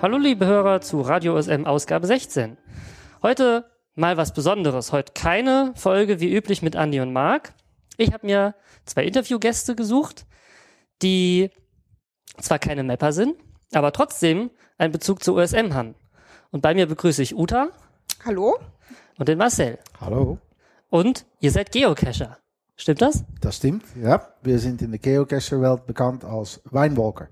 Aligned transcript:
Hallo 0.00 0.16
liebe 0.16 0.46
Hörer 0.46 0.80
zu 0.80 1.00
Radio 1.00 1.40
SM 1.40 1.66
Ausgabe 1.66 2.06
16. 2.06 2.56
Heute 3.20 3.68
mal 3.94 4.16
was 4.16 4.32
Besonderes. 4.32 4.92
Heute 4.92 5.12
keine 5.12 5.72
Folge 5.74 6.20
wie 6.20 6.32
üblich 6.32 6.62
mit 6.62 6.76
Andy 6.76 7.00
und 7.00 7.12
Marc. 7.12 7.52
Ich 7.96 8.12
habe 8.12 8.24
mir 8.26 8.54
zwei 8.84 9.04
Interviewgäste 9.04 9.74
gesucht, 9.74 10.24
die 11.02 11.50
zwar 12.40 12.58
keine 12.60 12.84
Mapper 12.84 13.12
sind, 13.12 13.34
aber 13.72 13.92
trotzdem 13.92 14.50
einen 14.78 14.92
Bezug 14.92 15.24
zu 15.24 15.34
OSM 15.34 15.74
haben. 15.74 15.96
Und 16.52 16.60
bei 16.62 16.74
mir 16.74 16.86
begrüße 16.86 17.22
ich 17.22 17.34
Uta. 17.34 17.70
Hallo. 18.24 18.58
Und 19.18 19.28
den 19.28 19.38
Marcel. 19.38 19.78
Hallo. 20.00 20.38
Und 20.90 21.26
ihr 21.40 21.50
seid 21.50 21.72
Geocacher. 21.72 22.38
Stimmt 22.80 23.02
das? 23.02 23.24
Das 23.40 23.56
stimmt, 23.56 23.82
ja. 24.00 24.22
Wir 24.42 24.58
sind 24.60 24.80
in 24.82 24.92
der 24.92 25.00
Geocacher-Welt 25.00 25.84
bekannt 25.86 26.24
als 26.24 26.60
Weinwalker. 26.70 27.26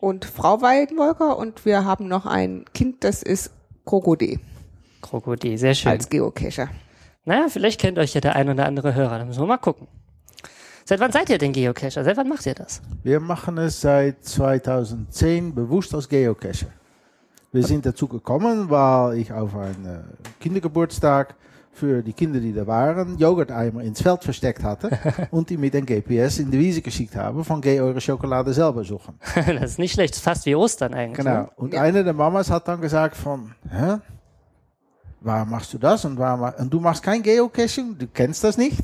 Und 0.00 0.24
Frau 0.24 0.60
Weidenwolker 0.60 1.38
und 1.38 1.64
wir 1.64 1.84
haben 1.84 2.08
noch 2.08 2.26
ein 2.26 2.64
Kind, 2.74 3.04
das 3.04 3.22
ist 3.22 3.52
Krokodil 3.84 4.40
Krokodil, 5.00 5.56
sehr 5.56 5.74
schön. 5.74 5.92
als 5.92 6.08
Geocacher. 6.08 6.68
Naja, 7.24 7.46
vielleicht 7.48 7.80
kennt 7.80 7.96
euch 7.98 8.14
ja 8.14 8.20
der 8.20 8.34
ein 8.34 8.48
oder 8.48 8.66
andere 8.66 8.94
Hörer. 8.94 9.20
Da 9.20 9.24
müssen 9.24 9.40
wir 9.40 9.46
mal 9.46 9.56
gucken. 9.56 9.86
Seit 10.84 10.98
wann 11.00 11.12
seid 11.12 11.30
ihr 11.30 11.38
denn 11.38 11.52
Geocacher? 11.52 12.02
Seit 12.04 12.16
wann 12.16 12.28
macht 12.28 12.44
ihr 12.46 12.54
das? 12.54 12.82
Wir 13.04 13.20
machen 13.20 13.58
es 13.58 13.80
seit 13.80 14.24
2010 14.24 15.54
bewusst 15.54 15.94
als 15.94 16.08
Geocacher. 16.08 16.68
Wir 17.52 17.62
sind 17.62 17.86
dazu 17.86 18.08
gekommen, 18.08 18.68
weil 18.68 19.18
ich 19.18 19.32
auf 19.32 19.54
einen 19.56 20.04
Kindergeburtstag 20.40 21.36
für 21.76 22.02
die 22.02 22.12
Kinder, 22.12 22.40
die 22.40 22.52
da 22.52 22.66
waren, 22.66 23.18
Joghurteimer 23.18 23.82
ins 23.82 24.00
Feld 24.00 24.24
versteckt 24.24 24.62
hatte 24.62 24.90
und 25.30 25.50
die 25.50 25.56
mit 25.56 25.74
ein 25.76 25.84
GPS 25.84 26.38
in 26.38 26.50
die 26.50 26.58
Wiese 26.58 26.82
geschickt 26.82 27.14
habe 27.14 27.44
von 27.44 27.60
geh 27.60 27.80
eure 27.80 28.00
Schokolade 28.00 28.52
selber 28.52 28.84
suchen. 28.84 29.18
das 29.34 29.72
ist 29.72 29.78
nicht 29.78 29.92
schlecht. 29.92 30.14
Das 30.14 30.18
ist 30.18 30.24
fast 30.24 30.46
wie 30.46 30.54
Ostern 30.54 30.94
eigentlich. 30.94 31.18
Genau. 31.18 31.42
Ne? 31.42 31.50
Und 31.56 31.74
eine 31.74 32.02
der 32.04 32.12
Mamas 32.12 32.50
hat 32.50 32.66
dann 32.68 32.80
gesagt 32.80 33.16
von, 33.16 33.54
hä? 33.70 33.96
Warum 35.20 35.50
machst 35.50 35.72
du 35.74 35.78
das? 35.78 36.04
Und, 36.04 36.18
warum, 36.18 36.52
und 36.58 36.72
du 36.72 36.80
machst 36.80 37.02
kein 37.02 37.22
Geocaching? 37.22 37.96
Du 37.98 38.06
kennst 38.06 38.44
das 38.44 38.56
nicht? 38.56 38.80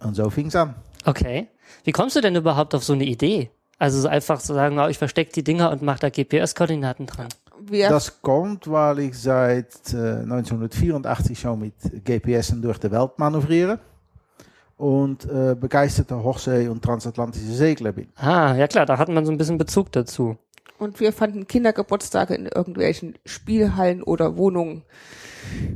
Und 0.00 0.14
so 0.14 0.30
fing's 0.30 0.54
an. 0.54 0.74
Okay. 1.04 1.48
Wie 1.84 1.92
kommst 1.92 2.16
du 2.16 2.20
denn 2.20 2.36
überhaupt 2.36 2.74
auf 2.74 2.84
so 2.84 2.92
eine 2.92 3.04
Idee? 3.04 3.50
Also 3.78 4.00
so 4.00 4.08
einfach 4.08 4.40
zu 4.40 4.54
sagen, 4.54 4.78
ich 4.88 4.98
verstecke 4.98 5.32
die 5.32 5.44
Dinger 5.44 5.70
und 5.70 5.82
mache 5.82 6.00
da 6.00 6.08
GPS-Koordinaten 6.08 7.06
dran. 7.06 7.28
Wir, 7.60 7.88
Das 7.88 8.20
kommt, 8.22 8.70
weil 8.70 8.98
ich 9.00 9.18
seit 9.18 9.92
äh, 9.92 10.20
1984 10.22 11.38
schon 11.38 11.60
mit 11.60 11.74
GPSen 12.04 12.60
durch 12.62 12.78
die 12.78 12.90
Welt 12.90 13.12
manövriere 13.18 13.78
und 14.76 15.24
äh, 15.24 15.54
begeisterter 15.58 16.22
Hochsee- 16.22 16.68
und 16.68 16.82
transatlantische 16.82 17.46
Segler 17.52 17.92
bin. 17.92 18.08
Ah, 18.16 18.54
ja 18.54 18.66
klar, 18.68 18.84
da 18.86 18.98
hat 18.98 19.08
man 19.08 19.24
so 19.24 19.32
ein 19.32 19.38
bisschen 19.38 19.58
Bezug 19.58 19.90
dazu. 19.92 20.36
und 20.78 21.00
wir 21.00 21.12
fanden 21.12 21.46
Kindergeburtstage 21.46 22.34
in 22.34 22.46
irgendwelchen 22.46 23.14
Spielhallen 23.24 24.02
oder 24.02 24.36
Wohnungen 24.36 24.82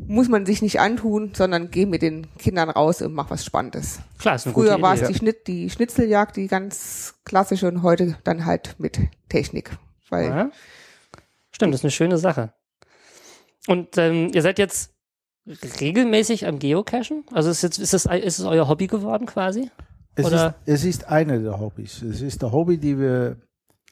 muss 0.08 0.28
man 0.28 0.45
sich 0.47 0.62
nicht 0.62 0.81
antun, 0.81 1.31
sondern 1.33 1.70
geh 1.70 1.86
mit 1.86 2.03
den 2.03 2.27
Kindern 2.39 2.70
raus 2.70 3.01
und 3.03 3.14
mach 3.14 3.31
was 3.31 3.45
Spannendes. 3.45 4.01
Klar, 4.19 4.34
ist 4.34 4.47
eine 4.47 4.53
Früher 4.55 4.73
gute 4.73 4.83
war 4.83 4.95
Idee. 4.95 5.03
es 5.05 5.08
die, 5.08 5.14
Schnitt, 5.14 5.47
die 5.47 5.70
Schnitzeljagd, 5.70 6.36
die 6.36 6.48
ganz 6.48 7.14
klassische 7.25 7.69
und 7.69 7.83
heute 7.84 8.17
dann 8.25 8.45
halt 8.47 8.75
mit 8.78 8.98
Technik. 9.28 9.70
Weil 10.08 10.25
Ja. 10.28 10.51
Stimmt, 11.61 11.75
das 11.75 11.80
ist 11.80 11.84
eine 11.84 11.91
schöne 11.91 12.16
Sache. 12.16 12.55
Und 13.66 13.98
ähm, 13.98 14.30
ihr 14.33 14.41
seid 14.41 14.58
jetzt 14.58 14.94
regelmäßig 15.78 16.47
am 16.47 16.58
Geocachen? 16.58 17.25
Also 17.33 17.50
ist, 17.50 17.61
jetzt, 17.61 17.78
ist, 17.78 17.92
es, 17.92 18.06
ist 18.06 18.39
es 18.39 18.44
euer 18.47 18.67
Hobby 18.67 18.86
geworden 18.86 19.27
quasi? 19.27 19.70
Es 20.14 20.25
Oder- 20.25 20.55
ist, 20.64 20.84
es 20.84 20.84
ist 20.86 21.08
eine 21.08 21.39
der 21.39 21.61
Hobbys. 21.61 22.00
Es 22.00 22.22
ist 22.22 22.41
der 22.41 22.50
Hobby, 22.52 22.78
die 22.78 22.98
wir, 22.98 23.36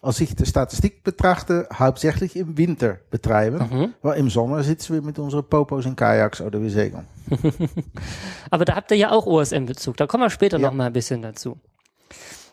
als 0.00 0.18
ich 0.20 0.34
die 0.34 0.46
Statistik 0.46 1.04
betrachte, 1.04 1.68
hauptsächlich 1.74 2.36
im 2.36 2.56
Winter 2.56 3.00
betreiben. 3.10 3.58
Mhm. 3.70 3.94
Weil 4.00 4.18
im 4.18 4.30
Sommer 4.30 4.62
sitzen 4.62 4.94
wir 4.94 5.02
mit 5.02 5.18
unseren 5.18 5.46
Popos 5.46 5.84
in 5.84 5.94
Kajaks 5.94 6.40
oder 6.40 6.62
wir 6.62 6.70
segeln. 6.70 7.06
Aber 8.50 8.64
da 8.64 8.76
habt 8.76 8.90
ihr 8.92 8.96
ja 8.96 9.10
auch 9.10 9.26
OSM-Bezug. 9.26 9.98
Da 9.98 10.06
kommen 10.06 10.22
wir 10.22 10.30
später 10.30 10.58
Ja. 10.58 10.68
noch 10.68 10.74
mal 10.74 10.86
ein 10.86 10.92
bisschen 10.94 11.20
dazu. 11.20 11.58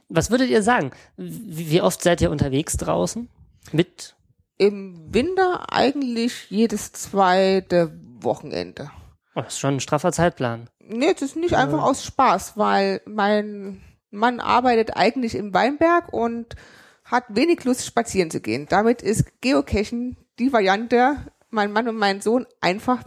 Was 0.09 0.29
würdet 0.29 0.49
ihr 0.49 0.61
sagen? 0.61 0.91
Wie, 1.15 1.69
wie 1.71 1.81
oft 1.81 2.03
seid 2.03 2.19
ihr 2.21 2.31
unterwegs 2.31 2.75
draußen? 2.75 3.29
Mit? 3.71 4.14
Im 4.57 5.13
Winter 5.13 5.71
eigentlich 5.71 6.49
jedes 6.49 6.91
zweite 6.91 7.97
Wochenende. 8.19 8.91
Oh, 9.35 9.41
das 9.41 9.53
ist 9.53 9.59
schon 9.59 9.75
ein 9.75 9.79
straffer 9.81 10.11
Zeitplan. 10.11 10.69
Nee, 10.79 11.13
das 11.13 11.21
ist 11.21 11.35
nicht 11.35 11.55
einfach 11.55 11.81
aus 11.81 12.03
Spaß, 12.03 12.57
weil 12.57 13.01
mein 13.05 13.81
Mann 14.11 14.39
arbeitet 14.39 14.95
eigentlich 14.95 15.35
im 15.35 15.53
Weinberg 15.53 16.13
und 16.13 16.55
hat 17.03 17.25
wenig 17.29 17.63
Lust, 17.63 17.85
spazieren 17.85 18.31
zu 18.31 18.39
gehen. 18.39 18.65
Damit 18.69 19.01
ist 19.01 19.41
Geocachen 19.41 20.17
die 20.39 20.53
Variante, 20.53 21.17
mein 21.49 21.71
Mann 21.71 21.87
und 21.87 21.97
mein 21.97 22.21
Sohn 22.21 22.45
einfach 22.61 23.03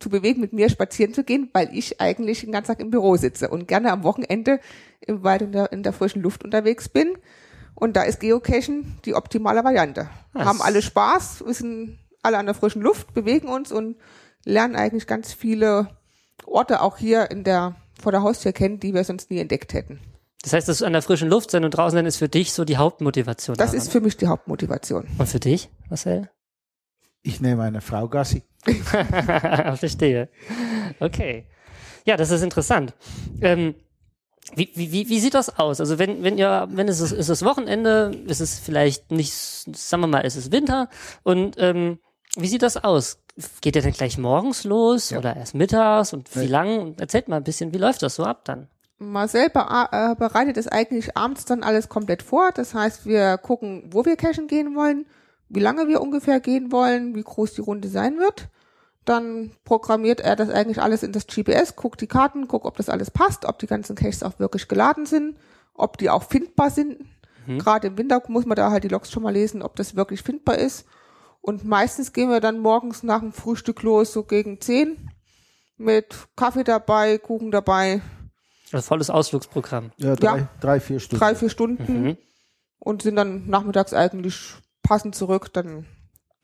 zu 0.00 0.10
bewegen, 0.10 0.40
mit 0.40 0.52
mir 0.52 0.68
spazieren 0.68 1.14
zu 1.14 1.24
gehen, 1.24 1.50
weil 1.52 1.70
ich 1.72 2.00
eigentlich 2.00 2.40
den 2.40 2.52
ganzen 2.52 2.72
Tag 2.72 2.80
im 2.80 2.90
Büro 2.90 3.16
sitze 3.16 3.48
und 3.48 3.68
gerne 3.68 3.92
am 3.92 4.02
Wochenende 4.02 4.60
im 5.00 5.22
Wald 5.24 5.42
in 5.42 5.52
der, 5.52 5.72
in 5.72 5.82
der 5.82 5.92
frischen 5.92 6.22
Luft 6.22 6.44
unterwegs 6.44 6.88
bin. 6.88 7.16
Und 7.74 7.96
da 7.96 8.02
ist 8.02 8.20
Geocachen 8.20 8.98
die 9.04 9.14
optimale 9.14 9.64
Variante. 9.64 10.08
Was? 10.32 10.44
Haben 10.44 10.62
alle 10.62 10.82
Spaß, 10.82 11.44
wir 11.44 11.54
sind 11.54 11.98
alle 12.22 12.38
an 12.38 12.46
der 12.46 12.54
frischen 12.54 12.82
Luft, 12.82 13.14
bewegen 13.14 13.48
uns 13.48 13.72
und 13.72 13.96
lernen 14.44 14.76
eigentlich 14.76 15.06
ganz 15.06 15.32
viele 15.32 15.88
Orte 16.46 16.80
auch 16.82 16.96
hier 16.96 17.30
in 17.30 17.44
der, 17.44 17.76
vor 18.00 18.12
der 18.12 18.22
Haustür 18.22 18.52
kennen, 18.52 18.80
die 18.80 18.94
wir 18.94 19.04
sonst 19.04 19.30
nie 19.30 19.38
entdeckt 19.38 19.74
hätten. 19.74 20.00
Das 20.42 20.52
heißt, 20.52 20.68
das 20.68 20.82
an 20.82 20.92
der 20.92 21.02
frischen 21.02 21.30
Luft 21.30 21.50
sein 21.50 21.64
und 21.64 21.70
draußen 21.70 21.96
sein 21.96 22.06
ist 22.06 22.18
für 22.18 22.28
dich 22.28 22.52
so 22.52 22.64
die 22.64 22.76
Hauptmotivation. 22.76 23.56
Das 23.56 23.70
daran. 23.70 23.78
ist 23.78 23.90
für 23.90 24.00
mich 24.00 24.16
die 24.18 24.26
Hauptmotivation. 24.26 25.08
und 25.16 25.26
für 25.26 25.40
dich, 25.40 25.70
Marcel? 25.88 26.28
Ich 27.22 27.40
nehme 27.40 27.62
eine 27.62 27.80
Frau 27.80 28.08
Gassi. 28.08 28.42
Verstehe. 29.76 30.28
Okay. 31.00 31.46
Ja, 32.04 32.18
das 32.18 32.30
ist 32.30 32.42
interessant. 32.42 32.92
Ähm, 33.40 33.74
wie, 34.54 34.70
wie, 34.74 34.92
wie, 34.92 35.08
wie 35.08 35.20
sieht 35.20 35.34
das 35.34 35.58
aus? 35.58 35.80
Also 35.80 35.98
wenn, 35.98 36.22
wenn 36.22 36.36
ihr, 36.38 36.68
wenn 36.70 36.88
es 36.88 37.00
ist, 37.00 37.12
ist 37.12 37.28
es 37.28 37.44
Wochenende, 37.44 38.10
ist 38.26 38.40
es 38.40 38.58
vielleicht 38.58 39.10
nicht, 39.10 39.32
sagen 39.32 40.02
wir 40.02 40.06
mal, 40.06 40.20
ist 40.20 40.36
es 40.36 40.52
Winter 40.52 40.88
und 41.22 41.56
ähm, 41.58 41.98
wie 42.36 42.48
sieht 42.48 42.62
das 42.62 42.76
aus? 42.82 43.18
Geht 43.62 43.74
ihr 43.76 43.82
dann 43.82 43.92
gleich 43.92 44.18
morgens 44.18 44.64
los 44.64 45.10
Ja. 45.10 45.18
oder 45.18 45.36
erst 45.36 45.54
mittags 45.54 46.12
und 46.12 46.34
wie 46.36 46.40
Nee. 46.40 46.46
lang? 46.46 46.94
Erzählt 46.98 47.28
mal 47.28 47.36
ein 47.36 47.44
bisschen, 47.44 47.72
wie 47.72 47.78
läuft 47.78 48.02
das 48.02 48.16
so 48.16 48.24
ab 48.24 48.44
dann? 48.44 48.68
Marcel 48.98 49.46
äh, 49.46 50.14
bereitet 50.14 50.56
es 50.56 50.68
eigentlich 50.68 51.16
abends 51.16 51.44
dann 51.44 51.62
alles 51.62 51.88
komplett 51.88 52.22
vor. 52.22 52.52
Das 52.52 52.74
heißt, 52.74 53.06
wir 53.06 53.38
gucken, 53.38 53.88
wo 53.90 54.04
wir 54.04 54.16
cashen 54.16 54.46
gehen 54.46 54.74
wollen, 54.76 55.06
wie 55.48 55.60
lange 55.60 55.88
wir 55.88 56.00
ungefähr 56.00 56.40
gehen 56.40 56.70
wollen, 56.70 57.14
wie 57.14 57.22
groß 57.22 57.54
die 57.54 57.60
Runde 57.60 57.88
sein 57.88 58.18
wird. 58.18 58.48
Dann 59.04 59.50
programmiert 59.64 60.20
er 60.20 60.34
das 60.36 60.48
eigentlich 60.48 60.80
alles 60.80 61.02
in 61.02 61.12
das 61.12 61.26
GPS, 61.26 61.76
guckt 61.76 62.00
die 62.00 62.06
Karten, 62.06 62.48
guckt, 62.48 62.64
ob 62.64 62.76
das 62.78 62.88
alles 62.88 63.10
passt, 63.10 63.44
ob 63.44 63.58
die 63.58 63.66
ganzen 63.66 63.96
Caches 63.96 64.22
auch 64.22 64.38
wirklich 64.38 64.66
geladen 64.68 65.04
sind, 65.06 65.36
ob 65.74 65.98
die 65.98 66.08
auch 66.10 66.22
findbar 66.22 66.70
sind. 66.70 67.04
Gerade 67.46 67.88
im 67.88 67.98
Winter 67.98 68.22
muss 68.28 68.46
man 68.46 68.56
da 68.56 68.70
halt 68.70 68.84
die 68.84 68.88
Logs 68.88 69.10
schon 69.12 69.22
mal 69.22 69.32
lesen, 69.34 69.60
ob 69.62 69.76
das 69.76 69.94
wirklich 69.96 70.22
findbar 70.22 70.56
ist. 70.56 70.86
Und 71.42 71.62
meistens 71.64 72.14
gehen 72.14 72.30
wir 72.30 72.40
dann 72.40 72.58
morgens 72.58 73.02
nach 73.02 73.20
dem 73.20 73.32
Frühstück 73.34 73.82
los, 73.82 74.14
so 74.14 74.22
gegen 74.22 74.62
10, 74.62 75.10
mit 75.76 76.14
Kaffee 76.36 76.64
dabei, 76.64 77.18
Kuchen 77.18 77.50
dabei, 77.50 78.00
Also 78.72 78.86
volles 78.86 79.10
Ausflugsprogramm. 79.10 79.92
Ja, 79.98 80.16
drei, 80.16 80.38
Ja. 80.38 80.48
drei 80.60 80.80
vier 80.80 80.98
Stunden. 81.00 81.20
drei, 81.20 81.34
vier 81.34 81.50
Stunden 81.50 82.02
Mhm. 82.04 82.16
und 82.78 83.02
sind 83.02 83.16
dann 83.16 83.46
nachmittags 83.48 83.92
eigentlich 83.92 84.54
passend 84.82 85.14
zurück. 85.14 85.52
Dann, 85.52 85.84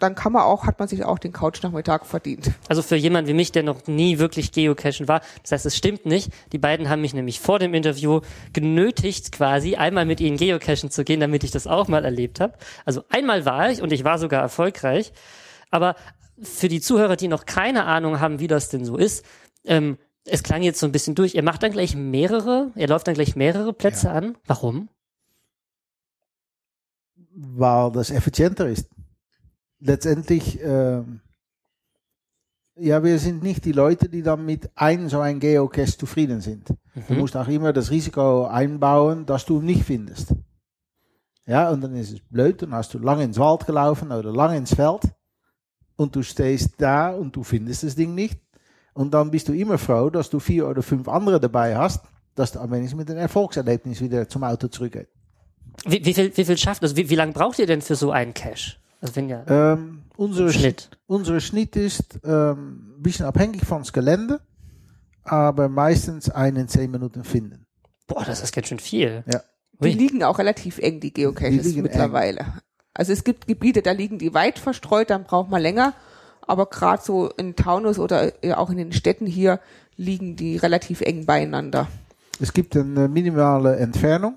dann 0.00 0.14
kann 0.14 0.32
man 0.32 0.42
auch, 0.42 0.66
hat 0.66 0.78
man 0.78 0.88
sich 0.88 1.04
auch 1.04 1.18
den 1.18 1.32
Couchnachmittag 1.32 2.04
verdient. 2.04 2.50
Also 2.68 2.82
für 2.82 2.96
jemanden 2.96 3.28
wie 3.28 3.34
mich, 3.34 3.52
der 3.52 3.62
noch 3.62 3.86
nie 3.86 4.18
wirklich 4.18 4.52
geocachen 4.52 5.08
war, 5.08 5.20
das 5.42 5.52
heißt, 5.52 5.66
es 5.66 5.76
stimmt 5.76 6.06
nicht. 6.06 6.30
Die 6.52 6.58
beiden 6.58 6.88
haben 6.88 7.00
mich 7.00 7.14
nämlich 7.14 7.40
vor 7.40 7.58
dem 7.58 7.74
Interview 7.74 8.20
genötigt, 8.52 9.32
quasi 9.32 9.76
einmal 9.76 10.06
mit 10.06 10.20
ihnen 10.20 10.36
geocachen 10.36 10.90
zu 10.90 11.04
gehen, 11.04 11.20
damit 11.20 11.44
ich 11.44 11.50
das 11.50 11.66
auch 11.66 11.88
mal 11.88 12.04
erlebt 12.04 12.40
habe. 12.40 12.54
Also 12.84 13.04
einmal 13.10 13.44
war 13.44 13.70
ich 13.70 13.82
und 13.82 13.92
ich 13.92 14.04
war 14.04 14.18
sogar 14.18 14.42
erfolgreich. 14.42 15.12
Aber 15.70 15.94
für 16.42 16.68
die 16.68 16.80
Zuhörer, 16.80 17.16
die 17.16 17.28
noch 17.28 17.46
keine 17.46 17.84
Ahnung 17.84 18.20
haben, 18.20 18.40
wie 18.40 18.48
das 18.48 18.68
denn 18.70 18.84
so 18.84 18.96
ist, 18.96 19.24
ähm, 19.64 19.98
es 20.24 20.42
klang 20.42 20.62
jetzt 20.62 20.80
so 20.80 20.86
ein 20.86 20.92
bisschen 20.92 21.14
durch. 21.14 21.34
Ihr 21.34 21.42
macht 21.42 21.62
dann 21.62 21.72
gleich 21.72 21.94
mehrere, 21.94 22.72
ihr 22.74 22.88
läuft 22.88 23.06
dann 23.06 23.14
gleich 23.14 23.36
mehrere 23.36 23.72
Plätze 23.72 24.10
an. 24.10 24.36
Warum? 24.46 24.88
weil 27.40 27.92
das 27.92 28.10
effizienter 28.10 28.68
ist. 28.68 28.88
Letztendlich, 29.80 30.60
ähm, 30.62 31.20
ja, 32.76 33.02
wir 33.02 33.18
sind 33.18 33.42
nicht 33.42 33.64
die 33.64 33.72
Leute, 33.72 34.08
die 34.08 34.22
dann 34.22 34.44
mit 34.44 34.70
einem 34.76 35.08
so 35.08 35.20
ein 35.20 35.40
Geocache 35.40 35.96
zufrieden 35.96 36.40
sind. 36.40 36.68
Du 37.08 37.14
musst 37.14 37.36
auch 37.36 37.48
immer 37.48 37.72
das 37.72 37.90
Risiko 37.90 38.46
einbauen, 38.46 39.26
dass 39.26 39.46
du 39.46 39.58
ihn 39.58 39.66
nicht 39.66 39.84
findest. 39.84 40.34
Ja, 41.46 41.70
und 41.70 41.80
dann 41.80 41.96
ist 41.96 42.12
es 42.12 42.20
blöd, 42.20 42.62
dann 42.62 42.74
hast 42.74 42.94
du 42.94 42.98
lange 42.98 43.24
ins 43.24 43.38
Wald 43.38 43.66
gelaufen 43.66 44.12
oder 44.12 44.32
lange 44.32 44.56
ins 44.56 44.74
Feld 44.74 45.02
und 45.96 46.14
du 46.14 46.22
stehst 46.22 46.74
da 46.78 47.10
und 47.10 47.34
du 47.34 47.42
findest 47.42 47.82
das 47.82 47.96
Ding 47.96 48.14
nicht. 48.14 48.38
Und 48.92 49.14
dann 49.14 49.30
bist 49.30 49.48
du 49.48 49.52
immer 49.52 49.78
froh, 49.78 50.10
dass 50.10 50.30
du 50.30 50.40
vier 50.40 50.68
oder 50.68 50.82
fünf 50.82 51.08
andere 51.08 51.40
dabei 51.40 51.76
hast, 51.76 52.04
dass 52.34 52.52
du 52.52 52.60
am 52.60 52.70
wenigstens 52.70 52.98
mit 52.98 53.10
einem 53.10 53.20
Erfolgserlebnis 53.20 54.00
wieder 54.00 54.28
zum 54.28 54.44
Auto 54.44 54.68
zurückgeht. 54.68 55.08
Wie, 55.86 56.04
wie 56.04 56.14
viel, 56.14 56.36
wie 56.36 56.44
viel 56.44 56.58
schafft, 56.58 56.82
also 56.82 56.96
wie, 56.96 57.08
wie 57.08 57.14
lange 57.14 57.32
braucht 57.32 57.58
ihr 57.58 57.66
denn 57.66 57.82
für 57.82 57.96
so 57.96 58.10
einen 58.10 58.34
Cache? 58.34 58.76
Also 59.00 59.16
wenn 59.16 59.28
ja, 59.28 59.44
Ähm, 59.48 60.02
unsere, 60.16 60.52
Schnitt. 60.52 60.90
unsere 61.06 61.40
Schnitt 61.40 61.76
ist 61.76 62.20
ähm, 62.24 62.94
ein 62.98 63.02
bisschen 63.02 63.26
abhängig 63.26 63.64
von 63.64 63.78
das 63.82 63.92
Gelände, 63.92 64.40
aber 65.24 65.68
meistens 65.68 66.28
einen 66.30 66.56
in 66.58 66.68
zehn 66.68 66.90
Minuten 66.90 67.24
finden. 67.24 67.66
boah, 68.06 68.24
das 68.24 68.42
ist 68.42 68.52
ganz 68.52 68.66
schön 68.68 68.78
viel. 68.80 69.24
Ja. 69.32 69.40
Die 69.82 69.92
liegen 69.92 70.22
auch 70.24 70.38
relativ 70.38 70.78
eng, 70.78 71.00
die 71.00 71.12
Geocaches 71.14 71.62
Die 71.62 71.68
liegen 71.68 71.82
mittlerweile. 71.82 72.44
Also 72.92 73.12
es 73.12 73.24
gibt 73.24 73.46
Gebiete, 73.46 73.80
da 73.82 73.92
liegen 73.92 74.18
die 74.18 74.34
weit 74.34 74.58
verstreut, 74.58 75.08
dann 75.10 75.24
braucht 75.24 75.48
man 75.48 75.62
länger. 75.62 75.94
Aber 76.42 76.66
gerade 76.66 77.02
so 77.02 77.30
in 77.30 77.54
Taunus 77.56 77.98
oder 77.98 78.44
äh, 78.44 78.52
auch 78.52 78.68
in 78.70 78.76
den 78.76 78.92
Städten 78.92 79.24
hier 79.26 79.60
liegen 79.96 80.36
die 80.36 80.56
relativ 80.56 81.00
eng 81.00 81.24
beieinander. 81.24 81.88
Es 82.40 82.52
gibt 82.52 82.76
eine 82.76 83.08
minimale 83.08 83.76
Entfernung 83.76 84.36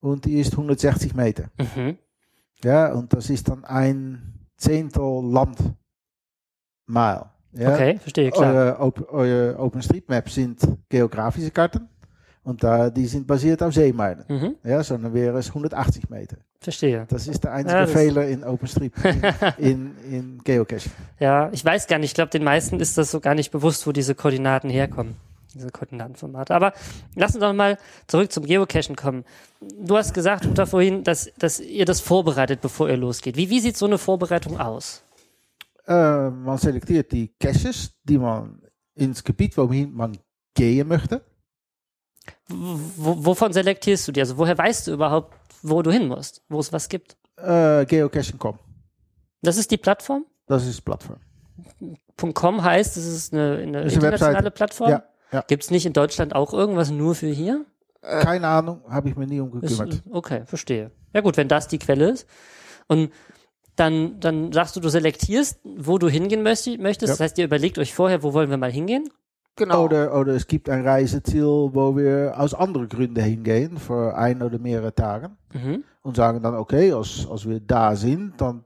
und 0.00 0.24
die 0.24 0.40
ist 0.40 0.52
160 0.52 1.14
Meter. 1.14 1.50
Mhm. 1.58 1.98
Ja, 2.64 2.92
und 2.92 3.12
das 3.12 3.30
ist 3.30 3.48
dann 3.48 3.64
ein 3.64 4.46
Zehntel 4.56 5.22
Landmile. 5.24 5.76
Ja? 7.54 7.74
Okay, 7.74 7.98
verstehe, 7.98 8.30
klar. 8.30 8.54
Eure, 8.54 8.80
Op 8.80 9.12
eure 9.12 9.58
OpenStreetMap 9.58 10.28
sind 10.30 10.60
geografische 10.88 11.50
Karten 11.50 11.88
und 12.44 12.62
da, 12.62 12.88
die 12.90 13.06
sind 13.06 13.26
basiert 13.26 13.62
auf 13.62 13.74
Seemeilen. 13.74 14.24
Mhm. 14.28 14.56
Ja, 14.64 14.82
sondern 14.82 15.12
wäre 15.12 15.38
es 15.38 15.48
180 15.48 16.08
Meter. 16.08 16.36
Verstehe. 16.60 17.06
Das 17.08 17.26
ist 17.26 17.42
der 17.44 17.52
einzige 17.52 17.80
Ja, 17.80 17.86
Fehler 17.86 18.26
in 18.28 18.44
OpenStreetMap, 18.44 19.58
in, 19.58 19.96
in, 20.04 20.12
in 20.12 20.38
Geocaching. 20.44 20.92
Ja, 21.18 21.50
ich 21.52 21.64
weiß 21.64 21.88
gar 21.88 21.98
nicht, 21.98 22.10
ich 22.10 22.14
glaube, 22.14 22.30
den 22.30 22.44
meisten 22.44 22.80
ist 22.80 22.96
das 22.96 23.10
so 23.10 23.20
gar 23.20 23.34
nicht 23.34 23.50
bewusst, 23.50 23.86
wo 23.86 23.92
diese 23.92 24.14
Koordinaten 24.14 24.70
herkommen. 24.70 25.16
Diese 25.54 25.70
Koordinatenformate. 25.70 26.54
Aber 26.54 26.72
lass 27.14 27.34
uns 27.34 27.40
doch 27.40 27.52
mal 27.52 27.78
zurück 28.06 28.32
zum 28.32 28.44
Geocachen 28.44 28.96
kommen. 28.96 29.24
Du 29.60 29.96
hast 29.96 30.14
gesagt, 30.14 30.46
Uta, 30.46 30.66
vorhin, 30.66 31.04
dass, 31.04 31.30
dass 31.38 31.60
ihr 31.60 31.84
das 31.84 32.00
vorbereitet, 32.00 32.60
bevor 32.60 32.88
ihr 32.88 32.96
losgeht. 32.96 33.36
Wie, 33.36 33.50
wie 33.50 33.60
sieht 33.60 33.76
so 33.76 33.86
eine 33.86 33.98
Vorbereitung 33.98 34.58
aus? 34.58 35.02
Äh, 35.86 36.30
man 36.30 36.58
selektiert 36.58 37.12
die 37.12 37.28
Caches, 37.38 37.92
die 38.04 38.18
man 38.18 38.62
ins 38.94 39.22
Gebiet, 39.24 39.56
wohin 39.58 39.92
man 39.92 40.16
gehen 40.54 40.88
möchte. 40.88 41.22
Wo, 42.48 43.24
wovon 43.24 43.52
selektierst 43.52 44.06
du 44.08 44.12
die? 44.12 44.20
Also 44.20 44.38
woher 44.38 44.56
weißt 44.56 44.86
du 44.86 44.92
überhaupt, 44.92 45.34
wo 45.62 45.82
du 45.82 45.90
hin 45.90 46.08
musst, 46.08 46.42
wo 46.48 46.60
es 46.60 46.72
was 46.72 46.88
gibt? 46.88 47.16
Äh, 47.36 47.84
Geocaching.com, 47.86 48.58
Das 49.42 49.56
ist 49.56 49.70
die 49.70 49.76
Plattform? 49.76 50.24
das 50.46 50.66
ist 50.66 50.78
die 50.78 50.82
Plattform. 50.82 51.18
.com 52.34 52.62
heißt, 52.62 52.96
es 52.96 53.06
ist 53.06 53.32
eine, 53.32 53.56
eine 53.58 53.82
Das 53.84 53.92
ist 53.92 53.98
eine 53.98 54.06
internationale 54.06 54.34
Webseite. 54.36 54.50
Plattform? 54.52 54.90
Ja, 54.90 55.02
ja. 55.32 55.44
Gibt 55.46 55.64
es 55.64 55.70
nicht 55.70 55.86
in 55.86 55.92
Deutschland 55.92 56.34
auch 56.34 56.52
irgendwas 56.52 56.90
nur 56.90 57.14
für 57.14 57.28
hier? 57.28 57.64
Keine 58.02 58.48
Ahnung, 58.48 58.82
habe 58.88 59.08
ich 59.08 59.16
mir 59.16 59.26
nie 59.26 59.40
um 59.40 59.62
Ist, 59.62 59.78
gekümmert. 59.78 60.02
okay, 60.10 60.42
verstehe. 60.44 60.90
Ja 61.14 61.20
gut, 61.20 61.36
wenn 61.36 61.48
das 61.48 61.68
die 61.68 61.78
Quelle 61.78 62.10
ist. 62.10 62.26
Und 62.88 63.12
dann, 63.76 64.18
dann 64.20 64.52
sagst 64.52 64.76
du, 64.76 64.80
du 64.80 64.88
selektierst, 64.88 65.60
wo 65.64 65.98
du 65.98 66.08
hingehen 66.08 66.42
möchtest. 66.42 66.78
möchtest. 66.80 67.10
Ja. 67.10 67.14
Das 67.14 67.20
heißt, 67.20 67.38
ihr 67.38 67.44
überlegt 67.44 67.78
euch 67.78 67.94
vorher, 67.94 68.22
wo 68.22 68.34
wollen 68.34 68.50
wir 68.50 68.56
mal 68.56 68.72
hingehen? 68.72 69.08
Genau. 69.56 69.84
Oder, 69.84 70.18
oder 70.18 70.32
es 70.32 70.46
gibt 70.46 70.68
ein 70.68 70.86
Reiseziel, 70.86 71.44
wo 71.44 71.96
wir 71.96 72.34
aus 72.36 72.54
anderen 72.54 72.88
Gründen 72.88 73.22
hingehen, 73.22 73.78
für 73.78 74.16
ein 74.16 74.42
oder 74.42 74.58
mehrere 74.58 74.94
Tage. 74.94 75.30
Mhm. 75.52 75.84
Und 76.02 76.16
sagen 76.16 76.42
dann, 76.42 76.54
okay, 76.54 76.92
als, 76.92 77.26
als 77.30 77.48
wir 77.48 77.60
da 77.60 77.94
sind, 77.94 78.40
dann 78.40 78.64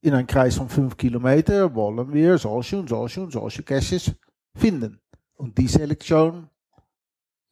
in 0.00 0.14
einem 0.14 0.26
Kreis 0.26 0.54
von 0.54 0.68
fünf 0.68 0.96
Kilometer 0.96 1.74
wollen 1.74 2.12
wir 2.12 2.38
solche 2.38 2.78
und 2.78 2.88
solche 2.88 3.22
und 3.22 3.32
solche 3.32 3.62
Caches 3.62 4.12
finden. 4.54 5.00
Und 5.38 5.56
die 5.56 5.68
Selektion 5.68 6.50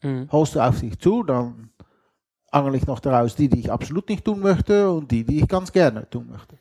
Mhm. 0.03 0.29
holst 0.31 0.55
du 0.55 0.61
auf 0.61 0.81
dich 0.81 0.99
zu, 0.99 1.23
dann 1.23 1.71
angel 2.51 2.75
ich 2.77 2.87
noch 2.87 3.01
daraus 3.01 3.35
die, 3.35 3.49
die 3.49 3.61
ich 3.61 3.73
absolut 3.73 4.09
nicht 4.09 4.25
tun 4.25 4.41
möchte 4.41 4.91
und 4.91 5.11
die, 5.11 5.25
die 5.25 5.41
ich 5.41 5.49
ganz 5.49 5.73
gerne 5.73 6.09
tun 6.11 6.29
möchte. 6.31 6.59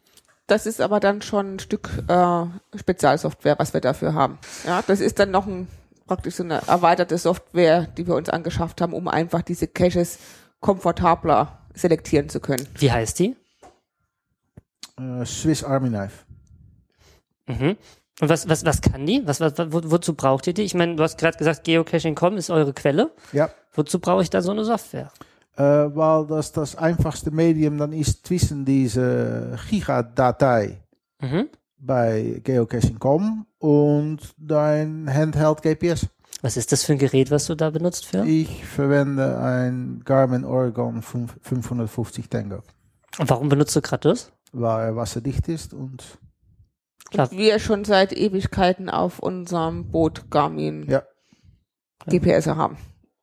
Das 0.47 0.65
ist 0.65 0.79
aber 0.79 0.99
dann 0.99 1.21
schon 1.21 1.55
ein 1.55 1.59
Stück 1.59 1.89
äh, 2.07 2.45
Spezialsoftware, 2.77 3.59
was 3.59 3.73
wir 3.73 3.81
dafür 3.81 4.13
haben. 4.13 4.37
Ja, 4.65 4.81
das 4.85 4.99
ist 4.99 5.19
dann 5.19 5.31
noch 5.31 5.47
ein 5.47 5.67
praktisch 6.07 6.35
so 6.35 6.43
eine 6.43 6.61
erweiterte 6.67 7.17
Software, 7.17 7.87
die 7.87 8.05
wir 8.07 8.15
uns 8.15 8.29
angeschafft 8.29 8.79
haben, 8.79 8.93
um 8.93 9.07
einfach 9.07 9.41
diese 9.41 9.67
Caches 9.67 10.19
komfortabler 10.59 11.59
selektieren 11.73 12.29
zu 12.29 12.39
können. 12.39 12.67
Wie 12.75 12.91
heißt 12.91 13.19
die? 13.19 13.35
Äh, 14.97 15.25
Swiss 15.25 15.63
Army 15.63 15.89
Knife. 15.89 16.25
Mhm. 17.47 17.75
Und 18.21 18.29
was, 18.29 18.47
was, 18.47 18.63
was 18.65 18.81
kann 18.81 19.05
die? 19.05 19.21
Was, 19.25 19.39
was, 19.41 19.53
wo, 19.57 19.81
wozu 19.91 20.13
braucht 20.13 20.47
ihr 20.47 20.53
die? 20.53 20.61
Ich 20.63 20.73
meine, 20.73 20.95
du 20.95 21.03
hast 21.03 21.17
gerade 21.17 21.37
gesagt, 21.37 21.63
Geocaching.com 21.65 22.37
ist 22.37 22.49
eure 22.49 22.73
Quelle. 22.73 23.11
Ja, 23.33 23.49
Wozu 23.73 23.99
brauche 23.99 24.21
ich 24.21 24.29
da 24.29 24.41
so 24.41 24.51
eine 24.51 24.63
Software? 24.63 25.11
äh, 25.57 25.63
weil 25.63 26.25
das 26.27 26.51
das 26.53 26.75
einfachste 26.77 27.31
Medium 27.31 27.77
dann 27.77 27.91
ist 27.93 28.25
zwischen 28.27 28.65
diese 28.65 29.57
Gigadatei 29.69 30.81
Mhm. 31.21 31.47
bei 31.77 32.41
Geocaching.com 32.43 33.45
und 33.59 34.19
dein 34.37 35.09
Handheld 35.13 35.61
GPS. 35.61 36.07
Was 36.41 36.57
ist 36.57 36.71
das 36.71 36.83
für 36.83 36.93
ein 36.93 36.99
Gerät, 36.99 37.31
was 37.31 37.45
du 37.47 37.55
da 37.55 37.69
benutzt 37.69 38.05
für? 38.05 38.25
Ich 38.25 38.65
verwende 38.65 39.37
ein 39.39 40.01
Garmin 40.05 40.43
Oregon 40.45 41.01
5 41.01 41.37
550 41.41 42.29
Tango, 42.29 42.59
Und 43.17 43.29
warum 43.29 43.49
benutzt 43.49 43.75
du 43.75 43.81
gerade 43.81 44.09
das? 44.09 44.31
weil 44.51 44.87
er 44.87 44.95
wasserdicht 44.95 45.47
ist 45.49 45.73
und 45.73 46.03
Klar. 47.11 47.31
Und 47.31 47.37
wir 47.37 47.59
schon 47.59 47.85
seit 47.85 48.13
Ewigkeiten 48.13 48.89
auf 48.89 49.19
unserem 49.19 49.91
Boot 49.91 50.29
Garmin 50.31 50.85
Ja. 50.89 51.03
GPS 52.07 52.47
haben. 52.47 52.77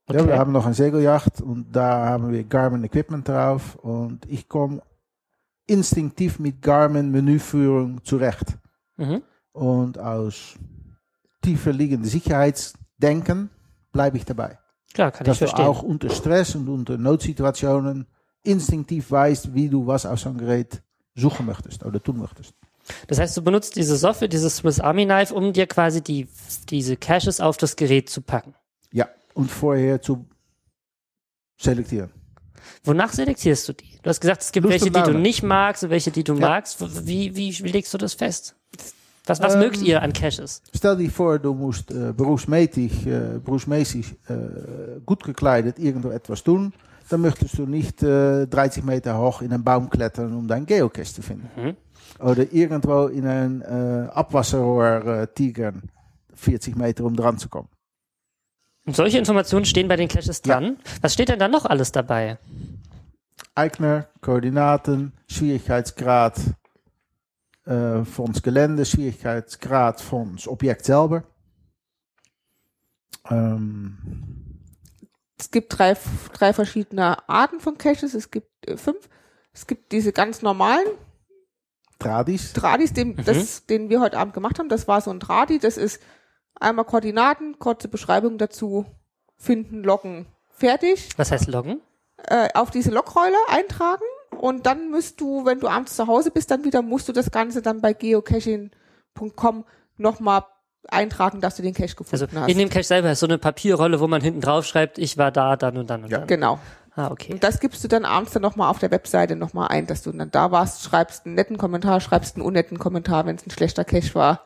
ja, 0.09 0.15
wir 0.17 0.23
Okay. 0.25 0.39
haben 0.39 0.53
noch 0.53 0.65
eine 0.67 0.75
Segeljacht 0.75 1.41
und 1.41 1.73
da 1.75 2.07
haben 2.07 2.31
wir 2.33 2.45
Garmin 2.45 2.85
Equipment 2.85 3.29
drauf 3.29 3.77
und 3.77 4.25
ich 4.29 4.49
komme 4.49 4.83
instinktiv 5.67 6.39
mit 6.39 6.61
Garmin 6.63 7.11
Menüführung 7.11 8.03
zurecht. 8.05 8.59
Mhm. 8.97 9.23
Und 9.53 9.99
aus 9.99 10.55
tiefer 11.43 11.73
liegenden 11.73 12.09
Sicherheitsdenken 12.09 13.51
bleibe 13.93 14.17
ich 14.17 14.25
dabei. 14.25 14.59
Klar, 14.95 15.11
kann 15.13 15.25
Dass 15.25 15.37
ich 15.37 15.39
verstehen. 15.51 15.65
du 15.65 15.71
auch 15.71 15.83
unter 15.83 16.11
Stress 16.11 16.55
und 16.55 16.69
unter 16.69 16.99
Notsituationen 16.99 18.07
instinktiv 18.43 19.11
weißt, 19.11 19.55
wie 19.55 19.69
du 19.69 19.87
was 19.87 20.05
aus 20.07 20.23
so 20.23 20.29
einem 20.31 20.39
Gerät 20.39 20.83
suchen 21.15 21.47
möchtest 21.47 21.85
oder 21.85 22.03
tun 22.03 22.19
möchtest. 22.19 22.55
Das 23.07 23.19
heißt, 23.19 23.37
du 23.37 23.43
benutzt 23.43 23.77
diese 23.77 23.97
Software, 23.97 24.29
dieses 24.29 24.57
Swiss 24.57 24.81
Army 24.81 25.05
Knife, 25.05 25.35
um 25.35 25.53
dir 25.53 25.67
quasi 25.67 26.03
die, 26.03 26.29
diese 26.69 26.97
Caches 26.97 27.41
auf 27.41 27.57
das 27.57 27.77
Gerät 27.77 28.11
zu 28.11 28.21
packen. 28.23 28.55
Ja, 28.93 29.09
und 29.35 29.51
vorher 29.51 30.01
zu 30.03 30.27
selektieren. 31.61 32.11
Wonach 32.85 33.13
selektierst 33.13 33.69
du 33.69 33.73
die? 33.75 33.99
Du 34.03 34.11
hast 34.11 34.21
gesagt, 34.21 34.43
es 34.43 34.53
gibt 34.53 34.65
Lust 34.65 34.81
welche, 34.81 34.91
die 34.91 35.13
du 35.13 35.19
nicht 35.19 35.43
magst 35.43 35.85
und 35.85 35.91
welche, 35.91 36.11
die 36.11 36.25
du 36.25 36.35
Ja. 36.35 36.41
magst. 36.41 37.07
Wie, 37.07 37.35
wie, 37.37 37.51
legst 37.69 37.93
du 37.95 37.99
das 37.99 38.15
fest? 38.15 38.55
Was, 39.27 39.41
was 39.41 39.55
Ähm, 39.55 39.61
mögt 39.61 39.81
ihr 39.83 40.03
an 40.03 40.13
Caches? 40.13 40.63
Stel 40.75 40.97
dir 40.97 41.11
vor, 41.11 41.39
du 41.39 41.55
musst 41.55 41.93
äh, 41.93 42.13
berufsmäßig, 42.13 43.07
äh, 43.07 43.39
berufsmäßig 43.45 44.15
äh, 44.29 45.01
gut 45.07 45.23
gekleidet 45.23 45.79
irgendwo 45.79 46.11
etwas 46.11 46.43
tun. 46.43 46.73
Dann 47.09 47.21
möchtest 47.21 47.57
du 47.59 47.67
nicht 47.67 48.03
äh, 48.03 48.47
30 48.47 48.83
Meter 48.85 49.19
hoch 49.19 49.43
in 49.43 49.53
einen 49.53 49.63
Baum 49.63 49.89
klettern, 49.91 50.35
um 50.35 50.49
deinen 50.49 50.67
Geocache 50.67 51.13
zu 51.13 51.23
finden. 51.23 51.49
Mhm. 51.57 51.77
Oder 52.23 52.53
irgendwo 52.53 53.07
in 53.07 53.27
ein 53.27 53.63
äh, 53.63 54.09
Abwasserrohr 54.13 55.05
äh, 55.05 55.27
tigern, 55.35 55.91
40 56.35 56.77
Meter, 56.77 57.05
um 57.05 57.17
dran 57.17 57.39
zu 57.39 57.49
kommen. 57.49 57.69
Und 58.87 58.97
solche 58.97 59.19
Informationen 59.19 59.65
stehen 59.65 59.89
bei 59.89 59.97
den 59.97 60.09
Caches 60.09 60.41
Ja. 60.47 60.55
dran. 60.61 60.79
Was 61.01 61.15
steht 61.15 61.29
denn 61.29 61.39
da 61.39 61.49
noch 61.49 61.65
alles 61.65 61.93
dabei? 61.93 62.39
Eigner, 63.55 64.09
Koordinaten, 64.21 65.13
Schwierigkeitsgrad 65.29 66.39
äh, 67.65 68.05
von 68.05 68.33
das 68.33 68.43
Gelände, 68.43 68.85
Schwierigkeitsgrad 68.85 70.01
von 70.01 70.37
das 70.37 70.49
Objekt 70.49 70.85
selber. 70.85 71.25
Ähm, 73.31 73.99
Es 75.39 75.51
gibt 75.51 75.77
drei, 75.79 75.97
drei 76.33 76.53
verschiedene 76.53 77.29
Arten 77.29 77.61
von 77.61 77.79
Caches. 77.79 78.15
Es 78.15 78.31
gibt 78.31 78.49
äh, 78.69 78.77
fünf. 78.77 79.09
Es 79.53 79.67
gibt 79.67 79.93
diese 79.93 80.13
ganz 80.13 80.43
normalen 80.43 80.87
Tradis, 82.03 82.53
Tradis, 82.53 82.93
den, 82.93 83.17
das, 83.25 83.67
den 83.67 83.89
wir 83.91 84.01
heute 84.01 84.19
Abend 84.19 84.35
gemacht 84.35 84.59
haben. 84.59 84.69
Das 84.69 84.89
war 84.89 85.01
so 85.01 85.11
ein 85.11 85.21
Tradi. 85.21 85.59
Das 85.59 85.77
ist 85.77 86.01
einmal 86.61 86.85
Koordinaten, 86.85 87.59
kurze 87.59 87.89
Beschreibung 87.89 88.39
dazu, 88.39 88.87
finden, 89.37 89.83
loggen, 89.83 90.27
fertig. 90.51 91.09
Was 91.17 91.31
heißt 91.33 91.49
Loggen? 91.49 91.81
Äh, 92.29 92.49
auf 92.55 92.71
diese 92.71 92.91
Logrolle 92.91 93.37
eintragen. 93.49 94.03
Und 94.39 94.67
dann 94.67 94.91
musst 94.91 95.21
du, 95.21 95.45
wenn 95.45 95.61
du 95.61 95.69
abends 95.69 95.95
zu 95.97 96.07
Hause 96.07 96.31
bist, 96.31 96.51
dann 96.51 96.65
wieder 96.65 96.83
musst 96.83 97.09
du 97.09 97.13
das 97.13 97.31
Ganze 97.31 97.63
dann 97.63 97.81
bei 97.81 97.93
geocaching.com 97.93 99.65
nochmal 99.97 100.45
eintragen, 100.89 101.41
dass 101.41 101.57
du 101.57 101.63
den 101.63 101.75
Cache 101.75 101.85
Also 101.85 102.27
gefunden 102.27 102.41
hast. 102.41 102.49
in 102.51 102.59
dem 102.59 102.69
Cache 102.69 102.83
selber 102.85 103.11
ist 103.13 103.21
so 103.21 103.27
eine 103.27 103.39
Papierrolle, 103.39 104.01
wo 104.01 104.09
man 104.09 104.21
hinten 104.21 104.41
drauf 104.41 104.65
schreibt, 104.67 104.99
ich 104.99 105.17
war 105.17 105.31
da, 105.31 105.57
dann 105.57 105.77
und 105.79 105.89
dann 105.91 106.05
und 106.05 106.11
Ja. 106.11 106.19
dann. 106.19 106.27
genau. 106.27 106.59
Ah, 106.95 107.11
okay. 107.11 107.33
Und 107.33 107.43
das 107.43 107.59
gibst 107.61 107.83
du 107.83 107.89
dann 107.89 108.05
abends 108.05 108.33
dann 108.33 108.43
nochmal 108.43 108.69
auf 108.69 108.79
der 108.79 108.91
Webseite 108.91 109.35
nochmal 109.35 109.69
ein, 109.69 109.87
dass 109.87 110.03
du 110.03 110.13
dann 110.13 110.31
da 110.31 110.51
warst, 110.51 110.83
schreibst 110.83 111.25
einen 111.25 111.35
netten 111.35 111.57
Kommentar, 111.57 112.01
schreibst 112.01 112.37
einen 112.37 112.45
unnetten 112.45 112.79
Kommentar, 112.79 113.25
wenn 113.27 113.37
es 113.37 113.47
ein 113.47 113.51
schlechter 113.51 113.85
Cache 113.85 114.15
war. 114.15 114.45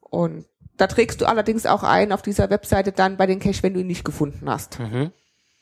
Und 0.00 0.46
Da 0.76 0.86
trägst 0.86 1.20
du 1.20 1.26
allerdings 1.26 1.66
auch 1.66 1.82
ein 1.82 2.12
auf 2.12 2.22
dieser 2.22 2.48
Webseite 2.50 2.92
dann 2.92 3.16
bei 3.16 3.26
den 3.26 3.38
Cache, 3.40 3.62
wenn 3.62 3.74
du 3.74 3.80
ihn 3.80 3.86
nicht 3.86 4.04
gefunden 4.04 4.48
hast. 4.48 4.78
Mhm. 4.78 5.12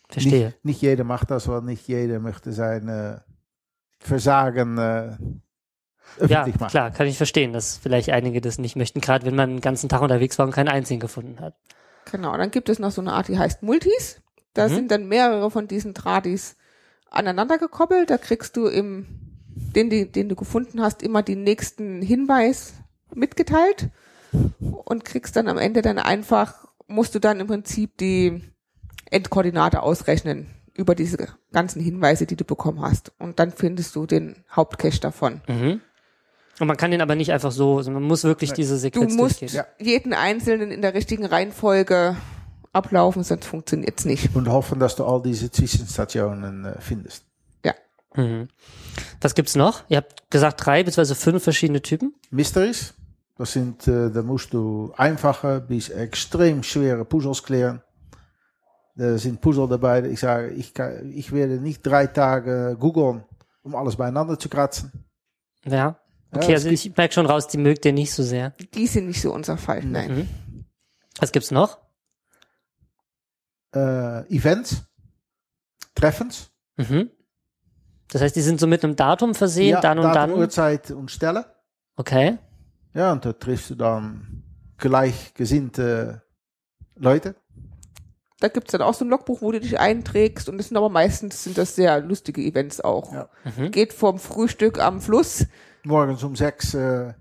Verstehe. 0.09 0.47
Nicht, 0.47 0.65
nicht 0.65 0.83
jeder 0.83 1.05
macht 1.05 1.31
das, 1.31 1.49
weil 1.49 1.63
nicht 1.63 1.89
jeder 1.89 2.21
möchte 2.21 2.53
sein 2.53 2.89
äh, 2.89 3.19
Versagen 3.99 4.79
äh, 4.79 5.17
Ja, 6.27 6.43
öffentlich 6.43 6.61
machen. 6.61 6.71
klar, 6.71 6.91
kann 6.91 7.07
ich 7.07 7.17
verstehen, 7.17 7.53
dass 7.53 7.77
vielleicht 7.79 8.11
einige 8.11 8.41
das 8.41 8.59
nicht 8.59 8.77
möchten, 8.77 9.01
gerade 9.01 9.27
wenn 9.27 9.35
man 9.35 9.51
den 9.51 9.61
ganzen 9.61 9.89
Tag 9.89 10.03
unterwegs 10.03 10.39
war 10.39 10.47
und 10.47 10.53
keinen 10.53 10.69
einzigen 10.69 11.01
gefunden 11.01 11.41
hat. 11.41 11.55
Genau, 12.11 12.37
dann 12.37 12.51
gibt 12.51 12.69
es 12.69 12.79
noch 12.79 12.91
so 12.91 13.01
eine 13.01 13.13
Art, 13.13 13.29
die 13.29 13.39
heißt 13.39 13.63
Multis. 13.63 14.21
Da 14.55 14.69
Mhm. 14.69 14.75
sind 14.75 14.91
dann 14.91 15.09
mehrere 15.09 15.51
von 15.51 15.69
diesen 15.69 15.95
Tradis 15.95 16.57
aneinander 17.11 17.59
gekoppelt. 17.59 18.11
Da 18.11 18.19
kriegst 18.19 18.57
du 18.57 18.67
im, 18.67 19.07
den, 19.75 19.91
den, 19.91 20.13
den 20.13 20.29
du 20.29 20.35
gefunden 20.37 20.81
hast, 20.83 21.03
immer 21.03 21.23
den 21.23 21.43
nächsten 21.43 22.03
Hinweis 22.03 22.75
mitgeteilt 23.15 23.89
und 24.85 25.05
kriegst 25.05 25.37
dann 25.37 25.49
am 25.49 25.59
Ende 25.59 25.83
dann 25.83 25.99
einfach, 25.99 26.67
musst 26.87 27.15
du 27.15 27.19
dann 27.19 27.41
im 27.41 27.47
Prinzip 27.47 27.97
die 27.99 28.43
Endkoordinate 29.11 29.83
ausrechnen 29.83 30.49
über 30.75 30.95
diese 30.95 31.17
ganzen 31.53 31.81
Hinweise, 31.81 32.27
die 32.27 32.37
du 32.37 32.45
bekommen 32.45 32.83
hast. 32.83 33.13
Und 33.19 33.39
dann 33.41 33.51
findest 33.53 33.97
du 33.97 34.07
den 34.07 34.45
Hauptcache 34.55 35.01
davon. 35.01 35.41
Mhm. 35.49 35.81
Und 36.61 36.67
man 36.67 36.77
kann 36.77 36.91
den 36.91 37.01
aber 37.01 37.15
nicht 37.15 37.33
einfach 37.33 37.53
so, 37.53 37.79
also 37.79 37.91
man 37.91 38.03
muss 38.03 38.25
wirklich 38.25 38.53
diese 38.53 38.75
Du 38.75 38.81
Sequenz 38.81 39.15
musst 39.15 39.41
durchgehen. 39.41 39.65
Ja. 39.79 39.85
jeden 39.85 40.13
einzelnen 40.13 40.71
in 40.71 40.83
der 40.83 40.93
richtigen 40.95 41.25
Reihenfolge 41.25 42.17
ablaufen, 42.79 43.23
sonst 43.23 43.45
funktioniert's 43.45 44.05
nicht. 44.05 44.35
Und 44.35 44.49
hoffen, 44.49 44.79
dass 44.79 44.97
du 44.97 45.05
all 45.05 45.21
diese 45.23 45.51
Zwischenstationen 45.51 46.65
äh, 46.65 46.81
findest. 46.81 47.25
Ja. 47.65 47.75
Mhm. 48.15 48.49
Was 49.21 49.35
gibt's 49.35 49.55
noch? 49.55 49.83
Ihr 49.89 49.99
habt 49.99 50.31
gesagt 50.31 50.65
drei 50.65 50.83
bzw. 50.83 51.15
fünf 51.15 51.43
verschiedene 51.43 51.83
Typen. 51.83 52.15
Mysteries, 52.31 52.95
das 53.37 53.53
sind, 53.53 53.87
äh, 53.87 54.11
da 54.11 54.23
musst 54.23 54.53
du 54.53 54.93
einfache 54.97 55.61
bis 55.61 55.91
extrem 55.91 56.63
schwere 56.63 57.05
Puzzles 57.05 57.43
klären. 57.43 57.83
Da 58.97 59.17
sind 59.17 59.41
Puzzle 59.41 59.69
dabei, 59.69 60.03
ich 60.03 60.19
sage, 60.21 60.49
ich, 60.51 60.75
kann, 60.75 61.13
ich 61.13 61.31
werde 61.33 61.61
nicht 61.61 61.83
drei 61.87 62.07
Tage 62.09 62.77
googeln, 62.81 63.23
um 63.63 63.77
alles 63.77 63.95
beieinander 63.95 64.39
zu 64.39 64.49
kratzen. 64.49 64.91
Ja. 65.65 66.01
Okay, 66.33 66.49
Ja, 66.49 66.55
also 66.57 66.69
es 66.69 66.85
ich 66.85 66.97
merke 66.97 67.15
schon 67.15 67.27
raus, 67.27 67.47
die 67.47 67.59
mögt 67.59 67.85
ihr 67.85 67.93
nicht 67.93 68.13
so 68.13 68.23
sehr. 68.23 68.55
Die 68.75 68.87
sind 68.87 69.07
nicht 69.07 69.21
so 69.23 69.33
unser 69.33 69.57
Fall, 69.57 69.85
nein. 69.85 70.15
Mhm. 70.15 70.65
Was 71.21 71.33
gibt's 71.33 71.51
noch? 71.51 71.79
Äh, 73.75 74.35
Events, 74.35 74.85
Treffens, 75.95 76.51
Mhm. 76.79 77.11
Das 78.11 78.23
heißt, 78.23 78.37
die 78.37 78.41
sind 78.41 78.59
so 78.59 78.67
mit 78.67 78.83
einem 78.83 78.97
Datum 78.97 79.35
versehen, 79.35 79.71
ja, 79.71 79.81
dann 79.81 79.99
und 79.99 80.05
Datum, 80.05 80.31
dann. 80.31 80.41
Uhrzeit 80.41 80.91
und 80.93 81.11
Stelle. 81.11 81.45
Okay. 81.97 82.39
Ja, 82.95 83.13
und 83.13 83.25
da 83.25 83.33
triffst 83.35 83.69
du 83.71 83.75
dann 83.75 84.45
gleichgesinnte 84.79 86.23
Leute. 86.95 87.35
Da 88.41 88.49
gibt's 88.49 88.71
dann 88.73 88.83
auch 88.83 88.95
so 88.95 89.05
ein 89.05 89.09
Logbuch, 89.09 89.43
wo 89.43 89.51
du 89.51 89.61
dich 89.61 89.79
einträgst 89.79 90.49
und 90.49 90.59
das 90.59 90.69
sind 90.69 90.77
aber 90.77 90.89
meistens 90.89 91.43
sind 91.43 91.59
das 91.59 91.75
sehr 91.75 92.01
lustige 92.01 92.41
Events 92.41 92.81
auch. 92.81 93.13
Ja. 93.13 93.29
Mhm. 93.57 93.73
Geht 93.73 93.93
vom 93.93 94.19
Frühstück 94.19 94.79
am 94.79 95.01
Fluss 95.01 95.47
Morgens 95.85 96.23
um 96.23 96.37
sechs 96.37 96.75
äh, 96.75 97.13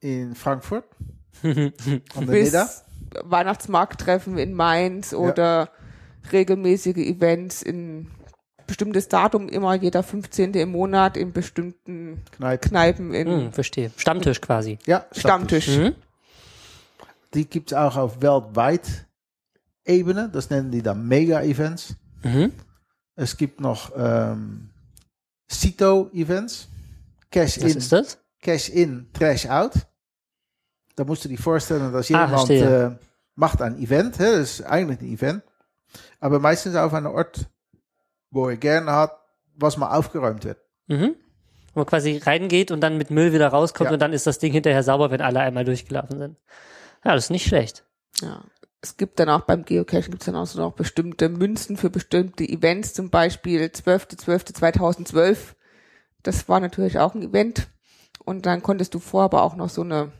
in 0.00 0.34
Frankfurt. 0.34 0.84
An 1.42 1.72
der 2.16 2.26
bis. 2.26 2.84
Weihnachtsmarkttreffen 3.22 4.38
in 4.38 4.54
Mainz 4.54 5.12
oder 5.12 5.70
regelmäßige 6.32 6.96
Events 6.96 7.62
in 7.62 8.10
bestimmtes 8.66 9.08
Datum 9.08 9.48
immer 9.48 9.74
jeder 9.74 10.02
15. 10.02 10.52
im 10.54 10.70
Monat 10.70 11.16
in 11.16 11.32
bestimmten 11.32 12.22
Kneipe. 12.32 12.68
Kneipen 12.68 13.14
in 13.14 13.26
Hm, 13.28 13.52
verstehe. 13.52 13.90
Stammtisch 13.96 14.40
quasi. 14.40 14.78
Ja, 14.86 15.06
Stammtisch. 15.12 15.68
Mhm. 15.68 15.94
Die 17.34 17.46
gibt 17.46 17.72
es 17.72 17.78
auch 17.78 17.96
auf 17.96 18.20
weltweit 18.22 19.06
Ebene. 19.84 20.28
Das 20.30 20.50
nennen 20.50 20.70
die 20.70 20.82
dann 20.82 21.06
Mega-Events. 21.08 21.96
Mhm. 22.22 22.52
Es 23.16 23.36
gibt 23.36 23.60
noch 23.60 23.90
ähm, 23.96 24.70
CITO-Events. 25.50 26.68
Cash 27.30 27.56
Was 27.56 27.72
in, 27.72 27.78
ist 27.78 27.92
das? 27.92 28.18
Cash 28.40 28.68
in, 28.68 29.08
Da 30.98 31.04
musst 31.04 31.24
du 31.24 31.28
dir 31.28 31.38
vorstellen, 31.38 31.92
dass 31.92 32.10
Ah, 32.10 32.26
jemand 32.26 32.50
äh, 32.50 32.90
macht 33.36 33.62
ein 33.62 33.78
Event. 33.78 34.18
Hè? 34.18 34.38
Das 34.38 34.58
ist 34.58 34.62
eigentlich 34.62 35.00
ein 35.00 35.06
Event. 35.14 35.42
Aber 36.20 36.38
meistens 36.40 36.74
auf 36.74 36.92
einem 36.92 37.06
Ort, 37.12 37.46
wo 38.30 38.48
er 38.48 38.56
gerne 38.56 38.90
hat, 38.92 39.12
was 39.56 39.76
mal 39.76 39.96
aufgeräumt 39.96 40.44
wird. 40.44 40.58
Mhm. 40.88 41.14
Wo 41.74 41.80
man 41.80 41.86
quasi 41.86 42.16
reingeht 42.18 42.70
und 42.72 42.80
dann 42.80 42.98
mit 42.98 43.10
Müll 43.10 43.32
wieder 43.32 43.48
rauskommt 43.48 43.90
Ja. 43.90 43.94
und 43.94 44.00
dann 44.00 44.12
ist 44.12 44.26
das 44.26 44.38
Ding 44.38 44.52
hinterher 44.52 44.82
sauber, 44.82 45.10
wenn 45.10 45.20
alle 45.20 45.40
einmal 45.40 45.64
durchgelaufen 45.64 46.18
sind. 46.18 46.36
Ja, 47.04 47.14
das 47.14 47.24
ist 47.26 47.30
nicht 47.30 47.46
schlecht. 47.46 47.84
Ja. 48.20 48.42
Es 48.80 48.96
gibt 48.96 49.18
dann 49.20 49.28
auch 49.28 49.40
beim 49.42 49.64
Geocachen 49.64 50.10
gibt 50.10 50.22
es 50.22 50.26
dann 50.26 50.36
auch 50.36 50.46
so 50.46 50.60
noch 50.60 50.72
bestimmte 50.72 51.28
Münzen 51.28 51.76
für 51.76 51.90
bestimmte 51.90 52.44
Events, 52.44 52.94
zum 52.94 53.10
Beispiel 53.10 53.62
12.12.2012. 53.64 55.54
Das 56.22 56.48
war 56.48 56.60
natürlich 56.60 56.98
auch 56.98 57.14
ein 57.14 57.22
Event. 57.22 57.68
Und 58.24 58.46
dann 58.46 58.62
konntest 58.62 58.94
du 58.94 58.98
vor 58.98 59.22
aber 59.24 59.42
auch 59.42 59.56
noch 59.56 59.68
so 59.68 59.82
eine 59.82 60.12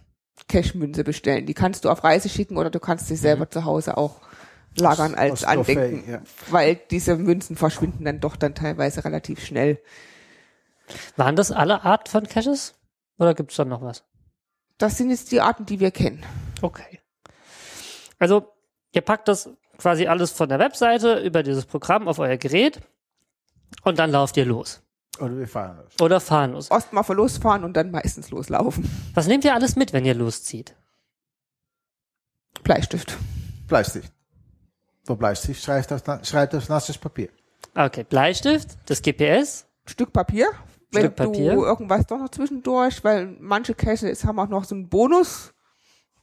Cash-Münze 0.47 1.05
bestellen. 1.05 1.47
Die 1.47 1.55
kannst 1.55 1.85
du 1.85 1.91
auf 1.91 2.05
Reise 2.05 2.29
schicken 2.29 2.57
oder 2.57 2.71
du 2.71 2.81
kannst 2.81 3.09
sie 3.09 3.17
selber 3.17 3.51
zu 3.51 3.65
Hause 3.65 3.97
auch 3.97 4.21
lagern 4.77 5.15
als 5.15 5.45
Andenken. 5.45 6.11
ja. 6.11 6.23
Weil 6.51 6.77
diese 6.91 7.17
Münzen 7.17 7.57
verschwinden 7.57 8.05
dann 8.05 8.21
doch 8.21 8.37
dann 8.37 8.55
teilweise 8.55 9.05
relativ 9.05 9.45
schnell. 9.45 9.81
Waren 11.17 11.37
das 11.37 11.51
alle 11.51 11.83
Art 11.85 12.09
von 12.09 12.27
Caches? 12.27 12.75
Oder 13.19 13.35
gibt's 13.35 13.57
da 13.57 13.65
noch 13.65 13.83
was? 13.83 14.05
Das 14.79 14.97
sind 14.97 15.11
jetzt 15.11 15.33
die 15.33 15.41
Arten, 15.41 15.67
die 15.67 15.81
wir 15.81 15.91
kennen. 15.91 16.25
Okay. 16.63 17.01
Also, 18.19 18.53
ihr 18.93 19.03
packt 19.03 19.29
das 19.29 19.51
quasi 19.77 20.07
alles 20.07 20.31
von 20.31 20.49
der 20.49 20.59
Webseite 20.59 21.19
über 21.19 21.43
dieses 21.43 21.67
Programm 21.67 22.09
auf 22.09 22.19
euer 22.19 22.37
Gerät 22.37 22.81
und 23.83 23.99
dann 23.99 24.11
lauft 24.11 24.37
ihr 24.37 24.45
los. 24.45 24.83
Oder 25.21 25.37
wir 25.39 25.49
fahren 25.49 25.77
los. 25.79 25.93
Oder 26.01 26.21
fahren 26.21 26.53
los. 26.53 26.69
Mal 26.93 27.05
losfahren 27.15 27.65
und 27.65 27.75
dann 27.77 27.91
meistens 27.91 28.31
loslaufen. 28.31 28.89
Was 29.15 29.27
nehmt 29.27 29.45
ihr 29.45 29.55
alles 29.55 29.77
mit, 29.77 29.93
wenn 29.93 30.05
ihr 30.05 30.15
loszieht? 30.15 30.75
Bleistift. 32.63 33.17
Bleistift. 33.67 34.13
Wo 35.07 35.17
Bleistift 35.17 35.63
schreibt 35.63 35.93
auf, 35.93 36.03
schreibt 36.25 36.55
auf 36.55 36.69
nasses 36.69 36.99
Papier. 36.99 37.29
Okay, 37.75 38.05
Bleistift, 38.05 38.77
das 38.87 39.01
GPS. 39.03 39.67
Stück 39.87 40.13
Papier. 40.13 40.49
Wenn 40.91 41.03
Stück 41.03 41.17
Papier. 41.17 41.55
du 41.55 41.65
irgendwas 41.65 42.07
doch 42.07 42.19
noch 42.19 42.31
zwischendurch, 42.31 43.05
weil 43.05 43.37
manche 43.41 43.75
Caches 43.75 44.25
haben 44.25 44.39
auch 44.39 44.49
noch 44.49 44.65
so 44.65 44.75
einen 44.75 44.89
Bonus, 44.89 45.53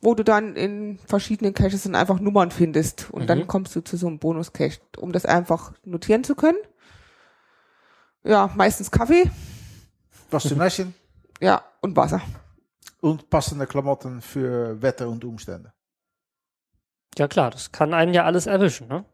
wo 0.02 0.14
du 0.14 0.24
dann 0.24 0.56
in 0.56 1.00
verschiedenen 1.08 1.54
Caches 1.54 1.84
dann 1.84 1.96
einfach 1.96 2.20
Nummern 2.20 2.52
findest 2.52 3.10
und 3.12 3.24
Mhm. 3.24 3.28
dann 3.28 3.48
kommst 3.48 3.76
du 3.76 3.82
zu 3.82 3.98
so 3.98 4.08
einem 4.08 4.20
Bonus-Cache, 4.20 4.80
um 4.98 5.12
das 5.12 5.26
einfach 5.26 5.74
notieren 5.84 6.24
zu 6.24 6.36
können. 6.36 6.58
Ja, 8.26 8.50
meistens 8.56 8.90
Kaffee, 8.92 9.30
Was 10.32 10.44
zu 10.44 10.56
naschen 10.56 10.94
ja, 11.40 11.64
und 11.82 11.96
Wasser. 11.96 12.22
und 13.02 13.30
passende 13.30 13.68
Klamotten 13.68 14.22
für 14.22 14.82
Wetter 14.82 15.08
und 15.10 15.24
Umstände. 15.24 15.74
Ja 17.18 17.28
klar, 17.28 17.52
das 17.52 17.72
kann 17.72 17.94
einen 17.94 18.14
ja 18.14 18.24
alles 18.26 18.46
erwischen, 18.48 18.88
ne? 18.88 19.06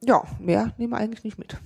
Ja, 0.00 0.22
mehr 0.38 0.72
nehmen 0.78 0.92
wir 0.92 0.98
eigentlich 0.98 1.24
nicht 1.24 1.38
mit. 1.38 1.56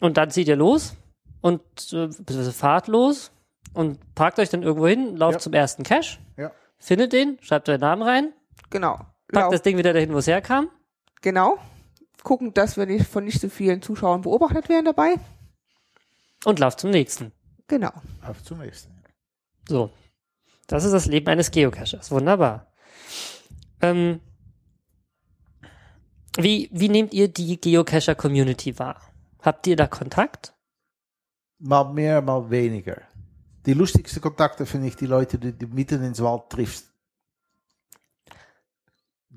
Und 0.00 0.16
dann 0.16 0.30
zieht 0.30 0.48
ihr 0.48 0.56
los 0.56 0.94
und 1.40 1.60
äh, 1.92 2.06
beziehungsweise 2.06 2.52
fahrt 2.52 2.86
los 2.88 3.30
und 3.74 4.14
parkt 4.14 4.38
euch 4.38 4.48
dann 4.50 4.62
irgendwo 4.62 4.86
hin, 4.88 5.16
lauft 5.16 5.34
Ja. 5.36 5.40
zum 5.40 5.52
ersten 5.54 5.82
Cache, 5.82 6.18
Ja. 6.36 6.50
findet 6.78 7.12
den, 7.12 7.38
schreibt 7.42 7.68
euren 7.68 7.80
Namen 7.80 8.02
rein, 8.02 8.32
Genau. 8.70 8.96
packt 8.96 9.32
Lauf- 9.32 9.52
das 9.52 9.62
Ding 9.62 9.76
wieder 9.76 9.92
dahin, 9.92 10.12
wo 10.12 10.18
es 10.18 10.26
herkam. 10.26 10.70
Genau. 11.20 11.58
Gucken, 12.22 12.52
dass 12.54 12.76
wir 12.76 12.86
nicht 12.86 13.06
von 13.06 13.24
nicht 13.24 13.40
so 13.40 13.48
vielen 13.48 13.82
Zuschauern 13.82 14.22
beobachtet 14.22 14.68
werden 14.68 14.84
dabei. 14.86 15.14
und 16.44 16.58
lauft 16.58 16.80
zum 16.80 16.90
nächsten. 16.90 17.32
Genau. 17.66 17.92
Auf 18.22 18.42
zum 18.42 18.58
nächsten. 18.58 18.92
So. 19.68 19.90
Das 20.66 20.84
ist 20.84 20.92
das 20.92 21.06
Leben 21.06 21.28
eines 21.28 21.50
Geocachers. 21.50 22.10
Wunderbar. 22.10 22.72
Ähm, 23.80 24.20
wie, 26.36 26.68
wie 26.72 26.88
nehmt 26.88 27.14
ihr 27.14 27.28
die 27.28 27.60
Geocacher-Community 27.60 28.78
wahr? 28.78 29.00
Habt 29.42 29.66
ihr 29.66 29.76
da 29.76 29.86
Kontakt? 29.86 30.54
Mal 31.58 31.92
mehr, 31.92 32.22
mal 32.22 32.50
weniger. 32.50 33.02
Die 33.66 33.74
lustigste 33.74 34.20
Kontakte 34.20 34.66
finde 34.66 34.88
ich 34.88 34.96
die 34.96 35.06
Leute, 35.06 35.38
die 35.38 35.56
du 35.56 35.66
mitten 35.66 36.02
ins 36.02 36.22
Wald 36.22 36.50
triffst. 36.50 36.92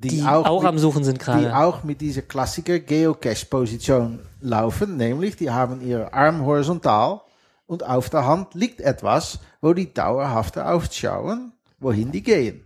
Die, 0.04 0.24
auch, 0.24 0.62
mit, 0.62 0.70
am 0.70 0.80
Suchen 0.80 1.04
sind 1.04 1.22
die 1.22 1.26
gerade. 1.26 1.56
auch 1.56 1.84
mit 1.84 2.02
dieser 2.02 2.24
Klassiker 2.24 2.80
Geocache-Position 2.80 4.20
laufen, 4.42 4.98
nämlich 4.98 5.36
die 5.36 5.52
haben 5.52 5.82
ihre 5.82 6.12
Arm 6.14 6.44
horizontal 6.46 7.22
und 7.68 7.86
auf 7.86 8.10
der 8.10 8.26
Hand 8.26 8.56
liegt 8.56 8.82
etwas, 8.82 9.40
wo 9.62 9.74
die 9.74 9.94
dauerhaft 9.94 10.58
aufschauen, 10.58 11.52
wohin 11.80 12.12
die 12.12 12.24
gehen. 12.24 12.64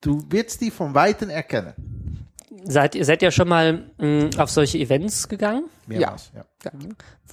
Du 0.00 0.22
wirst 0.30 0.60
die 0.60 0.70
von 0.70 0.94
Weitem 0.94 1.30
erkennen. 1.30 1.74
seid 2.64 2.94
ihr 2.94 3.04
seid 3.04 3.22
ja 3.22 3.30
schon 3.30 3.48
mal 3.48 3.90
mh, 3.98 4.30
auf 4.36 4.50
solche 4.50 4.78
Events 4.78 5.28
gegangen? 5.28 5.64
Mehrmals, 5.86 6.30
ja. 6.34 6.44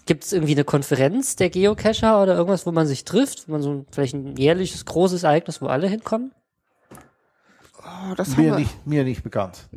Gibt 0.06 0.24
es 0.24 0.34
irgendwie 0.34 0.54
eine 0.54 0.64
Konferenz 0.64 1.36
der 1.36 1.50
Geocacher 1.50 2.22
oder 2.22 2.36
irgendwas, 2.36 2.66
wo 2.66 2.72
man 2.72 2.88
sich 2.88 3.04
trifft? 3.06 3.48
Wo 3.48 3.54
man 3.54 3.62
so 3.62 3.72
ein, 3.72 3.86
vielleicht 3.92 4.14
ein 4.14 4.38
jährliches 4.38 4.86
großes 4.86 5.24
Ereignis, 5.24 5.62
wo 5.62 5.68
alle 5.68 5.88
hinkommen? 5.88 6.32
Oh, 8.10 8.14
das 8.16 8.36
Mir 8.38 8.56
nicht, 8.56 8.86
mir 8.88 9.04
nicht 9.04 9.24
bekannt. 9.24 9.68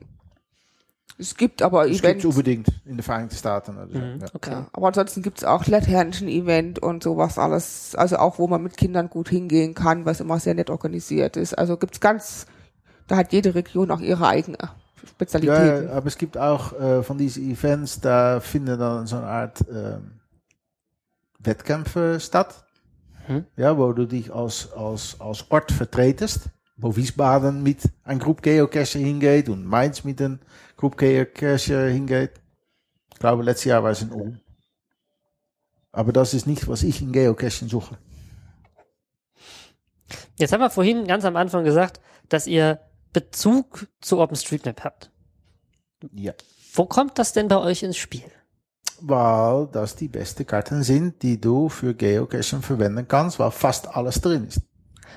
Es 1.21 1.35
gibt 1.35 1.63
aber 1.63 1.83
Das 1.83 1.93
gibt 1.95 2.05
Events. 2.05 2.25
es 2.25 2.31
unbedingt 2.31 2.69
in 2.85 2.97
den 2.97 3.03
Vereinigten 3.03 3.35
Staaten. 3.37 3.77
Oder 3.77 3.89
so. 3.89 3.99
ja. 3.99 4.27
Okay. 4.35 4.51
Ja, 4.53 4.67
aber 4.73 4.87
ansonsten 4.89 5.23
gibt's 5.23 5.43
auch 5.43 5.67
Laternchen-Event 5.67 6.79
und 6.79 7.03
sowas 7.03 7.39
alles. 7.39 7.95
Also 7.97 8.19
auch, 8.19 8.39
wo 8.39 8.47
man 8.47 8.63
mit 8.63 8.77
Kindern 8.77 9.11
gut 9.11 9.29
hingehen 9.29 9.75
kann, 9.75 10.05
was 10.05 10.21
immer 10.21 10.39
sehr 10.39 10.55
nett 10.55 10.71
organisiert 10.71 11.37
ist. 11.37 11.55
Also 11.59 11.77
gibt's 11.77 11.99
ganz, 12.01 12.47
da 13.09 13.17
hat 13.17 13.33
jede 13.33 13.55
Region 13.57 13.91
auch 13.91 14.01
ihre 14.01 14.29
eigene 14.29 14.59
Ja, 14.61 14.75
Spezialitäten. 15.09 15.89
ja, 15.89 15.93
aber 15.95 16.07
es 16.07 16.19
gibt 16.19 16.39
auch 16.39 16.73
äh, 16.79 17.03
von 17.03 17.19
diesen 17.19 17.51
Events, 17.51 18.01
da 18.01 18.39
finden 18.39 18.79
dann 18.79 19.07
so 19.09 19.17
eine 19.17 19.27
Art 19.27 19.65
ähm, 19.73 20.21
Wettkämpfe 21.41 22.21
statt. 22.21 22.65
Hm. 23.27 23.45
Ja, 23.57 23.77
wo 23.77 23.93
du 23.93 24.07
dich 24.07 24.33
als, 24.33 24.73
als, 24.73 25.21
als 25.21 25.51
Ort 25.51 25.73
vertretest. 25.73 26.49
Wo 26.79 26.95
Wiesbaden 26.95 27.63
mit 27.63 27.83
einer 28.05 28.21
Gruppe 28.21 28.43
Geocacher 28.43 29.01
hingeht 29.01 29.49
und 29.49 29.65
Mainz 29.65 30.05
mit 30.05 30.23
einer 30.23 30.39
Gruppe 30.77 30.97
Geocacher 30.97 31.89
hingeht. 31.89 32.41
Ich 33.13 33.19
glaube, 33.19 33.43
letztes 33.43 33.65
Jahr 33.65 33.83
war 33.83 33.91
es 33.91 34.03
in 34.03 34.13
Ulm. 34.13 34.41
Aber 35.91 36.13
das 36.13 36.35
ist 36.35 36.47
nicht, 36.47 36.69
was 36.69 36.85
ich 36.85 37.03
in 37.03 37.11
Geocaching 37.11 37.69
suche. 37.69 37.99
Jetzt 40.39 40.53
haben 40.53 40.61
wir 40.61 40.71
vorhin 40.71 41.07
ganz 41.07 41.25
am 41.25 41.35
Anfang 41.35 41.65
gesagt, 41.65 42.01
dass 42.29 42.47
ihr 42.47 42.81
Bezug 43.13 43.89
zu 44.01 44.21
OpenStreetMap 44.21 44.85
habt. 44.85 45.11
Ja. 46.13 46.33
Wo 46.75 46.85
kommt 46.85 47.19
das 47.19 47.33
denn 47.33 47.49
bei 47.49 47.59
euch 47.59 47.83
ins 47.83 47.97
Spiel? 47.97 48.31
Weil 49.01 49.67
das 49.73 49.97
die 49.97 50.07
beste 50.07 50.45
Karten 50.45 50.85
sind, 50.85 51.23
die 51.23 51.41
du 51.41 51.69
für 51.69 51.95
Geocaching 51.95 52.63
verwenden 52.63 53.09
kannst, 53.09 53.41
weil 53.41 53.51
fast 53.51 53.89
alles 53.89 54.21
drin 54.21 54.47
ist. 54.47 54.61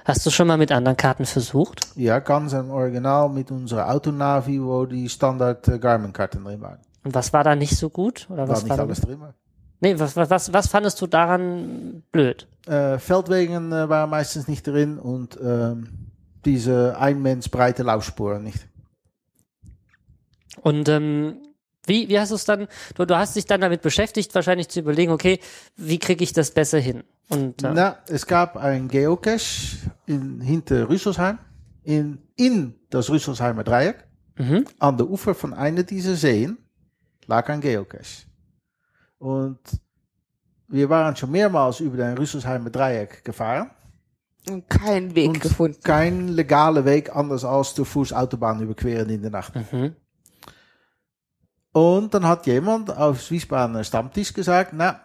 Hast 0.05 0.25
du 0.25 0.29
schon 0.29 0.47
mal 0.47 0.57
mit 0.57 0.71
anderen 0.71 0.97
Karten 0.97 1.25
versucht? 1.25 1.81
Ja, 1.95 2.19
ganz 2.19 2.53
im 2.53 2.71
Original 2.71 3.29
mit 3.29 3.51
unserer 3.51 3.89
Autonavi, 3.91 4.61
wo 4.61 4.85
die 4.85 5.09
Standard 5.09 5.67
äh, 5.67 5.79
Garmin-Karten 5.79 6.43
drin 6.43 6.61
waren. 6.61 6.79
Und 7.03 7.13
was 7.13 7.33
war 7.33 7.43
da 7.43 7.55
nicht 7.55 7.75
so 7.77 7.89
gut? 7.89 8.27
Oder 8.29 8.47
War 8.47 8.49
was 8.49 8.63
nicht 8.63 8.69
war 8.71 8.79
alles 8.79 9.01
drin. 9.01 9.19
war. 9.19 9.33
Nee, 9.79 9.97
was, 9.99 10.15
was, 10.15 10.29
was, 10.29 10.53
was 10.53 10.67
fandest 10.67 11.01
du 11.01 11.07
daran 11.07 12.03
blöd? 12.11 12.47
Äh, 12.67 12.99
Feldwegen 12.99 13.71
äh, 13.71 13.89
waren 13.89 14.09
meistens 14.11 14.47
nicht 14.47 14.67
drin 14.67 14.99
und 14.99 15.39
ähm, 15.43 16.11
diese 16.45 16.97
einmensbreite 16.99 17.81
Laufspuren 17.83 18.43
nicht. 18.43 18.67
Und 20.61 20.87
ähm, 20.89 21.37
wie, 21.87 22.09
wie 22.09 22.19
hast 22.19 22.29
du 22.31 22.35
es 22.35 22.45
dann, 22.45 22.67
du, 22.95 23.05
du 23.05 23.17
hast 23.17 23.35
dich 23.35 23.45
dann 23.45 23.61
damit 23.61 23.81
beschäftigt, 23.81 24.35
wahrscheinlich 24.35 24.69
zu 24.69 24.79
überlegen, 24.79 25.11
okay, 25.11 25.39
wie 25.75 25.97
kriege 25.97 26.23
ich 26.23 26.33
das 26.33 26.51
besser 26.51 26.77
hin? 26.79 27.03
Und 27.31 27.63
äh, 27.63 27.71
Na, 27.73 27.97
es 28.07 28.25
gab 28.25 28.57
ein 28.57 28.87
Geocache 28.87 29.77
in, 30.05 30.41
hinter 30.41 30.89
Rüsselsheim, 30.89 31.39
in, 31.83 32.19
in 32.35 32.75
das 32.89 33.09
Rüsselsheimer 33.09 33.63
Dreieck. 33.63 34.05
mhm, 34.37 34.65
An 34.79 34.97
der 34.97 35.09
Ufer 35.09 35.33
von 35.33 35.53
einer 35.53 35.83
dieser 35.83 36.15
Seen 36.15 36.57
lag 37.27 37.49
ein 37.49 37.61
Geocache. 37.61 38.27
Und 39.17 39.59
wir 40.67 40.89
waren 40.89 41.15
schon 41.15 41.31
mehrmals 41.31 41.79
über 41.79 41.97
den 41.97 42.17
Rüsselsheimer 42.17 42.69
Dreieck 42.69 43.23
gefahren. 43.23 43.71
Und 44.49 44.67
keinen 44.69 45.13
Weg 45.15 45.27
und 45.29 45.41
gefunden. 45.41 45.79
kein 45.83 46.27
legale 46.29 46.83
Weg 46.83 47.15
anders 47.15 47.45
als 47.45 47.75
zu 47.75 47.85
Fuß 47.85 48.11
Autobahn 48.11 48.61
überqueren 48.61 49.09
in 49.09 49.21
der 49.21 49.31
Nacht. 49.31 49.53
mhm. 49.71 49.95
Und 51.73 52.13
dann 52.13 52.27
hat 52.27 52.47
jemand 52.47 52.89
auf 52.95 53.31
Wiesbadener 53.31 53.83
Stammtisch 53.85 54.33
gesagt, 54.33 54.71
na, 54.73 54.99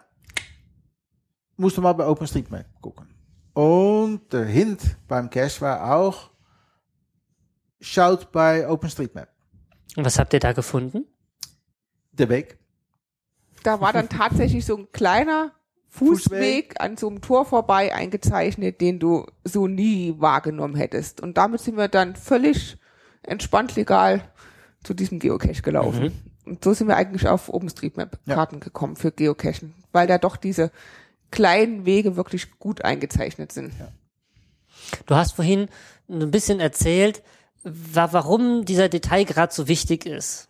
musst 1.57 1.77
du 1.77 1.81
mal 1.81 1.93
bei 1.93 2.07
OpenStreetMap 2.07 2.65
gucken. 2.81 3.07
Und 3.53 4.31
der 4.31 4.45
Hint 4.45 4.97
beim 5.07 5.29
Cache 5.29 5.61
war 5.61 5.95
auch, 5.95 6.29
schaut 7.81 8.31
bei 8.31 8.69
OpenStreetMap. 8.69 9.29
Und 9.95 10.05
was 10.05 10.19
habt 10.19 10.33
ihr 10.33 10.39
da 10.39 10.53
gefunden? 10.53 11.05
Der 12.11 12.29
Weg. 12.29 12.57
Da 13.63 13.81
war 13.81 13.91
dann 13.91 14.09
tatsächlich 14.09 14.65
so 14.65 14.77
ein 14.77 14.91
kleiner 14.91 15.51
Fußweg, 15.89 16.73
Fußweg. 16.73 16.81
an 16.81 16.97
so 16.97 17.07
einem 17.09 17.21
Tor 17.21 17.45
vorbei 17.45 17.93
eingezeichnet, 17.93 18.81
den 18.81 18.99
du 18.99 19.25
so 19.43 19.67
nie 19.67 20.15
wahrgenommen 20.19 20.75
hättest. 20.75 21.21
Und 21.21 21.37
damit 21.37 21.61
sind 21.61 21.77
wir 21.77 21.87
dann 21.87 22.15
völlig 22.15 22.77
entspannt 23.23 23.75
legal 23.75 24.21
zu 24.83 24.93
diesem 24.93 25.19
Geocache 25.19 25.61
gelaufen. 25.63 26.13
Und 26.45 26.63
so 26.63 26.73
sind 26.73 26.87
wir 26.87 26.95
eigentlich 26.95 27.27
auf 27.27 27.49
OpenStreetMap-Karten 27.49 28.59
gekommen 28.59 28.95
für 28.95 29.11
Geocachen, 29.11 29.73
weil 29.91 30.07
da 30.07 30.17
doch 30.17 30.37
diese 30.37 30.71
kleinen 31.31 31.85
Wege 31.85 32.15
wirklich 32.15 32.59
gut 32.59 32.83
eingezeichnet 32.83 33.51
sind. 33.51 33.73
Du 35.05 35.15
hast 35.15 35.33
vorhin 35.33 35.67
ein 36.09 36.31
bisschen 36.31 36.59
erzählt, 36.59 37.23
wa 37.63 38.09
warum 38.13 38.65
dieser 38.65 38.89
Detailgrad 38.89 39.53
so 39.53 39.67
wichtig 39.67 40.05
ist. 40.05 40.46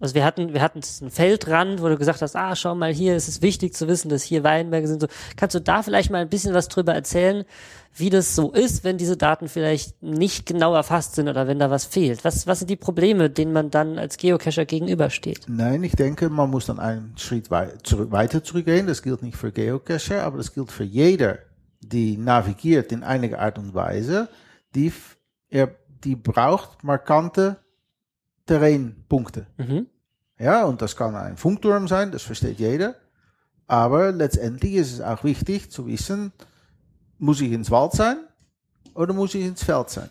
Also 0.00 0.14
wir 0.14 0.24
hatten, 0.24 0.54
wir 0.54 0.62
hatten 0.62 0.80
einen 1.02 1.10
Feldrand, 1.10 1.82
wo 1.82 1.88
du 1.88 1.98
gesagt 1.98 2.22
hast, 2.22 2.34
ah, 2.34 2.56
schau 2.56 2.74
mal 2.74 2.92
hier, 2.92 3.14
es 3.14 3.28
ist 3.28 3.42
wichtig 3.42 3.74
zu 3.74 3.86
wissen, 3.86 4.08
dass 4.08 4.22
hier 4.22 4.42
Weinberge 4.42 4.88
sind. 4.88 5.02
So, 5.02 5.08
kannst 5.36 5.54
du 5.54 5.60
da 5.60 5.82
vielleicht 5.82 6.10
mal 6.10 6.22
ein 6.22 6.30
bisschen 6.30 6.54
was 6.54 6.68
drüber 6.68 6.94
erzählen, 6.94 7.44
wie 7.94 8.08
das 8.08 8.34
so 8.34 8.50
ist, 8.50 8.82
wenn 8.82 8.96
diese 8.96 9.18
Daten 9.18 9.48
vielleicht 9.48 10.02
nicht 10.02 10.46
genau 10.46 10.74
erfasst 10.74 11.16
sind 11.16 11.28
oder 11.28 11.46
wenn 11.46 11.58
da 11.58 11.70
was 11.70 11.84
fehlt? 11.84 12.24
Was, 12.24 12.46
was 12.46 12.60
sind 12.60 12.70
die 12.70 12.76
Probleme, 12.76 13.28
denen 13.28 13.52
man 13.52 13.70
dann 13.70 13.98
als 13.98 14.16
Geocacher 14.16 14.64
gegenübersteht? 14.64 15.40
Nein, 15.48 15.84
ich 15.84 15.96
denke, 15.96 16.30
man 16.30 16.48
muss 16.48 16.66
dann 16.66 16.78
einen 16.78 17.14
Schritt 17.18 17.50
wei 17.50 17.74
zurück, 17.82 18.10
weiter 18.10 18.42
zurückgehen. 18.42 18.86
Das 18.86 19.02
gilt 19.02 19.22
nicht 19.22 19.36
für 19.36 19.52
Geocacher, 19.52 20.22
aber 20.22 20.38
das 20.38 20.54
gilt 20.54 20.72
für 20.72 20.84
jeder, 20.84 21.40
die 21.80 22.16
navigiert 22.16 22.90
in 22.90 23.02
einiger 23.02 23.38
Art 23.40 23.58
und 23.58 23.74
Weise, 23.74 24.28
die, 24.74 24.92
er, 25.50 25.74
die 26.04 26.16
braucht 26.16 26.84
markante 26.84 27.58
Terrainpunkte. 28.46 29.46
Mhm. 29.58 29.86
Ja, 30.40 30.64
und 30.64 30.80
das 30.80 30.96
kann 30.96 31.14
ein 31.14 31.36
Funkturm 31.36 31.86
sein, 31.86 32.12
das 32.12 32.22
versteht 32.22 32.58
jeder. 32.58 32.94
Aber 33.66 34.10
letztendlich 34.10 34.72
ist 34.72 34.94
es 34.94 35.00
auch 35.02 35.22
wichtig 35.22 35.70
zu 35.70 35.86
wissen, 35.86 36.32
muss 37.18 37.42
ich 37.42 37.52
ins 37.52 37.70
Wald 37.70 37.92
sein 37.92 38.16
oder 38.94 39.12
muss 39.12 39.34
ich 39.34 39.44
ins 39.44 39.62
Feld 39.62 39.90
sein? 39.90 40.08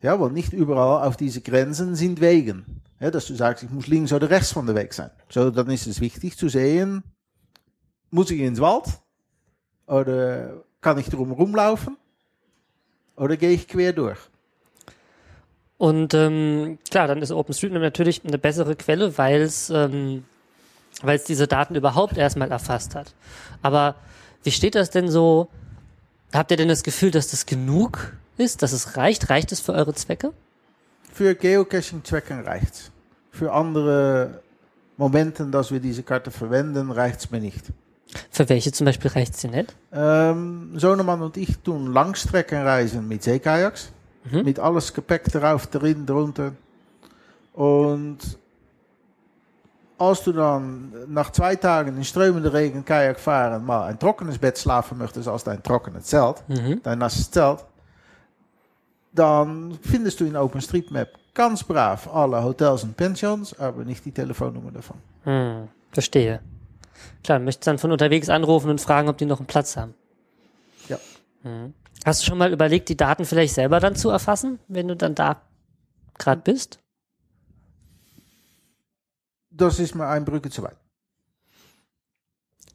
Ja, 0.00 0.18
weil 0.20 0.30
nicht 0.30 0.52
überall 0.52 1.06
auf 1.06 1.16
diese 1.16 1.40
Grenzen 1.40 1.96
sind 1.96 2.20
Wegen. 2.20 2.80
Ja, 3.00 3.10
dass 3.10 3.26
du 3.26 3.34
sagst, 3.34 3.64
ich 3.64 3.70
muss 3.70 3.88
links 3.88 4.12
oder 4.12 4.30
rechts 4.30 4.52
von 4.52 4.66
der 4.66 4.76
Weg 4.76 4.94
sein. 4.94 5.10
So, 5.28 5.50
dann 5.50 5.68
ist 5.68 5.88
es 5.88 6.00
wichtig 6.00 6.38
zu 6.38 6.48
sehen, 6.48 7.02
muss 8.10 8.30
ich 8.30 8.40
ins 8.40 8.60
Wald 8.60 8.86
oder 9.86 10.62
kann 10.80 10.96
ich 10.98 11.08
drum 11.08 11.32
rumlaufen 11.32 11.96
oder 13.16 13.36
gehe 13.36 13.50
ich 13.50 13.66
quer 13.66 13.92
durch? 13.92 14.18
Und 15.80 16.12
ähm, 16.12 16.78
klar, 16.90 17.08
dann 17.08 17.22
ist 17.22 17.32
OpenStreetMap 17.32 17.80
natürlich 17.80 18.20
eine 18.22 18.36
bessere 18.36 18.76
Quelle, 18.76 19.16
weil 19.16 19.40
es 19.40 19.70
ähm, 19.70 20.24
weil 21.00 21.16
es 21.16 21.24
diese 21.24 21.46
Daten 21.46 21.74
überhaupt 21.74 22.18
erstmal 22.18 22.50
erfasst 22.50 22.94
hat. 22.94 23.14
Aber 23.62 23.94
wie 24.42 24.50
steht 24.50 24.74
das 24.74 24.90
denn 24.90 25.08
so? 25.08 25.48
Habt 26.34 26.50
ihr 26.50 26.58
denn 26.58 26.68
das 26.68 26.82
Gefühl, 26.82 27.10
dass 27.10 27.30
das 27.30 27.46
genug 27.46 28.12
ist, 28.36 28.62
dass 28.62 28.72
es 28.72 28.98
reicht? 28.98 29.30
Reicht 29.30 29.52
es 29.52 29.60
für 29.60 29.72
eure 29.72 29.94
Zwecke? 29.94 30.34
Für 31.14 31.34
Geocaching-Zwecken 31.34 32.40
reicht's. 32.40 32.90
Für 33.30 33.50
andere 33.54 34.42
Momenten, 34.98 35.50
dass 35.50 35.72
wir 35.72 35.80
diese 35.80 36.02
Karte 36.02 36.30
verwenden, 36.30 36.90
reicht's 36.90 37.30
mir 37.30 37.40
nicht. 37.40 37.64
Für 38.30 38.46
welche 38.50 38.70
zum 38.70 38.84
Beispiel 38.84 39.12
reicht 39.12 39.32
es 39.32 39.40
dir 39.40 39.50
nicht? 39.50 39.74
Ähm, 39.94 40.78
Sohnemann 40.78 41.22
und 41.22 41.38
ich 41.38 41.56
tun 41.60 41.90
Langstreckenreisen 41.90 43.08
mit 43.08 43.22
Seekajaks. 43.22 43.92
Mhm. 44.24 44.44
Mit 44.44 44.58
alles 44.58 44.92
Gepäck 44.92 45.24
drauf, 45.24 45.66
drin, 45.68 46.04
drunter. 46.06 46.52
Und 47.54 48.18
als 49.98 50.22
du 50.24 50.32
dann 50.32 50.92
nach 51.08 51.30
zwei 51.30 51.56
Tagen 51.56 51.96
in 51.96 52.04
strömende 52.04 52.52
Regen 52.52 52.84
Kajak 52.84 53.18
fahren, 53.20 53.64
mal 53.64 53.84
ein 53.86 53.98
trockenes 53.98 54.38
Bett 54.38 54.58
schlafen 54.58 54.98
möchtest 54.98 55.28
als 55.28 55.44
dein 55.44 55.62
trockenes 55.62 56.04
Zelt, 56.04 56.42
Mhm. 56.48 56.80
dein 56.82 56.98
nasses 56.98 57.30
Zelt, 57.30 57.64
dann 59.12 59.78
findest 59.82 60.20
du 60.20 60.24
in 60.24 60.36
OpenStreetMap 60.36 61.08
ganz 61.34 61.64
brav 61.64 62.08
alle 62.14 62.42
Hotels 62.42 62.84
und 62.84 62.96
Pensions, 62.96 63.58
aber 63.58 63.84
nicht 63.84 64.04
die 64.04 64.12
Telefonnummer 64.12 64.70
davon. 64.70 64.96
Hm, 65.24 65.68
verstehe. 65.92 66.40
Klar, 67.24 67.38
du 67.38 67.44
möchtest 67.44 67.66
dann 67.66 67.78
von 67.78 67.92
unterwegs 67.92 68.28
anrufen 68.28 68.70
und 68.70 68.80
fragen, 68.80 69.08
ob 69.08 69.18
die 69.18 69.24
noch 69.26 69.38
einen 69.38 69.46
Platz 69.46 69.76
haben. 69.76 69.94
Ja. 70.88 70.98
Mhm. 71.42 71.74
Hast 72.04 72.22
du 72.22 72.26
schon 72.26 72.38
mal 72.38 72.52
überlegt, 72.52 72.88
die 72.88 72.96
Daten 72.96 73.24
vielleicht 73.24 73.54
selber 73.54 73.78
dann 73.80 73.94
zu 73.94 74.08
erfassen, 74.08 74.58
wenn 74.68 74.88
du 74.88 74.96
dann 74.96 75.14
da 75.14 75.42
gerade 76.18 76.40
bist? 76.40 76.78
Das 79.50 79.78
ist 79.78 79.94
mir 79.94 80.06
ein 80.06 80.24
Brücke 80.24 80.50
zu 80.50 80.62
weit. 80.62 80.76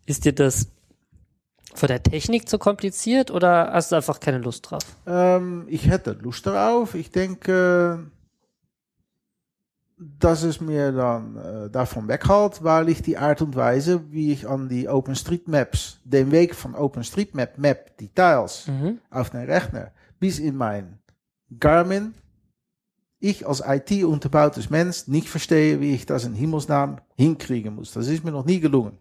Ist 0.06 0.26
dir 0.26 0.34
das 0.34 0.68
von 1.74 1.88
der 1.88 2.04
Technik 2.04 2.48
zu 2.48 2.60
kompliziert 2.60 3.32
oder 3.32 3.72
hast 3.74 3.92
du 3.92 3.96
einfach 3.96 4.20
keine 4.20 4.38
Lust 4.38 4.70
drauf? 4.70 4.84
Ähm, 5.08 5.66
ich 5.68 5.88
hätte 5.88 6.12
Lust 6.12 6.46
darauf. 6.46 6.94
Ich 6.94 7.12
denke, 7.12 8.12
dass 9.98 10.44
es 10.44 10.60
mir 10.60 10.92
dann 10.92 11.38
äh, 11.38 11.70
davon 11.70 12.08
weghält, 12.08 12.64
weil 12.64 12.90
ich 12.90 13.02
die 13.02 13.18
Art 13.18 13.42
und 13.42 13.56
Weise, 13.56 14.12
wie 14.12 14.32
ich 14.34 14.48
an 14.48 14.68
die 14.68 14.90
OpenStreetMaps, 14.90 16.00
den 16.04 16.32
Weg 16.32 16.54
von 16.54 16.76
OpenStreetMap 16.76 17.58
Map 17.58 17.98
Details 17.98 18.68
Mhm. 18.68 19.00
auf 19.10 19.30
den 19.30 19.42
Rechner 19.50 19.92
bis 20.20 20.40
in 20.40 20.56
mein 20.58 21.00
Garmin, 21.60 22.14
ich 23.20 23.48
als 23.48 23.64
IT-unterbautes 23.66 24.70
Mensch 24.70 25.08
nicht 25.08 25.30
verstehe, 25.30 25.80
wie 25.80 25.94
ich 25.96 26.06
das 26.06 26.26
in 26.26 26.34
Himmelsnaam 26.34 27.00
hinkriegen 27.16 27.76
muss. 27.76 27.94
Das 27.94 28.08
ist 28.08 28.24
mir 28.26 28.32
noch 28.32 28.46
nie 28.46 28.60
gelungen. 28.60 28.98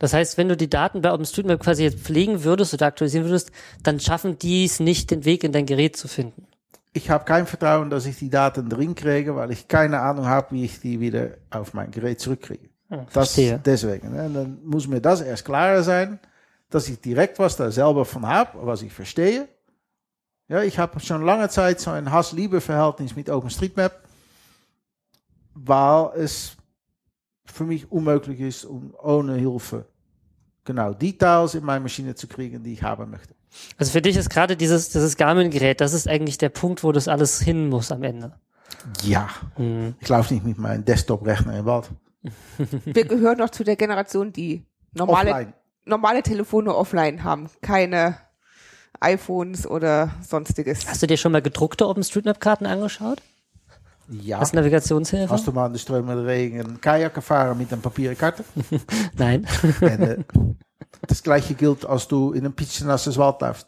Das 0.00 0.12
heißt, 0.12 0.36
wenn 0.38 0.48
du 0.48 0.56
die 0.56 0.68
Daten 0.68 1.00
bei 1.02 1.12
OpenStreetMap 1.12 1.60
quasi 1.60 1.84
jetzt 1.84 2.00
pflegen 2.00 2.42
würdest 2.42 2.74
oder 2.74 2.86
aktualisieren 2.86 3.26
würdest, 3.26 3.52
dann 3.84 4.00
schaffen 4.00 4.36
die 4.38 4.64
es 4.64 4.80
nicht, 4.80 5.10
den 5.12 5.24
Weg 5.24 5.44
in 5.44 5.52
dein 5.52 5.66
Gerät 5.66 5.96
zu 5.96 6.08
finden. 6.08 6.46
Ich 6.96 7.10
habe 7.10 7.24
kein 7.24 7.44
Vertrauen, 7.46 7.90
dass 7.90 8.06
ich 8.06 8.18
die 8.18 8.30
Daten 8.30 8.68
drin 8.70 8.94
kriege, 8.94 9.34
weil 9.34 9.50
ich 9.50 9.66
keine 9.66 10.00
Ahnung 10.00 10.26
habe, 10.26 10.52
wie 10.52 10.64
ich 10.64 10.80
die 10.80 11.00
wieder 11.00 11.30
auf 11.50 11.74
mein 11.74 11.90
Gerät 11.90 12.20
zurückkriege. 12.20 12.70
Hm, 12.88 13.06
Das 13.12 13.34
deswegen. 13.34 14.12
Ne? 14.12 14.30
Dann 14.32 14.64
muss 14.64 14.86
mir 14.86 15.00
das 15.00 15.20
erst 15.20 15.44
klarer 15.44 15.82
sein, 15.82 16.20
dass 16.70 16.88
ich 16.88 17.00
direkt 17.00 17.38
was 17.40 17.56
da 17.56 17.70
selber 17.70 18.04
von 18.04 18.24
habe, 18.26 18.64
was 18.64 18.82
ich 18.82 18.92
verstehe. 18.92 19.48
Ja, 20.46 20.62
ich 20.62 20.78
habe 20.78 21.00
schon 21.00 21.22
lange 21.22 21.48
Zeit 21.48 21.80
so 21.80 21.90
ein 21.90 22.10
Hass-Liebe-Verhältnis 22.10 23.16
mit 23.16 23.28
OpenStreetMap, 23.28 23.92
weil 25.54 26.10
es 26.20 26.56
für 27.44 27.64
mich 27.64 27.90
unmöglich 27.90 28.40
ist, 28.40 28.64
um 28.64 28.94
ohne 29.02 29.34
Hilfe 29.34 29.86
genau 30.64 30.92
Details 30.92 31.54
in 31.54 31.64
meine 31.64 31.80
Maschine 31.80 32.14
zu 32.14 32.26
kriegen, 32.26 32.62
die 32.62 32.74
ich 32.74 32.82
haben 32.82 33.10
möchte. 33.10 33.33
Also 33.78 33.92
für 33.92 34.02
dich 34.02 34.16
ist 34.16 34.30
gerade 34.30 34.56
dieses, 34.56 34.88
dieses 34.90 35.16
Garmin-Gerät, 35.16 35.80
das 35.80 35.92
ist 35.92 36.08
eigentlich 36.08 36.38
der 36.38 36.48
Punkt, 36.48 36.82
wo 36.84 36.92
das 36.92 37.08
alles 37.08 37.40
hin 37.40 37.68
muss 37.68 37.90
am 37.92 38.02
Ende. 38.02 38.32
Ja, 39.02 39.28
Hm. 39.56 39.94
ich 40.00 40.08
laufe 40.08 40.34
nicht 40.34 40.44
mit 40.46 40.58
meinem 40.58 40.84
Desktop-Rechner 40.84 41.58
im 41.58 41.64
Wald. 41.66 41.90
Wir 42.84 43.04
gehören 43.04 43.38
noch 43.38 43.50
zu 43.50 43.64
der 43.64 43.76
Generation, 43.76 44.32
die 44.32 44.64
normale, 44.92 45.30
Offline. 45.30 45.52
normale 45.84 46.22
Telefone 46.22 46.74
offline 46.74 47.22
haben. 47.24 47.48
Keine 47.60 48.16
iPhones 49.00 49.66
oder 49.66 50.10
sonstiges. 50.26 50.88
Hast 50.88 51.02
du 51.02 51.06
dir 51.06 51.16
schon 51.16 51.32
mal 51.32 51.42
gedruckte 51.42 51.86
OpenStreetMap-Karten 51.86 52.66
angeschaut? 52.66 53.20
Ja. 54.08 54.38
Als 54.38 54.52
Navigationshilfe? 54.52 55.32
Hast 55.32 55.46
du 55.46 55.52
mal 55.52 55.66
in 55.66 55.72
de 55.72 55.80
stromende 55.80 56.26
Regen 56.26 56.80
Kajak 56.80 57.14
gefahren 57.14 57.56
mit 57.58 57.72
einer 57.72 57.80
papieren 57.82 58.16
Karte? 58.16 58.44
Nein. 59.16 59.46
En, 59.80 60.02
äh, 60.02 60.18
das 61.06 61.22
gleiche 61.22 61.54
gilt, 61.54 61.84
als 61.86 62.08
du 62.08 62.32
in 62.32 62.44
een 62.44 62.52
pitchenasses 62.54 63.16
Wald 63.18 63.40
läufst. 63.40 63.66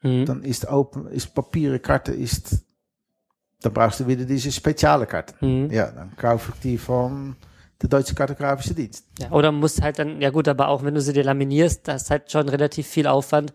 Hm. 0.00 0.26
Dann 0.26 0.42
ist 0.42 0.66
open, 0.68 1.06
ist 1.08 1.34
papieren 1.34 1.80
Karte, 1.80 2.12
ist, 2.12 2.64
dann 3.62 3.72
brauchst 3.72 4.00
du 4.00 4.06
wieder 4.06 4.24
diese 4.24 4.52
spezielle 4.52 5.06
Karte. 5.06 5.34
Hm. 5.40 5.70
Ja, 5.70 5.90
dann 5.90 6.14
kaufe 6.16 6.52
ich 6.54 6.60
die 6.60 6.78
von 6.78 7.36
der 7.80 7.88
Deutsche 7.88 8.14
Kartografische 8.14 8.74
Dienst. 8.74 9.06
Ja, 9.18 9.30
oder 9.30 9.50
musst 9.52 9.80
halt 9.82 9.98
dann, 9.98 10.20
ja 10.20 10.30
gut, 10.30 10.46
aber 10.48 10.68
auch 10.68 10.82
wenn 10.84 10.94
du 10.94 11.00
sie 11.00 11.12
dir 11.12 11.24
laminierst, 11.24 11.88
da 11.88 11.94
ist 11.94 12.10
halt 12.10 12.30
schon 12.30 12.48
relativ 12.48 12.86
viel 12.86 13.06
Aufwand 13.06 13.52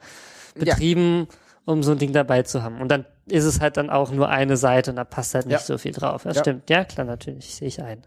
betrieben, 0.56 1.28
um 1.66 1.84
so 1.84 1.92
ein 1.92 2.00
Ding 2.00 2.14
dabei 2.14 2.42
zu 2.44 2.64
haben. 2.64 2.82
Und 2.82 2.90
dann 2.90 3.06
ist 3.28 3.46
es 3.46 3.60
halt 3.62 3.78
dann 3.78 3.90
auch 3.92 4.12
nur 4.12 4.28
eine 4.30 4.58
Seite 4.58 4.90
und 4.90 4.96
da 4.98 5.04
passt 5.04 5.36
halt 5.36 5.46
nicht 5.46 5.54
Ja. 5.54 5.60
so 5.60 5.78
viel 5.78 5.92
drauf. 5.92 6.24
Das 6.24 6.38
Ja. 6.38 6.42
stimmt. 6.44 6.70
Ja, 6.70 6.84
klar, 6.84 7.06
natürlich, 7.06 7.56
sehe 7.56 7.68
ich 7.68 7.82
ein. 7.82 8.06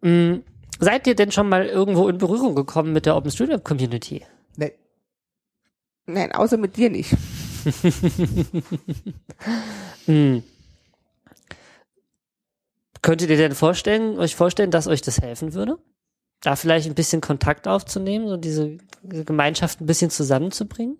Mm, 0.00 0.42
seid 0.78 1.06
ihr 1.06 1.14
denn 1.14 1.32
schon 1.32 1.48
mal 1.48 1.66
irgendwo 1.66 2.08
in 2.08 2.18
Berührung 2.18 2.54
gekommen 2.54 2.92
mit 2.92 3.06
der 3.06 3.16
OpenStreetMap-Community? 3.16 4.24
Nee, 4.56 4.72
Nein, 6.06 6.32
außer 6.32 6.56
mit 6.56 6.76
dir 6.76 6.90
nicht. 6.90 7.14
Hm. 10.06 10.42
Könntet 13.02 13.28
ihr 13.28 13.36
denn 13.36 13.54
vorstellen, 13.54 14.18
euch 14.18 14.34
vorstellen, 14.34 14.70
dass 14.70 14.86
euch 14.86 15.02
das 15.02 15.20
helfen 15.20 15.52
würde? 15.52 15.78
Da 16.40 16.56
vielleicht 16.56 16.86
ein 16.86 16.94
bisschen 16.94 17.20
Kontakt 17.20 17.68
aufzunehmen, 17.68 18.26
so 18.26 18.38
diese, 18.38 18.78
diese 19.02 19.26
Gemeinschaft 19.26 19.82
ein 19.82 19.86
bisschen 19.86 20.08
zusammenzubringen? 20.08 20.96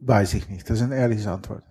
weiß 0.00 0.34
ich 0.34 0.48
nicht. 0.48 0.68
Das 0.68 0.78
ist 0.78 0.84
eine 0.84 0.96
ehrliche 0.96 1.30
Antwort. 1.30 1.62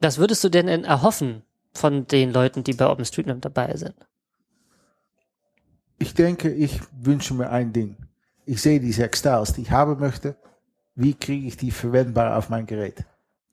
Was 0.00 0.18
würdest 0.18 0.44
du 0.44 0.48
denn 0.48 0.68
erhoffen 0.84 1.42
von 1.72 2.06
den 2.06 2.32
Leuten, 2.32 2.62
die 2.64 2.72
bei 2.74 2.88
OpenStreetMap 2.88 3.42
dabei 3.42 3.76
sind? 3.76 3.94
Ich 5.98 6.14
denke, 6.14 6.52
ich 6.52 6.80
wünsche 6.92 7.34
mir 7.34 7.50
ein 7.50 7.72
Ding. 7.72 7.96
Ich 8.46 8.62
sehe 8.62 8.78
die 8.80 8.92
sechs 8.92 9.18
Styles, 9.18 9.52
die 9.52 9.62
ich 9.62 9.70
haben 9.70 9.98
möchte. 9.98 10.36
Wie 10.94 11.14
kriege 11.14 11.46
ich 11.48 11.56
die 11.56 11.70
verwendbar 11.70 12.36
auf 12.36 12.48
mein 12.48 12.66
Gerät? 12.66 13.04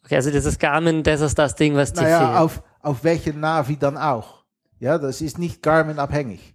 Okay, 0.04 0.16
also 0.16 0.30
dieses 0.30 0.60
Garmin, 0.60 1.02
das 1.02 1.22
ist 1.22 1.38
das 1.38 1.56
Ding, 1.56 1.76
was 1.76 1.92
dir 1.92 2.04
Naja, 2.04 2.20
fehlt. 2.28 2.40
auf, 2.40 2.64
auf 2.82 3.04
welche 3.04 3.34
Navi 3.34 3.76
dann 3.78 3.98
auch. 3.98 4.44
Ja, 4.80 5.00
das 5.00 5.22
ist 5.22 5.40
nicht 5.40 5.64
Garmin 5.64 5.98
abhängig. 5.98 6.54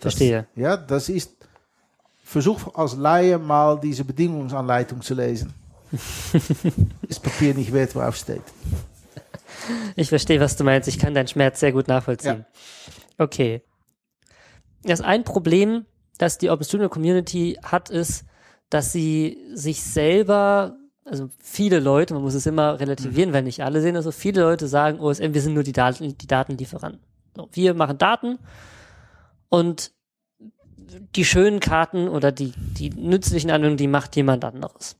Das, 0.00 0.14
Verstehe. 0.14 0.46
Ja, 0.56 0.76
das 0.76 1.08
ist, 1.08 1.36
versuch 2.24 2.74
als 2.74 2.96
Laie 2.96 3.38
mal 3.38 3.78
diese 3.78 4.04
Bedingungsanleitung 4.04 5.00
zu 5.00 5.14
lesen. 5.14 5.52
ist 7.08 7.22
Papier 7.22 7.54
nicht 7.54 7.72
wert, 7.72 7.94
worauf 7.94 8.16
steht. 8.16 8.42
Ich 9.96 10.08
verstehe, 10.08 10.40
was 10.40 10.56
du 10.56 10.64
meinst. 10.64 10.88
Ich 10.88 10.98
kann 10.98 11.14
deinen 11.14 11.28
Schmerz 11.28 11.60
sehr 11.60 11.72
gut 11.72 11.88
nachvollziehen. 11.88 12.46
Okay. 13.18 13.62
Das 14.82 15.00
ein 15.00 15.24
Problem, 15.24 15.86
das 16.18 16.38
die 16.38 16.50
OpenStreetMap 16.50 16.90
Community 16.90 17.58
hat, 17.62 17.90
ist, 17.90 18.24
dass 18.70 18.92
sie 18.92 19.38
sich 19.54 19.82
selber, 19.82 20.76
also 21.04 21.30
viele 21.38 21.80
Leute, 21.80 22.14
man 22.14 22.22
muss 22.22 22.34
es 22.34 22.46
immer 22.46 22.78
relativieren, 22.78 23.32
weil 23.32 23.42
nicht 23.42 23.62
alle 23.62 23.80
sehen 23.80 23.94
das 23.94 24.04
so, 24.04 24.12
viele 24.12 24.42
Leute 24.42 24.68
sagen, 24.68 25.00
OSM, 25.00 25.34
wir 25.34 25.42
sind 25.42 25.54
nur 25.54 25.62
die, 25.62 25.72
Daten, 25.72 26.16
die 26.16 26.26
Datenlieferanten. 26.26 27.02
So, 27.34 27.48
wir 27.52 27.74
machen 27.74 27.98
Daten 27.98 28.38
und 29.48 29.92
die 31.14 31.24
schönen 31.24 31.60
Karten 31.60 32.08
oder 32.08 32.32
die, 32.32 32.52
die 32.56 32.90
nützlichen 32.90 33.50
Anwendungen, 33.50 33.76
die 33.76 33.88
macht 33.88 34.16
jemand 34.16 34.44
anderes. 34.44 34.96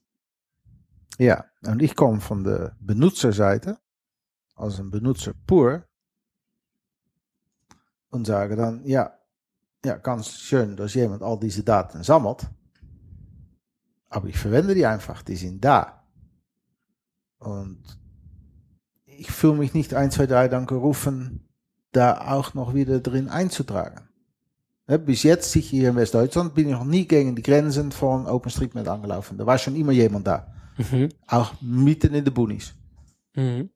Ja, 1.18 1.44
und 1.66 1.82
ich 1.82 1.96
komme 1.96 2.20
von 2.20 2.44
der 2.44 2.76
Benutzerseite, 2.80 3.78
als 4.58 4.78
ein 4.80 4.90
Benutzer 4.90 5.32
pur, 5.46 5.84
und 8.10 8.26
sage 8.26 8.56
dann, 8.56 8.84
ja, 8.84 9.12
ja, 9.84 9.96
ganz 9.96 10.30
schön, 10.30 10.76
dass 10.76 10.94
jemand 10.94 11.22
all 11.22 11.38
diese 11.38 11.62
Daten 11.62 12.02
sammelt, 12.02 12.48
aber 14.08 14.28
ich 14.28 14.38
verwende 14.38 14.74
die 14.74 14.86
einfach, 14.86 15.22
die 15.22 15.36
sind 15.36 15.64
da. 15.64 16.04
Und 17.38 17.82
ich 19.04 19.30
fühle 19.30 19.58
mich 19.58 19.74
nicht 19.74 19.94
1, 19.94 20.14
2, 20.14 20.26
3 20.26 20.48
dann 20.48 20.66
gerufen, 20.66 21.48
da 21.92 22.32
auch 22.32 22.54
noch 22.54 22.74
wieder 22.74 23.00
drin 23.00 23.28
einzutragen. 23.28 24.08
Bis 24.86 25.22
jetzt, 25.22 25.52
sicher 25.52 25.76
hier 25.76 25.90
in 25.90 25.96
Westdeutschland, 25.96 26.54
bin 26.54 26.68
ich 26.68 26.72
noch 26.72 26.84
nie 26.84 27.06
gegen 27.06 27.36
die 27.36 27.42
Grenzen 27.42 27.92
von 27.92 28.26
OpenStreetMap 28.26 28.88
angelaufen. 28.88 29.36
Da 29.36 29.44
war 29.44 29.58
schon 29.58 29.76
immer 29.76 29.92
jemand 29.92 30.26
da. 30.26 30.50
Mhm. 30.78 31.10
Auch 31.26 31.60
mitten 31.60 32.14
in 32.14 32.24
de 32.24 32.32
Boonies. 32.32 32.74
Mhm. 33.34 33.68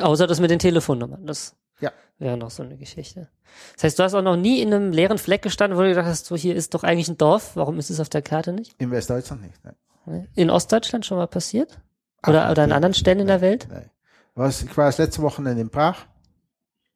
Außer 0.00 0.26
das 0.26 0.40
mit 0.40 0.50
den 0.50 0.58
Telefonnummern. 0.58 1.26
Das 1.26 1.56
Ja. 1.80 1.90
wäre 2.18 2.36
noch 2.36 2.50
so 2.50 2.62
eine 2.62 2.76
Geschichte. 2.76 3.28
Das 3.74 3.84
heißt, 3.84 3.98
du 3.98 4.02
hast 4.04 4.14
auch 4.14 4.22
noch 4.22 4.36
nie 4.36 4.60
in 4.60 4.72
einem 4.72 4.92
leeren 4.92 5.18
Fleck 5.18 5.42
gestanden, 5.42 5.76
wo 5.78 5.82
du 5.82 5.88
gedacht 5.88 6.06
hast, 6.06 6.26
so 6.26 6.36
hier 6.36 6.54
ist 6.54 6.74
doch 6.74 6.84
eigentlich 6.84 7.08
ein 7.08 7.18
Dorf. 7.18 7.56
Warum 7.56 7.78
ist 7.78 7.90
es 7.90 7.98
auf 8.00 8.08
der 8.08 8.22
Karte 8.22 8.52
nicht? 8.52 8.74
In 8.80 8.90
Westdeutschland 8.90 9.42
nicht. 9.42 9.60
Nee. 10.06 10.26
In 10.34 10.50
Ostdeutschland 10.50 11.04
schon 11.06 11.18
mal 11.18 11.26
passiert? 11.26 11.80
Oder, 12.26 12.46
Ach, 12.46 12.50
oder 12.52 12.62
an 12.64 12.68
nee. 12.70 12.74
anderen 12.74 12.94
Stellen 12.94 13.20
in 13.20 13.26
der 13.26 13.40
Welt? 13.40 13.66
Nee. 13.70 13.90
Was, 14.34 14.62
ich 14.62 14.76
war 14.76 14.86
das 14.86 14.98
letzte 14.98 15.22
Wochenende 15.22 15.60
in 15.60 15.70
Prag. 15.70 15.96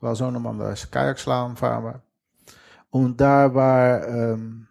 War 0.01 0.15
so 0.15 0.31
nochmal 0.31 0.57
das 0.59 0.91
Kajakslaan 0.91 1.57
fahren 1.57 1.85
war. 1.85 2.03
Und 2.91 3.21
da 3.21 3.53
war, 3.55 4.07
ähm, 4.07 4.69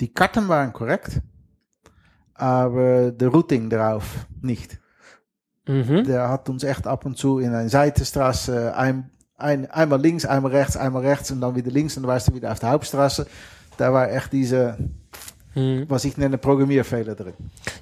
die 0.00 0.12
Karten 0.12 0.46
waren 0.48 0.72
korrekt, 0.72 1.20
aber 2.34 3.10
der 3.10 3.28
Routing 3.28 3.68
drauf 3.70 4.26
nicht. 4.42 4.78
Mhm. 5.68 6.04
Der 6.04 6.28
hat 6.28 6.48
uns 6.48 6.64
echt 6.64 6.86
ab 6.86 7.04
und 7.06 7.16
zu 7.16 7.38
in 7.38 7.54
eine 7.54 7.68
Seitenstraße 7.68 8.74
ein, 8.74 9.10
ein, 9.36 9.70
einmal 9.70 10.00
links, 10.00 10.24
einmal 10.24 10.50
rechts, 10.52 10.76
einmal 10.76 11.06
rechts 11.06 11.30
und 11.30 11.40
dann 11.40 11.54
wieder 11.54 11.70
links 11.70 11.96
und 11.96 12.02
dann 12.02 12.10
warst 12.10 12.28
du 12.28 12.34
wieder 12.34 12.50
auf 12.50 12.58
der 12.58 12.70
Hauptstraße. 12.70 13.26
Da 13.76 13.92
war 13.92 14.10
echt 14.10 14.32
diese, 14.32 14.76
Mhm. 15.54 15.86
was 15.88 16.04
ich 16.04 16.16
nenne, 16.16 16.38
Programmierfehler 16.38 17.14
drin. 17.14 17.34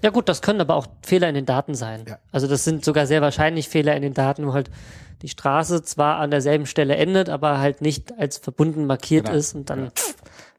Ja 0.02 0.10
gut, 0.10 0.28
das 0.28 0.40
können 0.42 0.60
aber 0.60 0.74
auch 0.76 0.86
Fehler 1.02 1.28
in 1.28 1.34
den 1.34 1.46
Daten 1.46 1.74
sein. 1.74 2.04
Ja. 2.08 2.18
Also 2.32 2.46
das 2.46 2.64
sind 2.64 2.84
sogar 2.84 3.06
sehr 3.06 3.22
wahrscheinlich 3.22 3.68
Fehler 3.68 3.94
in 3.96 4.02
den 4.02 4.14
Daten, 4.14 4.46
wo 4.46 4.52
halt 4.52 4.70
die 5.22 5.28
Straße 5.28 5.82
zwar 5.82 6.18
an 6.18 6.30
derselben 6.30 6.66
Stelle 6.66 6.96
endet, 6.96 7.28
aber 7.28 7.58
halt 7.58 7.80
nicht 7.82 8.18
als 8.18 8.38
verbunden 8.38 8.86
markiert 8.86 9.26
Genau. 9.26 9.36
ist 9.38 9.54
und 9.54 9.68
dann 9.70 9.90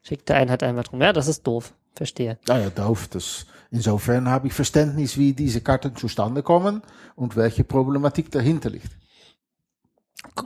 schickt 0.02 0.28
der 0.28 0.36
einen 0.36 0.50
halt 0.50 0.62
einfach 0.62 0.84
drum. 0.84 1.00
Ja, 1.00 1.12
das 1.12 1.28
ist 1.28 1.46
doof. 1.46 1.72
Verstehe. 1.94 2.38
Nou 2.48 2.58
ja, 2.58 2.70
doof. 2.70 3.08
Dus 3.08 3.46
insofern 3.70 4.28
habe 4.28 4.48
ich 4.48 4.52
Verständnis, 4.52 5.16
wie 5.16 5.32
diese 5.32 5.60
Karten 5.60 5.96
zustande 5.96 6.42
kommen 6.42 6.82
und 7.16 7.36
welche 7.36 7.64
Problematik 7.64 8.30
dahinter 8.30 8.70
liegt. 8.70 8.90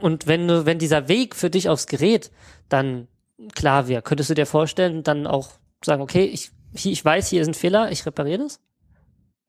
Und 0.00 0.26
wenn 0.26 0.48
du, 0.48 0.66
wenn 0.66 0.78
dieser 0.78 1.08
Weg 1.08 1.34
für 1.34 1.50
dich 1.50 1.68
aufs 1.68 1.86
Gerät 1.86 2.30
dann 2.68 3.08
klar 3.54 3.88
wäre, 3.88 4.02
könntest 4.02 4.30
du 4.30 4.34
dir 4.34 4.46
vorstellen, 4.46 5.02
dann 5.02 5.26
auch 5.26 5.52
sagen, 5.84 6.02
okay, 6.02 6.24
ich, 6.24 6.52
ich 6.72 7.04
weiß, 7.04 7.28
hier 7.28 7.42
ist 7.42 7.48
ein 7.48 7.54
Fehler, 7.54 7.90
ich 7.90 8.06
repariere 8.06 8.42
das? 8.42 8.60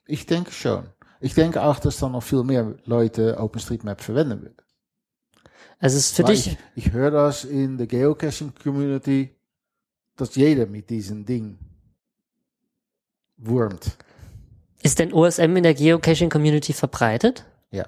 Ich 0.06 0.26
denke 0.26 0.52
schon. 0.52 0.90
Ich 1.20 1.34
denke 1.34 1.64
auch, 1.64 1.80
dass 1.80 2.00
dann 2.00 2.12
noch 2.12 2.24
viel 2.24 2.44
mehr 2.44 2.76
Leute 2.86 3.38
OpenStreetMap 3.40 4.02
verwenden 4.02 4.42
würden. 4.42 4.58
Also 5.80 5.98
es 5.98 6.08
ist 6.08 6.16
für 6.16 6.24
Weil 6.24 6.36
dich, 6.36 6.58
Ich, 6.76 6.88
ich 6.88 6.94
höre 6.94 7.12
das 7.12 7.46
in 7.46 7.78
der 7.78 7.88
Geocaching-Community, 7.88 9.36
dass 10.16 10.36
jeder 10.36 10.66
mit 10.66 10.90
diesem 10.90 11.26
Ding 11.26 11.58
wurmt. 13.46 13.98
ist 14.82 15.00
denn 15.00 15.14
OSM 15.14 15.56
in 15.56 15.64
der 15.64 15.74
Geocaching-Community 15.74 16.74
verbreitet? 16.74 17.46
Ja, 17.72 17.86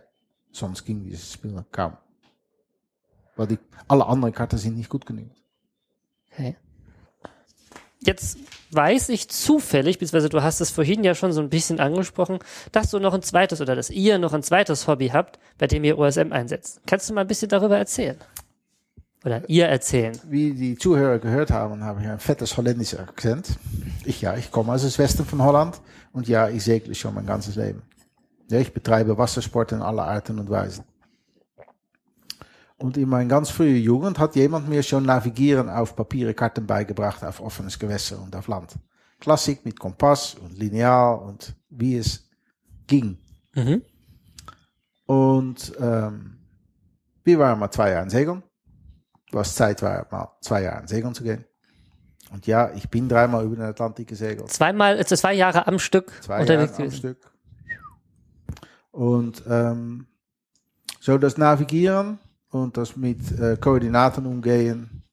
sonst 0.51 0.85
ging 0.85 1.03
dieses 1.03 1.33
Spiel 1.33 1.63
kaum. 1.71 1.97
Weil 3.35 3.47
die, 3.47 3.59
alle 3.87 4.05
anderen 4.05 4.33
Karten 4.33 4.57
sind 4.57 4.77
nicht 4.77 4.89
gut 4.89 5.05
genug. 5.05 5.29
Okay. 6.31 6.55
Jetzt 8.01 8.37
weiß 8.71 9.09
ich 9.09 9.29
zufällig, 9.29 9.97
beziehungsweise 9.97 10.29
du 10.29 10.43
hast 10.43 10.61
es 10.61 10.69
vorhin 10.69 11.03
ja 11.03 11.15
schon 11.15 11.33
so 11.33 11.41
ein 11.41 11.49
bisschen 11.49 11.79
angesprochen, 11.79 12.39
dass 12.71 12.91
du 12.91 12.99
noch 12.99 13.13
ein 13.13 13.23
zweites 13.23 13.61
oder 13.61 13.75
dass 13.75 13.89
ihr 13.89 14.19
noch 14.19 14.33
ein 14.33 14.43
zweites 14.43 14.87
Hobby 14.87 15.09
habt, 15.09 15.39
bei 15.57 15.65
dem 15.67 15.83
ihr 15.83 15.97
OSM 15.97 16.31
einsetzt. 16.31 16.81
Kannst 16.85 17.09
du 17.09 17.13
mal 17.13 17.21
ein 17.21 17.27
bisschen 17.27 17.49
darüber 17.49 17.77
erzählen? 17.77 18.17
Oder 19.25 19.49
ihr 19.49 19.65
erzählen? 19.65 20.15
Wie 20.29 20.53
die 20.53 20.77
Zuhörer 20.77 21.17
gehört 21.17 21.49
haben, 21.49 21.83
habe 21.83 22.01
ich 22.01 22.07
ein 22.07 22.19
fettes 22.19 22.55
holländisches 22.57 22.99
Akzent. 22.99 23.57
Ich 24.05 24.21
ja, 24.21 24.37
ich 24.37 24.51
komme 24.51 24.71
aus 24.71 24.83
dem 24.83 24.95
Westen 25.03 25.25
von 25.25 25.41
Holland 25.41 25.81
und 26.13 26.27
ja, 26.27 26.47
ich 26.47 26.63
segle 26.63 26.93
schon 26.93 27.15
mein 27.15 27.25
ganzes 27.25 27.55
Leben. 27.55 27.81
Ja, 28.51 28.59
ich 28.59 28.71
betreibe 28.71 29.17
Wassersport 29.17 29.71
in 29.71 29.81
aller 29.81 30.05
Arten 30.05 30.37
und 30.37 30.47
Weisen. 30.51 30.83
Und 32.77 32.97
in 32.97 33.09
meiner 33.09 33.27
ganz 33.27 33.49
frühen 33.49 33.81
Jugend 33.81 34.19
hat 34.19 34.35
jemand 34.35 34.69
mir 34.69 34.83
schon 34.83 35.03
Navigieren 35.03 35.69
auf 35.69 35.95
Papiere 35.95 36.35
Karten 36.35 36.67
beigebracht, 36.67 37.23
auf 37.23 37.41
offenes 37.41 37.79
Gewässer 37.79 38.21
und 38.21 38.35
auf 38.35 38.47
Land. 38.47 38.75
Klassik 39.19 39.65
mit 39.65 39.79
Kompass 39.79 40.35
und 40.35 40.55
Lineal 40.59 41.17
und 41.17 41.55
wie 41.69 41.97
es 41.97 42.29
ging. 42.85 43.17
Mhm. 43.55 43.81
Und 45.07 45.73
ähm, 45.79 46.37
wir 47.23 47.39
waren 47.39 47.57
mal 47.57 47.71
zwei 47.71 47.89
Jahre 47.89 48.09
segeln. 48.11 48.43
Was 49.35 49.53
Zeit 49.53 49.81
war, 49.81 50.07
mal 50.11 50.29
zwei 50.39 50.63
Jahre 50.63 50.87
segeln 50.87 51.13
zu 51.13 51.23
gehen. 51.23 51.43
Und 52.31 52.47
ja, 52.47 52.71
ich 52.73 52.89
bin 52.89 53.09
dreimal 53.09 53.43
über 53.43 53.57
den 53.57 53.65
Atlantik 53.65 54.07
gesegelt. 54.07 54.49
Zweimal, 54.49 54.97
also 54.97 55.13
zwei 55.15 55.33
Jahre 55.33 55.67
am 55.67 55.77
Stück 55.77 56.11
Zwei 56.21 56.45
Jahre 56.45 56.73
am. 56.73 56.91
Stück. 56.91 57.17
Und 58.91 59.43
ähm, 59.49 60.07
so 61.01 61.17
das 61.17 61.37
Navigieren 61.37 62.17
und 62.49 62.77
das 62.77 62.95
mit 62.95 63.37
äh, 63.37 63.57
Koordinaten 63.57 64.25
umgehen 64.25 65.03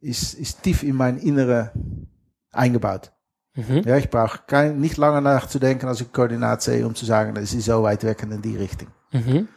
ist, 0.00 0.34
ist 0.34 0.62
tief 0.62 0.84
in 0.84 0.94
mein 0.94 1.18
Innere 1.18 1.72
eingebaut. 2.52 3.10
Mhm. 3.54 3.82
Ja, 3.84 3.96
ich 3.96 4.10
brauche 4.10 4.38
kein, 4.46 4.80
nicht 4.80 4.96
lange 4.96 5.20
nachzudenken, 5.20 5.88
als 5.88 6.00
ich 6.00 6.12
Koordinat 6.12 6.62
sehe, 6.62 6.86
um 6.86 6.94
zu 6.94 7.04
sagen, 7.04 7.34
das 7.34 7.52
ist 7.52 7.64
so 7.64 7.82
weit 7.82 8.04
weg 8.04 8.22
in 8.22 8.40
die 8.42 8.56
Richtung. 8.56 8.88
Mhm. 9.10 9.48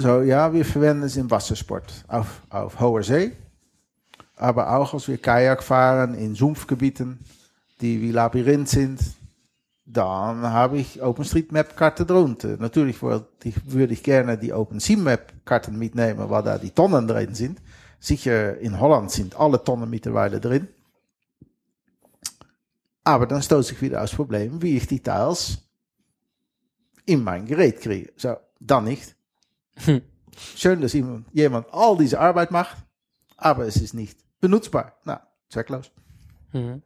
So, 0.00 0.22
ja, 0.22 0.52
wir 0.52 0.64
verwenden 0.64 1.02
es 1.02 1.16
im 1.16 1.28
Wassersport 1.28 2.04
auf, 2.06 2.42
auf 2.50 2.78
hoher 2.78 3.02
See. 3.02 3.32
Aber 4.36 4.76
auch 4.76 4.94
als 4.94 5.08
wir 5.08 5.18
Kajak 5.18 5.60
fahren 5.60 6.14
in 6.14 6.36
Sumpfgebieten, 6.36 7.18
die 7.80 8.00
wie 8.00 8.12
Labyrinth 8.12 8.68
sind, 8.68 9.00
dann 9.84 10.42
habe 10.42 10.78
ich 10.78 11.02
OpenStreetMap-Karten 11.02 12.06
drunter. 12.06 12.56
Natürlich 12.58 13.02
würde 13.02 13.94
ich, 13.94 14.02
gerne 14.04 14.38
die 14.38 14.52
OpenSeaMap-Karten 14.52 15.76
mitnehmen, 15.76 16.30
weil 16.30 16.42
da 16.44 16.58
die 16.58 16.70
Tonnen 16.70 17.08
drin 17.08 17.34
sind. 17.34 17.60
Sicher 17.98 18.56
in 18.58 18.78
Holland 18.78 19.10
sind 19.10 19.34
alle 19.34 19.64
Tonnen 19.64 19.90
mittlerweile 19.90 20.38
drin. 20.38 20.68
Aber 23.02 23.26
dann 23.26 23.42
stoße 23.42 23.72
ich 23.72 23.82
wieder 23.82 24.04
aufs 24.04 24.14
Problem, 24.14 24.62
wie 24.62 24.76
ich 24.76 24.86
die 24.86 25.00
Teils 25.00 25.58
in 27.04 27.24
mein 27.24 27.46
Gerät 27.46 27.80
kriege. 27.80 28.12
So, 28.16 28.36
dann 28.60 28.84
nicht. 28.84 29.17
Hm. 29.84 30.02
Schön, 30.56 30.80
dass 30.80 30.92
jemand, 30.92 31.26
jemand 31.32 31.66
all 31.72 31.96
diese 31.96 32.20
Arbeit 32.20 32.50
macht, 32.50 32.76
aber 33.36 33.66
es 33.66 33.76
ist 33.76 33.94
nicht 33.94 34.18
benutzbar. 34.40 34.94
Na, 35.04 35.26
zwecklos. 35.48 35.90
Mhm. 36.52 36.82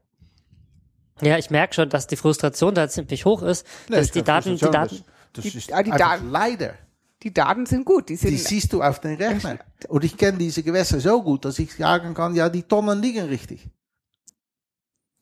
Ja, 1.21 1.39
ich 1.39 1.51
merke 1.51 1.75
schon, 1.75 1.89
dass 1.91 2.07
die 2.07 2.17
Frustration 2.17 2.75
da 2.75 2.89
ziemlich 2.89 3.25
hoch 3.25 3.43
ist, 3.43 3.67
Nee, 3.89 3.97
dass 3.97 4.07
ist 4.07 4.15
die 4.15 4.23
Daten, 4.23 4.57
die 4.57 4.65
Daten, 4.65 4.97
Das, 4.97 5.45
das 5.45 5.45
Die- 5.53 5.59
ist 5.59 5.73
ah, 5.73 5.83
die 5.83 5.91
Daten- 5.91 6.31
leider. 6.31 6.75
Die 7.23 7.33
Daten 7.33 7.67
sind 7.67 7.85
gut, 7.85 8.09
die 8.09 8.17
sind 8.17 8.31
Die 8.31 8.37
siehst 8.39 8.73
du 8.73 8.83
auf 8.83 8.99
den 9.01 9.15
Rechner. 9.15 9.59
Und 9.89 10.03
ich 10.03 10.17
kenne 10.17 10.39
diese 10.39 10.63
Gewässer 10.65 10.99
so 10.99 11.23
gut, 11.23 11.45
dass 11.45 11.59
ich 11.61 11.73
sagen 11.75 12.15
kann, 12.15 12.35
ja, 12.35 12.49
die 12.49 12.65
Tonnen 12.65 13.01
liegen 13.01 13.27
richtig. 13.27 13.69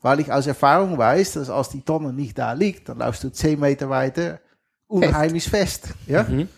Weil 0.00 0.20
ich 0.20 0.32
aus 0.32 0.46
Erfahrung 0.46 0.96
weiß, 0.96 1.32
dass 1.34 1.50
als 1.50 1.68
die 1.68 1.82
Tonne 1.82 2.14
nicht 2.14 2.38
da 2.38 2.54
liegt, 2.54 2.88
dann 2.88 2.98
laufst 2.98 3.22
du 3.24 3.28
10 3.30 3.60
Meter 3.60 3.90
weiter 3.90 4.40
unheimlich 4.86 5.46
fest. 5.46 5.88
Ja? 6.06 6.22
Mhm. 6.22 6.48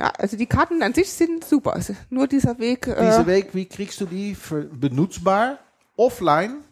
Ja, 0.00 0.10
also 0.16 0.36
die 0.38 0.46
Karten 0.46 0.82
an 0.82 0.94
sich 0.94 1.12
sind 1.12 1.44
super. 1.44 1.74
Also 1.74 1.94
nur 2.08 2.26
dieser 2.26 2.58
Weg, 2.58 2.84
Diese 2.86 2.96
äh, 3.20 3.26
Weg, 3.26 3.54
wie 3.54 3.66
kriegst 3.66 4.00
du 4.00 4.06
die 4.06 4.34
für 4.34 4.62
benutzbar 4.62 5.58
offline 5.96 6.64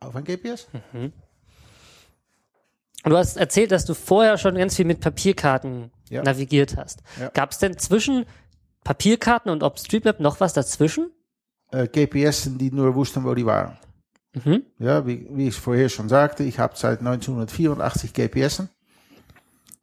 auf 0.00 0.16
ein 0.16 0.24
GPS? 0.24 0.66
Und 0.94 1.12
du 3.04 3.16
hast 3.18 3.36
erzählt, 3.36 3.70
dass 3.70 3.84
du 3.84 3.92
vorher 3.92 4.38
schon 4.38 4.54
ganz 4.54 4.76
viel 4.76 4.86
mit 4.86 5.00
Papierkarten 5.00 5.90
Ja. 6.08 6.22
navigiert 6.22 6.78
hast. 6.78 7.02
Ja. 7.20 7.28
Gab 7.34 7.50
es 7.50 7.58
denn 7.58 7.76
zwischen 7.76 8.24
Papierkarten 8.82 9.50
und 9.50 9.62
OpenStreetMap 9.62 10.18
noch 10.20 10.40
was 10.40 10.54
dazwischen? 10.54 11.10
Äh, 11.70 11.86
GPSen, 11.86 12.56
die 12.56 12.70
nur 12.70 12.94
wussten, 12.94 13.24
wo 13.24 13.34
die 13.34 13.44
waren. 13.44 13.76
Mhm. 14.32 14.62
Ja, 14.78 15.06
wie, 15.06 15.26
wie 15.30 15.48
ich 15.48 15.54
vorher 15.56 15.90
schon 15.90 16.08
sagte, 16.08 16.44
ich 16.44 16.58
habe 16.58 16.74
seit 16.76 17.00
1984 17.00 18.14
GPSen. 18.14 18.70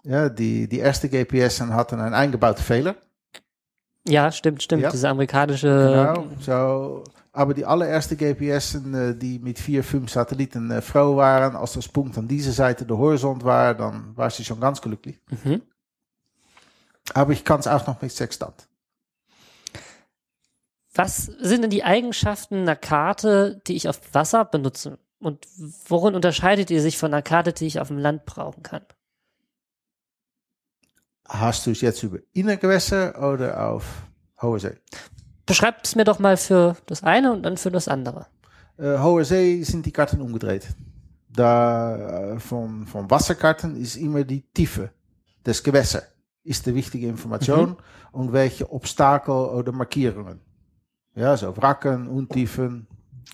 Ja, 0.06 0.30
die, 0.30 0.68
die 0.70 0.80
erste 0.80 1.10
GPSen 1.10 1.74
hatten 1.74 2.00
einen 2.00 2.14
eingebauten 2.14 2.64
Fehler. 2.64 2.96
Ja, 4.08 4.32
stimmt, 4.32 4.62
stimmt. 4.62 4.84
Ja. 4.84 4.92
Diese 4.92 5.10
amerikanische. 5.10 5.68
Genau, 5.68 6.28
so, 6.40 7.04
aber 7.32 7.56
die 7.56 7.66
allererste 7.66 8.16
GPSen, 8.16 8.94
äh, 8.94 9.16
die 9.16 9.40
mit 9.40 9.58
vier, 9.58 9.84
fünf 9.84 10.12
Satelliten 10.12 10.70
äh, 10.70 10.82
froh 10.82 11.18
waren, 11.18 11.56
als 11.56 11.74
das 11.74 11.88
Punkt 11.88 12.18
an 12.18 12.28
dieser 12.28 12.52
Seite 12.52 12.86
der 12.86 12.98
Horizont 12.98 13.44
war, 13.44 13.74
dann 13.74 14.16
war 14.16 14.30
sie 14.30 14.46
schon 14.46 14.60
ganz 14.60 14.80
glücklich. 14.80 15.20
Mhm. 15.44 15.64
Aber 17.14 17.34
ich 17.34 17.44
kann 17.44 17.60
es 17.60 17.68
auch 17.68 17.86
noch 17.88 18.02
mit 18.02 18.12
Sextant. 18.12 18.68
Was 20.94 21.26
sind 21.26 21.64
denn 21.64 21.72
die 21.72 21.84
Eigenschaften 21.84 22.62
einer 22.62 22.76
Karte, 22.76 23.62
die 23.68 23.76
ich 23.76 23.90
auf 23.90 24.00
Wasser 24.14 24.46
benutze? 24.46 25.00
Und 25.20 25.46
worin 25.88 26.16
unterscheidet 26.16 26.70
ihr 26.70 26.82
sich 26.82 26.98
von 26.98 27.14
einer 27.14 27.24
Karte, 27.24 27.54
die 27.54 27.66
ich 27.66 27.80
auf 27.80 27.90
dem 27.90 27.98
Land 27.98 28.26
brauchen 28.26 28.64
kann? 28.64 28.84
Hast 31.28 31.66
du 31.66 31.72
es 31.72 31.82
jetzt 31.82 32.04
über 32.04 32.20
Innengewässer 32.34 33.32
oder 33.32 33.70
auf 33.70 33.86
hoher 34.42 34.60
See? 34.60 34.78
Beschreibt 35.46 35.88
es 35.88 35.96
mir 35.96 36.04
doch 36.04 36.20
mal 36.20 36.38
für 36.38 36.76
das 36.86 37.04
eine 37.04 37.32
und 37.32 37.44
dann 37.44 37.58
für 37.58 37.72
das 37.72 37.88
andere. 37.88 38.28
Äh, 38.78 38.98
hoher 39.00 39.26
See 39.26 39.64
sind 39.64 39.86
die 39.86 39.92
Karten 39.92 40.22
umgedreht. 40.22 40.68
Da 41.30 42.34
äh, 42.36 42.40
von, 42.40 42.86
von 42.86 43.10
Wasserkarten 43.10 43.76
ist 43.76 43.96
immer 43.96 44.24
die 44.24 44.42
Tiefe 44.54 44.92
des 45.46 45.64
Gewässer 45.64 46.04
ist 46.46 46.66
die 46.66 46.76
wichtige 46.76 47.08
Information 47.08 47.76
und 48.12 48.32
welche 48.32 48.72
Obstakel 48.72 49.34
oder 49.34 49.72
Markierungen. 49.72 50.40
Ja, 51.16 51.36
so 51.36 51.56
Wracken, 51.58 52.08
Untiefen, 52.08 52.88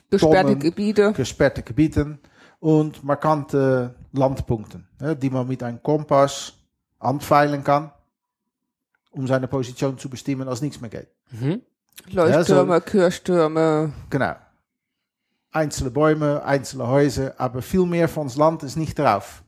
gesperrte 0.10 0.41
Tonnen. 0.43 0.60
Gebiete. 0.60 1.13
gesperrte 1.13 1.62
Gebieten 1.62 2.19
und 2.60 3.04
markante 3.04 3.95
Landpunkten, 4.13 4.88
ja, 4.99 5.13
die 5.13 5.30
man 5.30 5.47
mit 5.47 5.62
einem 5.62 5.84
Kompass 5.84 6.54
anpfeilen 7.02 7.64
kann, 7.64 7.92
um 9.12 9.28
seine 9.28 9.48
Position 9.48 9.98
zu 9.98 10.10
bestimmen, 10.10 10.48
als 10.48 10.62
nichts 10.62 10.80
mehr 10.80 10.90
geht. 10.90 11.08
Mhm. 11.32 11.62
Leuchttürme, 12.10 12.82
Kirchtürme. 12.82 13.94
Genau. 14.10 14.36
Einzelne 15.52 15.92
Bäume, 15.92 16.44
einzelne 16.46 16.88
Häuser, 16.88 17.34
aber 17.38 17.62
viel 17.62 17.86
mehr 17.86 18.08
von 18.08 18.28
das 18.28 18.38
Land 18.38 18.64
ist 18.64 18.78
nicht 18.78 18.98
drauf. 18.98 19.44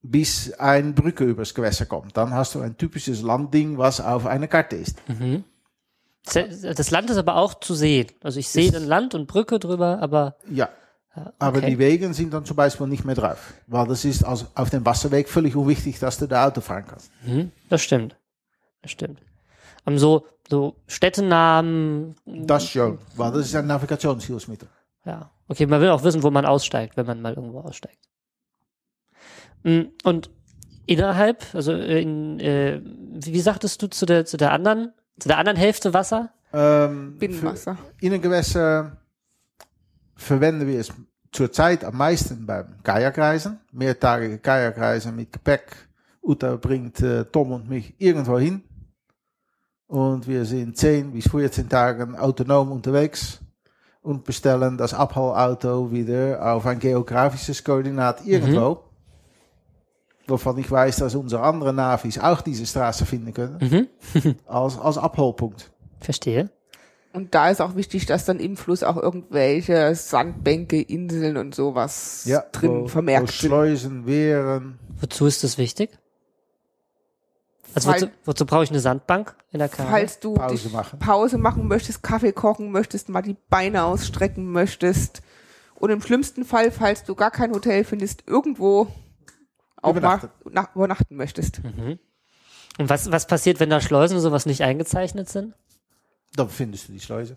Bis 0.00 0.52
eine 0.54 0.92
Brücke 0.92 1.24
übers 1.24 1.52
Gewässer 1.54 1.84
kommt. 1.84 2.16
Dann 2.16 2.32
hast 2.32 2.54
du 2.54 2.60
ein 2.60 2.76
typisches 2.78 3.20
Landding, 3.20 3.76
was 3.76 4.00
auf 4.00 4.26
einer 4.26 4.46
Karte 4.46 4.76
ist. 4.76 4.96
Mhm. 5.08 5.44
Das 6.24 6.90
Land 6.90 7.10
ist 7.10 7.16
aber 7.16 7.36
auch 7.36 7.54
zu 7.54 7.74
sehen. 7.74 8.08
Also 8.22 8.38
ich 8.38 8.48
sehe 8.48 8.70
dann 8.70 8.84
Land 8.84 9.14
und 9.14 9.26
Brücke 9.26 9.58
drüber, 9.58 9.98
aber 10.00 10.36
Ja, 10.50 10.68
ja, 11.16 11.32
aber 11.38 11.58
okay. 11.58 11.70
die 11.70 11.78
Wegen 11.78 12.12
sind 12.12 12.32
dann 12.32 12.44
zum 12.44 12.56
Beispiel 12.56 12.86
nicht 12.86 13.04
mehr 13.04 13.14
drauf. 13.14 13.54
Weil 13.66 13.86
das 13.86 14.04
ist 14.04 14.24
also 14.24 14.46
auf 14.54 14.70
dem 14.70 14.84
Wasserweg 14.84 15.28
völlig 15.28 15.56
unwichtig, 15.56 15.98
dass 15.98 16.18
du 16.18 16.26
da 16.26 16.46
Auto 16.46 16.60
fahren 16.60 16.84
kannst. 16.86 17.10
Mhm, 17.24 17.50
das 17.68 17.82
stimmt. 17.82 18.16
Das 18.82 18.90
stimmt. 18.90 19.20
Um, 19.84 19.98
so, 19.98 20.26
so 20.48 20.76
Städtenamen. 20.86 22.14
Das 22.26 22.68
schon, 22.68 22.98
weil 23.16 23.32
das 23.32 23.46
ist 23.46 23.54
ein 23.56 23.66
Navigationshilfsmittel. 23.66 24.68
Ja. 25.04 25.30
Okay, 25.48 25.66
man 25.66 25.80
will 25.80 25.88
auch 25.88 26.04
wissen, 26.04 26.22
wo 26.22 26.30
man 26.30 26.44
aussteigt, 26.44 26.96
wenn 26.96 27.06
man 27.06 27.22
mal 27.22 27.32
irgendwo 27.34 27.60
aussteigt. 27.60 27.98
Mm, 29.62 29.84
Und 30.04 30.30
innerhalb, 30.86 31.44
also 31.54 31.72
in, 31.72 32.38
äh, 32.38 32.80
wie, 32.84 33.40
sagtest 33.40 33.80
du 33.82 33.88
zu 33.88 34.04
der, 34.04 34.26
zu 34.26 34.36
der 34.36 34.52
anderen, 34.52 34.92
zu 35.18 35.28
der 35.28 35.38
anderen 35.38 35.56
Hälfte 35.56 35.94
Wasser? 35.94 36.30
Ähm, 36.52 37.16
Binnenwasser. 37.18 37.78
Innengewässer 38.00 38.97
verwenden 40.18 40.66
wir 40.66 40.78
es 40.78 40.92
zurzeit 41.32 41.84
am 41.84 41.96
meisten 41.96 42.44
beim 42.44 42.82
Kajakreisen. 42.82 43.60
Mehrtagige 43.72 44.38
Kajakreisen 44.38 45.16
mit 45.16 45.32
Gepäck. 45.32 45.88
Uta 46.22 46.56
bringt 46.56 47.00
äh, 47.00 47.24
Tom 47.24 47.52
und 47.52 47.70
mich 47.70 47.94
irgendwo 47.98 48.38
hin. 48.38 48.62
Und 49.86 50.26
wir 50.26 50.44
sind 50.44 50.76
10 50.76 51.12
bis 51.12 51.30
14 51.30 51.68
Tagen 51.68 52.14
autonom 52.16 52.72
unterwegs 52.72 53.40
und 54.02 54.24
bestellen 54.24 54.76
das 54.76 54.92
Abholauto 54.92 55.90
wieder 55.90 56.52
auf 56.52 56.66
ein 56.66 56.78
geografisches 56.78 57.64
Koordinat 57.64 58.26
irgendwo. 58.26 58.70
Mhm. 58.70 58.76
Wovon 60.26 60.58
ich 60.58 60.70
weiß, 60.70 60.96
dass 60.96 61.14
unsere 61.14 61.42
anderen 61.42 61.76
Navis 61.76 62.18
auch 62.18 62.42
diese 62.42 62.66
Straße 62.66 63.06
finden 63.06 63.32
können. 63.32 63.58
Mhm. 64.12 64.36
als, 64.46 64.78
als 64.78 64.98
Abholpunkt. 64.98 65.70
Verstehe. 66.00 66.50
Und 67.12 67.34
da 67.34 67.50
ist 67.50 67.60
auch 67.60 67.74
wichtig, 67.74 68.06
dass 68.06 68.24
dann 68.26 68.38
im 68.38 68.56
Fluss 68.56 68.82
auch 68.82 68.96
irgendwelche 68.96 69.94
Sandbänke, 69.94 70.80
Inseln 70.80 71.36
und 71.36 71.54
sowas 71.54 72.28
drin 72.52 72.82
wo, 72.82 72.88
vermerkt 72.88 73.28
wo 73.28 73.32
sind. 73.32 73.48
Schleusen, 73.48 74.06
Wehren. 74.06 74.78
Wozu 75.00 75.26
ist 75.26 75.42
das 75.42 75.58
wichtig? 75.58 75.90
Also 77.74 77.90
wozu, 77.90 78.08
wozu 78.24 78.46
brauche 78.46 78.64
ich 78.64 78.70
eine 78.70 78.80
Sandbank 78.80 79.34
in 79.50 79.58
der 79.58 79.68
Karte? 79.68 79.90
Falls 79.90 80.20
du 80.20 80.34
Pause 80.34 80.64
dich 80.64 80.72
machen. 80.72 80.98
Pause 80.98 81.38
machen 81.38 81.68
möchtest, 81.68 82.02
Kaffee 82.02 82.32
kochen 82.32 82.72
möchtest, 82.72 83.08
mal 83.08 83.22
die 83.22 83.36
Beine 83.48 83.84
ausstrecken 83.84 84.50
möchtest. 84.50 85.22
Und 85.76 85.90
im 85.90 86.02
schlimmsten 86.02 86.44
Fall, 86.44 86.70
falls 86.70 87.04
du 87.04 87.14
gar 87.14 87.30
kein 87.30 87.52
Hotel 87.52 87.84
findest, 87.84 88.24
irgendwo 88.26 88.88
auch 89.80 89.90
Übernachten. 89.90 90.30
mal 90.44 90.52
nach, 90.52 90.74
übernachten 90.74 91.16
möchtest. 91.16 91.60
Und 92.78 92.88
was, 92.88 93.10
was 93.12 93.26
passiert, 93.26 93.60
wenn 93.60 93.70
da 93.70 93.80
Schleusen 93.80 94.16
und 94.16 94.22
sowas 94.22 94.46
nicht 94.46 94.62
eingezeichnet 94.62 95.28
sind? 95.28 95.54
Dann 96.36 96.48
findest 96.48 96.88
du 96.88 96.92
die 96.92 97.00
Schleuse. 97.00 97.36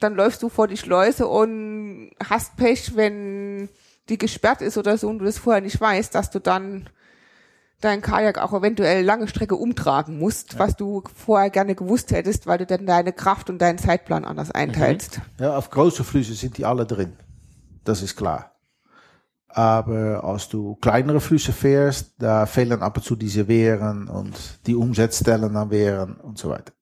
Dann 0.00 0.14
läufst 0.14 0.42
du 0.42 0.48
vor 0.48 0.68
die 0.68 0.76
Schleuse 0.76 1.26
und 1.26 2.10
hast 2.24 2.56
Pech, 2.56 2.94
wenn 2.94 3.68
die 4.08 4.18
gesperrt 4.18 4.62
ist 4.62 4.78
oder 4.78 4.96
so 4.96 5.08
und 5.08 5.18
du 5.18 5.24
das 5.24 5.38
vorher 5.38 5.60
nicht 5.60 5.80
weißt, 5.80 6.14
dass 6.14 6.30
du 6.30 6.38
dann 6.38 6.88
dein 7.80 8.00
Kajak 8.00 8.38
auch 8.38 8.52
eventuell 8.52 9.04
lange 9.04 9.28
Strecke 9.28 9.54
umtragen 9.54 10.18
musst, 10.18 10.58
was 10.58 10.76
du 10.76 11.02
vorher 11.14 11.50
gerne 11.50 11.74
gewusst 11.74 12.10
hättest, 12.10 12.46
weil 12.46 12.58
du 12.58 12.66
dann 12.66 12.86
deine 12.86 13.12
Kraft 13.12 13.50
und 13.50 13.58
deinen 13.60 13.78
Zeitplan 13.78 14.24
anders 14.24 14.50
einteilst. 14.50 15.20
Ja, 15.38 15.56
auf 15.56 15.70
große 15.70 16.04
Flüsse 16.04 16.34
sind 16.34 16.58
die 16.58 16.64
alle 16.64 16.86
drin. 16.86 17.16
Das 17.84 18.02
ist 18.02 18.16
klar. 18.16 18.52
Aber 19.48 20.22
als 20.24 20.48
du 20.48 20.76
kleinere 20.76 21.20
Flüsse 21.20 21.52
fährst, 21.52 22.14
da 22.18 22.46
fehlen 22.46 22.82
ab 22.82 22.96
und 22.96 23.02
zu 23.02 23.16
diese 23.16 23.48
Wehren 23.48 24.08
und 24.08 24.66
die 24.66 24.74
Umsetzstellen 24.74 25.56
an 25.56 25.70
Wehren 25.70 26.16
und 26.16 26.38
so 26.38 26.50
weiter. 26.50 26.72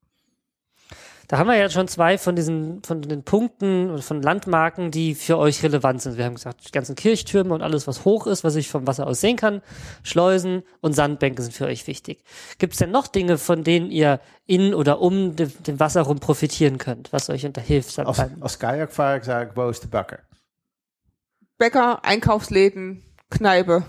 Da 1.29 1.39
haben 1.39 1.49
wir 1.49 1.59
jetzt 1.59 1.73
schon 1.73 1.89
zwei 1.89 2.19
von 2.19 2.37
diesen, 2.37 2.83
von 2.85 3.03
den 3.03 3.25
Punkten 3.25 3.91
und 3.91 4.05
von 4.05 4.23
Landmarken, 4.23 4.93
die 4.93 5.15
für 5.17 5.39
euch 5.39 5.63
relevant 5.63 6.01
sind. 6.01 6.17
Wir 6.17 6.25
haben 6.25 6.35
gesagt, 6.35 6.69
die 6.69 6.73
ganzen 6.73 6.95
Kirchtürme 6.95 7.53
und 7.53 7.63
alles, 7.63 7.89
was 7.89 8.05
hoch 8.05 8.29
ist, 8.29 8.45
was 8.45 8.55
ich 8.55 8.69
vom 8.69 8.87
Wasser 8.87 9.07
aus 9.07 9.21
sehen 9.21 9.37
kann, 9.37 9.61
Schleusen 10.05 10.63
und 10.81 10.93
Sandbänke 10.93 11.43
sind 11.43 11.53
für 11.53 11.67
euch 11.67 11.87
wichtig. 11.89 12.23
Gibt 12.59 12.75
es 12.75 12.79
denn 12.79 12.93
noch 12.93 13.09
Dinge, 13.09 13.39
von 13.39 13.65
denen 13.65 13.91
ihr 13.91 14.21
in 14.47 14.73
oder 14.73 15.01
um 15.01 15.35
de, 15.35 15.49
dem 15.49 15.81
Wasser 15.81 16.03
rum 16.03 16.21
profitieren 16.21 16.79
könnt, 16.79 17.13
was 17.13 17.29
euch 17.29 17.45
unterhilft? 17.45 17.99
Als, 17.99 18.21
als 18.41 18.59
Kajakfahrer 18.59 19.25
sage 19.25 19.51
ich, 19.51 19.57
wo 19.57 19.69
ist 19.69 19.83
der 19.83 19.89
Bakker? 19.89 20.19
Bäcker, 21.59 22.05
Einkaufsläden, 22.05 23.03
Kneipe. 23.31 23.83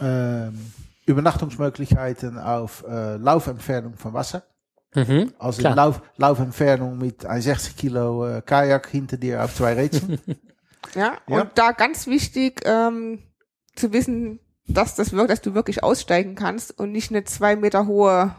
Ähm, 0.00 0.72
Übernachtungsmöglichkeiten 1.06 2.38
auf 2.38 2.84
äh, 2.88 3.16
Laufentfernung 3.16 3.94
von 3.94 4.12
Wasser. 4.14 4.42
Mhm. 4.94 5.32
Also 5.38 5.60
Klar. 5.60 5.74
Lauf, 5.76 6.02
Laufentfernung 6.16 6.98
mit 6.98 7.26
ein 7.26 7.40
60 7.42 7.76
Kilo 7.76 8.26
äh, 8.26 8.42
Kajak 8.42 8.88
hinter 8.88 9.16
dir 9.16 9.42
auf 9.44 9.54
zwei 9.54 9.74
Rädchen. 9.74 10.18
Ja, 10.94 11.16
Ja. 11.26 11.40
und 11.40 11.50
da 11.56 11.72
ganz 11.72 12.06
wichtig 12.06 12.60
ähm, 12.66 13.18
zu 13.74 13.92
wissen, 13.92 14.38
dass 14.68 14.94
das 14.94 15.10
dass 15.10 15.40
du 15.40 15.54
wirklich 15.54 15.82
aussteigen 15.82 16.34
kannst 16.36 16.78
und 16.78 16.92
nicht 16.92 17.10
eine 17.10 17.24
zwei 17.24 17.56
Meter 17.56 17.86
hohe 17.86 18.34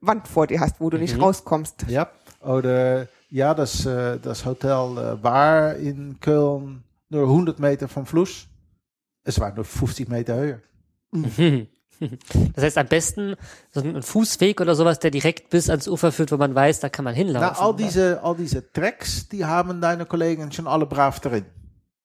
Wand 0.00 0.28
vor 0.28 0.46
dir 0.46 0.60
hast, 0.60 0.80
wo 0.80 0.88
du 0.90 0.96
nicht 0.96 1.16
Mhm. 1.16 1.24
rauskommst. 1.24 1.84
Ja, 1.88 2.08
oder 2.40 3.08
ja, 3.30 3.52
das, 3.52 3.84
äh, 3.84 4.18
das 4.20 4.44
Hotel 4.46 4.70
äh, 4.96 5.22
war 5.22 5.74
in 5.74 6.18
Köln 6.20 6.84
nur 7.10 7.22
100 7.24 7.58
Meter 7.58 7.88
vom 7.88 8.06
Fluss. 8.06 8.46
Es 9.24 9.40
war 9.40 9.52
nur 9.52 9.64
50 9.64 10.08
Meter 10.08 10.36
höher. 10.36 10.60
Mhm. 11.10 11.66
Das 12.54 12.64
heißt, 12.64 12.78
am 12.78 12.86
besten 12.86 13.36
so 13.70 13.80
ein 13.80 14.02
Fußweg 14.02 14.60
oder 14.60 14.74
sowas, 14.74 14.98
der 14.98 15.10
direkt 15.10 15.50
bis 15.50 15.70
ans 15.70 15.88
Ufer 15.88 16.12
führt, 16.12 16.32
wo 16.32 16.36
man 16.36 16.54
weiß, 16.54 16.80
da 16.80 16.88
kann 16.88 17.04
man 17.04 17.14
hinlaufen. 17.14 17.48
Na, 17.52 17.60
all 17.60 17.74
diese, 17.74 18.22
all 18.22 18.36
diese 18.36 18.70
Tracks, 18.72 19.28
die 19.28 19.44
haben 19.44 19.80
deine 19.80 20.06
Kollegen 20.06 20.52
schon 20.52 20.66
alle 20.66 20.86
brav 20.86 21.20
drin. 21.20 21.46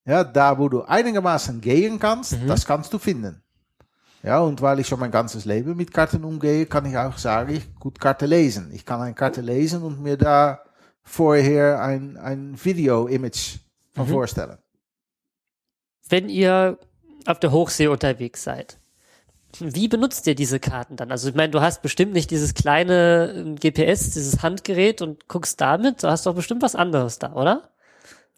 Ja, 0.06 0.24
da 0.24 0.58
wo 0.58 0.68
du 0.68 0.82
einigermaßen 0.82 1.62
gehen 1.62 2.00
kannst, 2.00 2.36
das 2.48 2.66
kannst 2.66 2.92
du 2.94 3.00
finden. 3.00 3.44
Ja, 4.24 4.40
und 4.40 4.62
weil 4.62 4.80
ich 4.80 4.88
schon 4.88 5.00
mein 5.00 5.12
ganzes 5.12 5.46
Leben 5.46 5.76
mit 5.76 5.94
Karten 5.94 6.24
umgehe, 6.24 6.66
kann 6.66 6.86
ich 6.86 6.98
auch 6.98 7.18
sagen, 7.18 7.56
ich 7.56 7.76
gut 7.76 8.00
Karte 8.00 8.26
lesen. 8.26 8.72
Ich 8.74 8.86
kann 8.86 9.02
eine 9.02 9.16
Karte 9.16 9.42
lesen 9.42 9.82
und 9.82 10.02
mir 10.02 10.18
da 10.18 10.62
vorher 11.04 11.82
ein, 11.82 12.18
ein 12.18 12.56
Video-Image 12.64 13.58
von 13.94 14.08
vorstellen. 14.08 14.58
Wenn 16.08 16.30
ihr 16.30 16.78
auf 17.26 17.40
der 17.40 17.52
Hochsee 17.52 17.88
unterwegs 17.88 18.44
seid, 18.44 18.78
wie 19.60 19.88
benutzt 19.88 20.28
ihr 20.28 20.36
diese 20.36 20.60
Karten 20.60 20.96
dann? 20.96 21.12
Also 21.12 21.30
ich 21.30 21.36
meine, 21.36 21.52
du 21.52 21.62
hast 21.62 21.82
bestimmt 21.82 22.14
nicht 22.14 22.32
dieses 22.32 22.54
kleine 22.54 23.34
ähm, 23.36 23.56
GPS, 23.56 24.12
dieses 24.12 24.42
Handgerät 24.42 25.02
und 25.02 25.28
guckst 25.28 25.60
damit, 25.60 26.04
du 26.04 26.08
hast 26.08 26.26
doch 26.26 26.36
bestimmt 26.36 26.62
was 26.62 26.76
anderes 26.76 27.20
da, 27.20 27.34
oder? 27.34 27.70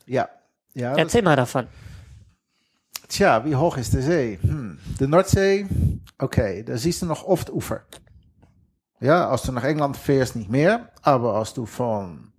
Ja. 0.05 0.29
ja 0.73 0.95
Erzähl 0.95 1.21
mal 1.21 1.35
davon. 1.35 1.67
tja, 3.07 3.45
wie 3.45 3.55
hoch 3.55 3.77
ist 3.77 3.93
de 3.93 4.01
zee? 4.01 4.39
Hm. 4.41 4.79
De 4.99 5.07
Noordzee, 5.07 5.67
okay, 6.17 6.63
da 6.63 6.77
siehst 6.77 7.01
du 7.01 7.05
noch 7.05 7.23
oft 7.23 7.49
Ufer. 7.49 7.81
Ja, 8.99 9.29
als 9.29 9.43
du 9.43 9.51
nach 9.51 9.65
England 9.65 9.97
fährst, 9.97 10.35
nicht 10.35 10.49
mehr. 10.49 10.89
Aber 11.01 11.35
als 11.35 11.53
du 11.53 11.65
von, 11.65 12.31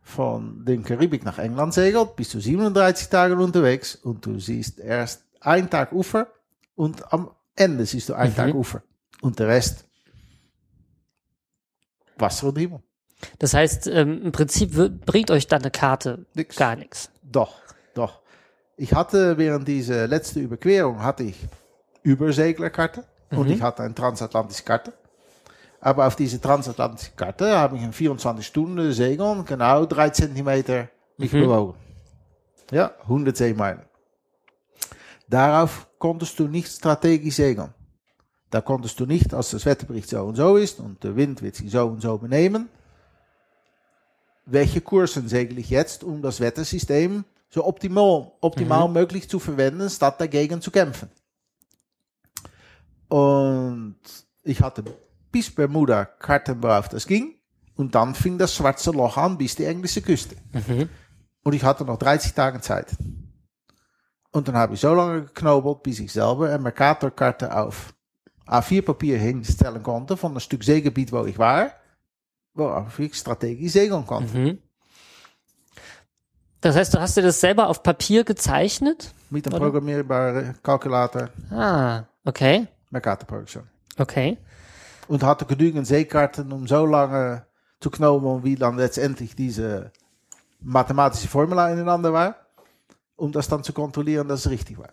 von 0.00 0.64
den 0.64 0.82
Karibik 0.82 1.22
nach 1.24 1.38
England 1.38 1.74
segelt, 1.74 2.16
bist 2.16 2.32
du 2.32 2.40
37 2.40 3.10
Tage 3.10 3.36
unterwegs 3.36 3.94
und 3.94 4.24
du 4.24 4.38
siehst 4.40 4.78
erst 4.78 5.24
einen 5.40 5.68
Tag 5.68 5.92
Ufer 5.92 6.28
und 6.74 7.12
am 7.12 7.30
Ende 7.56 7.84
siehst 7.86 8.08
du 8.08 8.14
einen 8.14 8.32
Mhm. 8.32 8.36
Tag 8.36 8.54
Ufer. 8.54 8.82
Und 9.20 9.38
der 9.38 9.48
Rest 9.48 9.86
Wasser 12.18 12.48
und 12.48 12.58
Himmel. 12.58 12.80
Das 13.38 13.54
heißt, 13.54 13.86
ähm, 13.86 14.22
im 14.22 14.32
Prinzip 14.32 14.72
bringt 15.06 15.30
euch 15.30 15.46
dann 15.46 15.62
eine 15.62 15.70
Karte 15.70 16.26
Nix. 16.34 16.56
gar 16.56 16.76
nichts. 16.76 17.10
Doch, 17.22 17.54
doch. 17.94 18.20
Ich 18.76 18.92
hatte 18.94 19.38
während 19.38 19.68
dieser 19.68 20.08
letzten 20.08 20.40
Überquerung 20.40 21.02
hatte 21.02 21.22
ich 21.24 21.36
Überseglerkarte 22.02 23.04
und 23.30 23.48
ich 23.48 23.62
hatte 23.62 23.82
eine 23.84 23.94
transatlantische 23.94 24.64
Karte. 24.64 24.92
Aber 25.80 26.06
auf 26.06 26.16
diese 26.16 26.40
transatlantische 26.40 27.12
Karte 27.12 27.56
habe 27.58 27.76
ich 27.76 27.82
in 27.82 27.92
24 27.92 28.44
Stunden 28.46 28.92
Segeln 28.92 29.44
genau 29.44 29.84
drei 29.86 30.10
Zentimeter 30.10 30.88
mich 31.16 31.30
bewogen. 31.30 31.74
Ja, 32.70 32.92
100 33.02 33.36
Seemeilen. 33.36 33.82
Darauf 35.32 35.88
konntest 35.98 36.38
du 36.38 36.46
nicht 36.46 36.68
strategisch 36.68 37.36
segeln. 37.36 37.72
Da 38.50 38.60
konntest 38.60 39.00
du 39.00 39.06
nicht, 39.06 39.32
als 39.32 39.52
das 39.52 39.64
Wetterbericht 39.64 40.10
so 40.10 40.22
und 40.22 40.36
so 40.36 40.58
ist 40.58 40.78
und 40.78 41.02
der 41.02 41.16
Wind 41.16 41.40
wird 41.40 41.56
sich 41.56 41.70
so 41.70 41.86
und 41.86 42.02
so 42.02 42.18
benehmen, 42.18 42.68
welche 44.44 44.82
Kursen 44.82 45.28
segel 45.28 45.58
ich 45.58 45.70
jetzt, 45.70 46.04
um 46.04 46.20
das 46.20 46.40
Wettersystem 46.40 47.24
so 47.48 47.64
optimal, 47.64 48.32
optimal 48.42 48.90
möglich 48.90 49.26
zu 49.26 49.38
verwenden, 49.38 49.88
statt 49.88 50.20
dagegen 50.20 50.60
zu 50.60 50.70
kämpfen. 50.70 51.08
Und 53.08 53.96
ich 54.42 54.60
hatte 54.60 54.84
bis 55.30 55.54
Bermuda 55.54 56.04
Karten, 56.04 56.62
worauf 56.62 56.90
das 56.90 57.06
ging. 57.06 57.36
Und 57.74 57.94
dann 57.94 58.14
fing 58.14 58.36
das 58.36 58.54
schwarze 58.54 58.90
Loch 58.90 59.16
an 59.16 59.38
bis 59.38 59.54
die 59.54 59.64
englische 59.64 60.02
Küste. 60.02 60.36
Und 61.42 61.54
ich 61.54 61.64
hatte 61.64 61.86
noch 61.86 61.96
30 61.98 62.34
Tage 62.34 62.60
Zeit. 62.60 62.88
Und 64.32 64.48
dann 64.48 64.56
habe 64.56 64.74
ich 64.74 64.80
so 64.80 64.94
lange 64.94 65.22
geknobelt, 65.24 65.82
bis 65.82 66.00
ich 66.00 66.12
selber 66.12 66.46
eine 66.48 66.58
Mercator-Karte 66.58 67.54
auf 67.54 67.94
A4-Papier 68.46 69.18
hinstellen 69.18 69.82
konnte 69.82 70.16
von 70.16 70.34
ein 70.34 70.40
Stück 70.40 70.64
Seegebiet, 70.64 71.12
wo 71.12 71.24
ich 71.26 71.38
war, 71.38 71.70
worauf 72.54 72.98
ich 72.98 73.14
strategisch 73.14 73.72
segeln 73.72 74.06
konnte. 74.06 74.36
Mhm. 74.36 74.58
Das 76.60 76.76
heißt, 76.76 76.94
du 76.94 77.00
hast 77.00 77.16
dir 77.16 77.22
das 77.22 77.40
selber 77.40 77.68
auf 77.68 77.82
Papier 77.82 78.24
gezeichnet? 78.24 79.12
Mit 79.30 79.46
einem 79.46 79.56
Oder? 79.56 79.64
programmierbaren 79.66 80.54
Calculator, 80.62 81.28
Ah, 81.50 82.04
okay, 82.24 82.68
Mercator-Programm. 82.90 83.66
okay. 83.98 84.38
Und 85.08 85.22
hatte 85.24 85.44
genügend 85.44 85.86
Seekarten, 85.86 86.52
um 86.52 86.66
so 86.68 86.86
lange 86.86 87.44
zu 87.80 87.90
knobeln, 87.90 88.44
wie 88.44 88.54
dann 88.54 88.76
letztendlich 88.76 89.34
diese 89.34 89.90
mathematische 90.60 91.26
Formula 91.28 91.70
ineinander 91.70 92.12
war, 92.12 92.36
um 93.22 93.30
das 93.30 93.48
dann 93.48 93.62
zu 93.62 93.72
kontrollieren, 93.72 94.26
dass 94.26 94.40
es 94.40 94.50
richtig 94.50 94.78
war. 94.78 94.90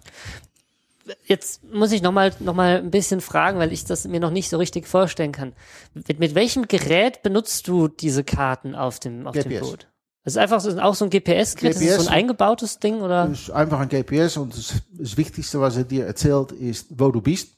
Jetzt 1.25 1.63
muss 1.73 1.91
ich 1.91 2.03
nochmal 2.03 2.31
noch 2.39 2.53
mal 2.53 2.77
ein 2.77 2.91
bisschen 2.91 3.21
fragen, 3.21 3.57
weil 3.57 3.73
ich 3.73 3.83
das 3.83 4.07
mir 4.07 4.19
noch 4.19 4.29
nicht 4.29 4.49
so 4.49 4.57
richtig 4.57 4.87
vorstellen 4.87 5.31
kann. 5.31 5.53
Mit, 5.95 6.19
mit 6.19 6.35
welchem 6.35 6.67
Gerät 6.67 7.23
benutzt 7.23 7.67
du 7.67 7.87
diese 7.87 8.23
Karten 8.23 8.75
auf 8.75 8.99
dem, 8.99 9.25
auf 9.25 9.33
dem 9.33 9.45
GPS. 9.45 9.59
Boot? 9.61 9.87
Das 10.23 10.33
ist 10.33 10.37
einfach 10.37 10.59
so, 10.59 10.77
auch 10.79 10.93
so 10.93 11.05
ein 11.05 11.09
GPS-Gerät, 11.09 11.75
das 11.75 11.81
ist 11.81 11.87
so 11.87 11.93
ein 11.93 11.99
GPS. 12.01 12.07
eingebautes 12.07 12.79
Ding 12.79 13.01
oder? 13.01 13.25
Dus 13.25 13.49
einfach 13.49 13.79
ein 13.79 13.89
GPS 13.89 14.37
und 14.37 14.55
das, 14.55 14.75
das 14.91 15.17
Wichtigste, 15.17 15.59
was 15.59 15.75
er 15.77 15.85
dir 15.85 16.05
erzählt, 16.05 16.51
ist, 16.51 16.87
wo 16.89 17.09
du 17.09 17.21
bist. 17.21 17.49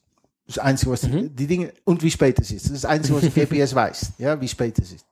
Das 0.47 0.57
Einzige, 0.57 0.91
was 0.91 1.01
die, 1.01 1.29
die 1.29 1.47
Dinge 1.47 1.73
und 1.83 2.01
wie 2.03 2.11
spät 2.11 2.39
es 2.39 2.51
ist. 2.51 2.65
Das 2.65 2.71
ist 2.71 2.83
das 2.83 2.89
Einzige, 2.89 3.15
was 3.15 3.23
die 3.23 3.29
GPS 3.45 3.75
weiß. 3.75 4.13
Ja, 4.19 4.39
wie 4.39 4.47
spät 4.47 4.79
es 4.79 4.93
ist. 4.93 5.05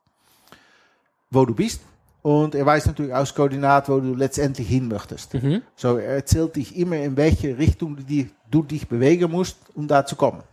Wo 1.29 1.45
du 1.45 1.53
bist. 1.53 1.81
Und 2.21 2.53
er 2.53 2.65
weiß 2.65 2.85
natürlich 2.87 3.13
aus 3.13 3.33
Koordinaat, 3.33 3.87
wo 3.87 3.99
du 3.99 4.13
letztendlich 4.13 4.67
hin 4.67 4.87
möchtest. 4.89 5.31
So, 5.75 5.97
er 5.97 6.15
erzählt 6.15 6.55
dich 6.57 6.75
immer, 6.75 6.97
in 6.97 7.15
welche 7.15 7.57
Richtung 7.57 7.95
du, 7.95 8.03
die, 8.03 8.29
du 8.51 8.61
dich 8.63 8.87
bewegen 8.87 9.31
musst, 9.31 9.57
um 9.73 9.87
da 9.87 10.05
zu 10.05 10.15
kommen. 10.15 10.43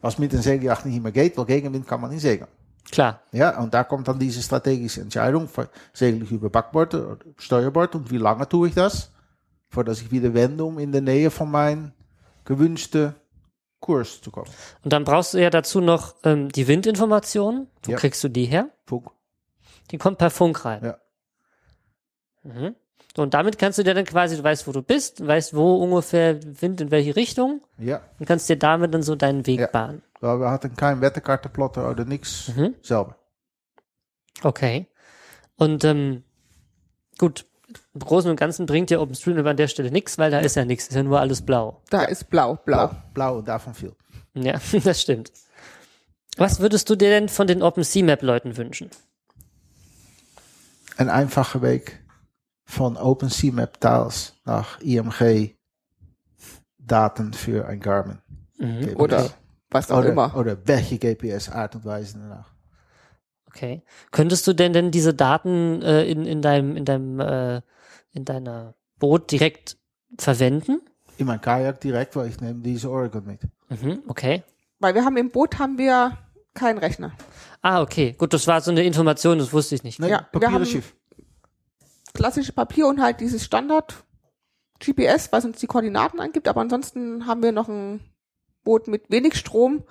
Was 0.00 0.18
mit 0.18 0.32
dem 0.32 0.40
Segeljacht 0.42 0.84
nicht 0.86 0.96
immer 0.96 1.10
geht, 1.10 1.36
weil 1.38 1.46
Gegenwind 1.46 1.86
kann 1.86 2.00
man 2.00 2.10
nicht 2.10 2.20
segeln. 2.22 2.48
Klar. 2.90 3.20
Ja, 3.32 3.58
und 3.58 3.74
da 3.74 3.84
kommt 3.84 4.08
dann 4.08 4.18
diese 4.18 4.40
strategische 4.42 5.00
Entscheidung, 5.00 5.48
segel 5.92 6.22
ich 6.22 6.30
über 6.30 6.48
Backbord 6.48 6.94
oder 6.94 7.18
Steuerbord 7.36 7.94
und 7.94 8.10
wie 8.10 8.16
lange 8.18 8.48
tue 8.48 8.68
ich 8.68 8.74
das, 8.74 9.10
vor 9.68 9.84
dass 9.84 10.00
ich 10.00 10.10
wieder 10.10 10.32
wende, 10.32 10.64
um 10.64 10.78
in 10.78 10.92
der 10.92 11.02
Nähe 11.02 11.30
von 11.30 11.50
meinem 11.50 11.92
gewünschten 12.44 13.14
Kurs 13.80 14.20
zu 14.22 14.30
kommen. 14.30 14.48
Und 14.84 14.92
dann 14.92 15.04
brauchst 15.04 15.34
du 15.34 15.38
ja 15.38 15.50
dazu 15.50 15.80
noch 15.80 16.14
ähm, 16.24 16.48
die 16.50 16.66
Windinformationen. 16.66 17.66
Wo 17.82 17.92
Ja. 17.92 17.98
kriegst 17.98 18.24
du 18.24 18.28
die 18.28 18.46
her? 18.46 18.70
Funk. 18.86 19.10
Die 19.90 19.98
kommt 19.98 20.18
per 20.18 20.30
Funk 20.30 20.64
rein. 20.64 20.84
Ja. 20.84 20.98
Mhm. 22.42 22.74
So, 23.16 23.22
und 23.22 23.34
damit 23.34 23.58
kannst 23.58 23.78
du 23.78 23.82
dir 23.82 23.94
dann 23.94 24.04
quasi, 24.04 24.36
du 24.36 24.44
weißt, 24.44 24.66
wo 24.68 24.72
du 24.72 24.82
bist, 24.82 25.20
du 25.20 25.26
weißt, 25.26 25.54
wo 25.54 25.76
ungefähr 25.82 26.38
Wind 26.60 26.80
in 26.80 26.90
welche 26.90 27.16
Richtung 27.16 27.62
Ja, 27.78 28.00
und 28.18 28.26
kannst 28.26 28.48
dir 28.48 28.56
damit 28.58 28.94
dann 28.94 29.02
so 29.02 29.16
deinen 29.16 29.46
Weg 29.46 29.60
Ja. 29.60 29.66
bahnen. 29.66 30.02
weil 30.20 30.38
wir 30.40 30.50
hatten 30.50 30.74
keinen 30.76 31.00
Wetterkartenplotter 31.00 31.90
oder 31.90 32.04
nichts 32.04 32.52
selber. 32.82 33.16
Okay. 34.42 34.86
Und 35.56 35.84
ähm, 35.84 36.22
gut, 37.18 37.44
im 37.94 38.00
Großen 38.00 38.30
und 38.30 38.36
Ganzen 38.38 38.66
bringt 38.66 38.90
dir 38.90 39.00
OpenStreetMap 39.00 39.46
an 39.46 39.56
der 39.56 39.68
Stelle 39.68 39.90
nichts, 39.90 40.16
weil 40.18 40.30
da 40.30 40.38
ist 40.38 40.54
ja 40.54 40.64
nichts, 40.64 40.86
ist 40.88 40.94
ja 40.94 41.02
nur 41.02 41.18
alles 41.20 41.42
blau. 41.42 41.82
Da 41.90 42.04
ist 42.04 42.30
blau, 42.30 42.56
blau. 42.64 42.88
Blau, 42.88 42.96
blau 43.14 43.42
davon 43.42 43.74
viel. 43.74 43.94
Ja, 44.34 44.60
das 44.84 45.02
stimmt. 45.02 45.32
Was 46.36 46.60
würdest 46.60 46.88
du 46.88 46.94
dir 46.94 47.10
denn 47.10 47.28
von 47.28 47.48
den 47.48 47.62
OpenSeaMap-Leuten 47.62 48.56
wünschen? 48.56 48.90
Een 50.98 51.08
einfache 51.08 51.62
Weg 51.62 52.00
von 52.64 52.96
OpenSeaMap 52.96 53.80
Tiles 53.80 54.34
nach 54.44 54.80
IMG 54.80 55.54
Daten 56.76 57.32
für 57.32 57.66
ein 57.66 57.78
Garmin. 57.78 58.18
GPS. 58.58 58.96
Oder 58.96 59.30
was 59.70 59.90
auch 59.92 59.98
oder, 59.98 60.08
immer. 60.08 60.36
oder 60.36 60.56
welche 60.66 60.98
GPS 60.98 61.50
Art 61.50 61.76
und 61.76 61.84
Weise 61.84 62.18
danach. 62.18 62.50
Okay. 63.46 63.82
Könntest 64.10 64.46
du 64.48 64.54
denn 64.54 64.72
denn 64.72 64.90
diese 64.90 65.14
Daten 65.14 65.82
äh, 65.82 66.04
in, 66.04 66.26
in 66.26 66.42
deinem, 66.42 66.76
in 66.76 66.84
deinem, 66.84 67.20
äh, 67.20 67.60
in 68.10 68.24
deiner 68.24 68.74
Boot 68.98 69.30
direkt 69.30 69.76
verwenden? 70.18 70.80
In 71.16 71.26
mijn 71.26 71.40
kajak 71.40 71.80
direkt, 71.80 72.16
weil 72.16 72.28
ich 72.28 72.40
nehme 72.40 72.60
diese 72.60 72.90
Oregon 72.90 73.24
mit. 73.24 73.40
Mhm, 73.68 74.02
okay. 74.08 74.42
Weil 74.80 74.94
wir 74.96 75.04
haben 75.04 75.16
im 75.16 75.30
Boot 75.30 75.60
haben 75.60 75.78
wir 75.78 76.18
keinen 76.54 76.78
Rechner. 76.78 77.12
Ah, 77.62 77.82
okay. 77.82 78.14
Gut, 78.18 78.32
das 78.32 78.46
war 78.46 78.60
so 78.60 78.70
eine 78.70 78.82
Information, 78.84 79.38
das 79.38 79.52
wusste 79.52 79.74
ich 79.74 79.82
nicht. 79.82 79.98
Nee, 80.00 80.10
Ja, 80.10 80.28
wir 80.32 80.50
haben- 80.52 80.64
Schiff. 80.64 80.94
Klassische 82.14 82.52
Papier 82.52 82.86
und 82.86 83.00
halt 83.00 83.20
dieses 83.20 83.44
Standard 83.44 84.04
GPS, 84.80 85.30
was 85.32 85.44
uns 85.44 85.58
die 85.58 85.66
Koordinaten 85.66 86.20
angibt. 86.20 86.48
Aber 86.48 86.60
ansonsten 86.60 87.26
haben 87.26 87.42
wir 87.42 87.52
noch 87.52 87.68
ein 87.68 88.00
Boot 88.64 88.88
mit 88.88 89.10
wenig 89.10 89.36
Strom, 89.36 89.84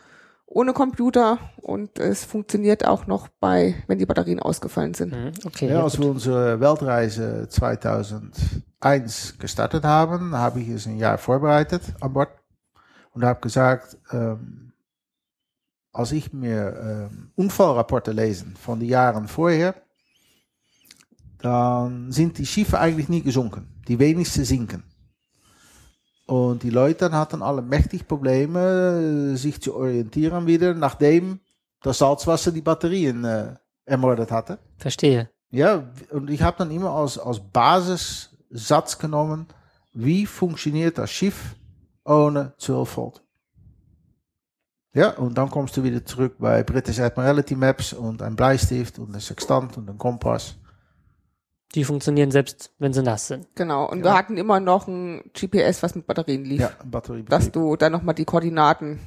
ohne 0.45 0.73
Computer 0.73 1.39
und 1.61 1.99
es 1.99 2.23
funktioniert 2.25 2.85
auch 2.85 3.05
noch 3.05 3.27
bei, 3.39 3.75
wenn 3.87 3.97
die 3.99 4.05
Batterien 4.05 4.39
ausgefallen 4.39 4.93
sind. 4.93 5.13
Mhm, 5.13 5.31
okay. 5.45 5.67
Ja, 5.67 5.75
ja, 5.75 5.83
als 5.83 5.97
gut. 5.97 6.05
wir 6.05 6.11
unsere 6.11 6.59
Weltreise 6.59 7.47
2001 7.49 9.37
gestartet 9.39 9.83
haben, 9.83 10.35
habe 10.35 10.59
ich 10.61 10.69
es 10.69 10.85
ein 10.85 10.97
Jahr 10.97 11.17
vorbereitet 11.17 11.81
an 11.99 12.13
Bord 12.13 12.29
und 13.11 13.23
habe 13.25 13.41
gesagt, 13.41 13.97
ähm, 14.11 14.66
als 15.97 16.11
ich 16.11 16.31
mir 16.31 17.09
ähm, 17.11 17.31
Unfallrapporte 17.35 18.11
lesen 18.11 18.55
von 18.55 18.79
den 18.79 18.89
Jahren 18.89 19.27
vorher, 19.27 19.73
dann 21.39 22.11
sind 22.11 22.37
die 22.37 22.45
Schiffe 22.45 22.79
eigentlich 22.79 23.09
nie 23.09 23.21
gesunken. 23.21 23.81
Die 23.87 23.97
wenigsten 23.97 24.45
sinken. 24.45 24.83
Und 26.27 26.61
die 26.61 26.69
Leute 26.69 27.11
hatten 27.11 27.41
alle 27.41 27.63
mächtig 27.63 28.07
Probleme, 28.07 29.33
äh, 29.33 29.35
sich 29.37 29.59
zu 29.59 29.75
orientieren 29.75 30.45
wieder, 30.45 30.75
nachdem 30.75 31.39
das 31.81 31.97
Salzwasser 31.97 32.51
die 32.51 32.61
Batterien 32.61 33.23
äh, 33.23 33.55
ermordet 33.85 34.31
hatte. 34.31 34.59
Verstehe. 34.77 35.31
Ja, 35.49 35.83
und 36.11 36.29
ich 36.29 36.43
habe 36.43 36.57
dann 36.59 36.69
immer 36.69 36.91
als, 36.91 37.17
als 37.17 37.39
Basissatz 37.39 38.99
genommen, 38.99 39.47
wie 39.93 40.27
funktioniert 40.27 40.99
das 40.99 41.09
Schiff 41.09 41.55
ohne 42.05 42.53
12 42.59 42.97
Volt? 42.97 43.23
Ja, 44.97 45.11
und 45.11 45.37
dann 45.37 45.51
kommst 45.51 45.77
du 45.77 45.83
wieder 45.83 46.03
zurück 46.03 46.37
bei 46.39 46.63
British 46.63 46.99
Admiralty 46.99 47.55
Maps 47.55 47.93
und 47.93 48.23
ein 48.23 48.35
Bleistift 48.35 48.97
und 48.97 49.13
ein 49.13 49.19
Sextant 49.19 49.77
und 49.77 49.87
ein 49.87 49.99
Kompass. 49.99 50.55
Die 51.75 51.83
funktionieren 51.83 52.31
selbst, 52.31 52.73
wenn 52.79 52.93
sie 52.93 53.03
nass 53.03 53.27
sind. 53.27 53.45
Genau. 53.53 53.87
Und 53.87 54.03
wir 54.03 54.15
hatten 54.15 54.37
immer 54.37 54.59
noch 54.59 54.87
ein 54.87 55.29
GPS, 55.39 55.83
was 55.83 55.93
mit 55.93 56.07
Batterien 56.07 56.45
lief. 56.45 56.61
Ja, 56.61 56.71
Batterie. 56.83 57.23
Dass 57.25 57.51
du 57.51 57.75
dann 57.75 57.91
nochmal 57.91 58.15
die 58.15 58.25
Koordinaten 58.25 58.99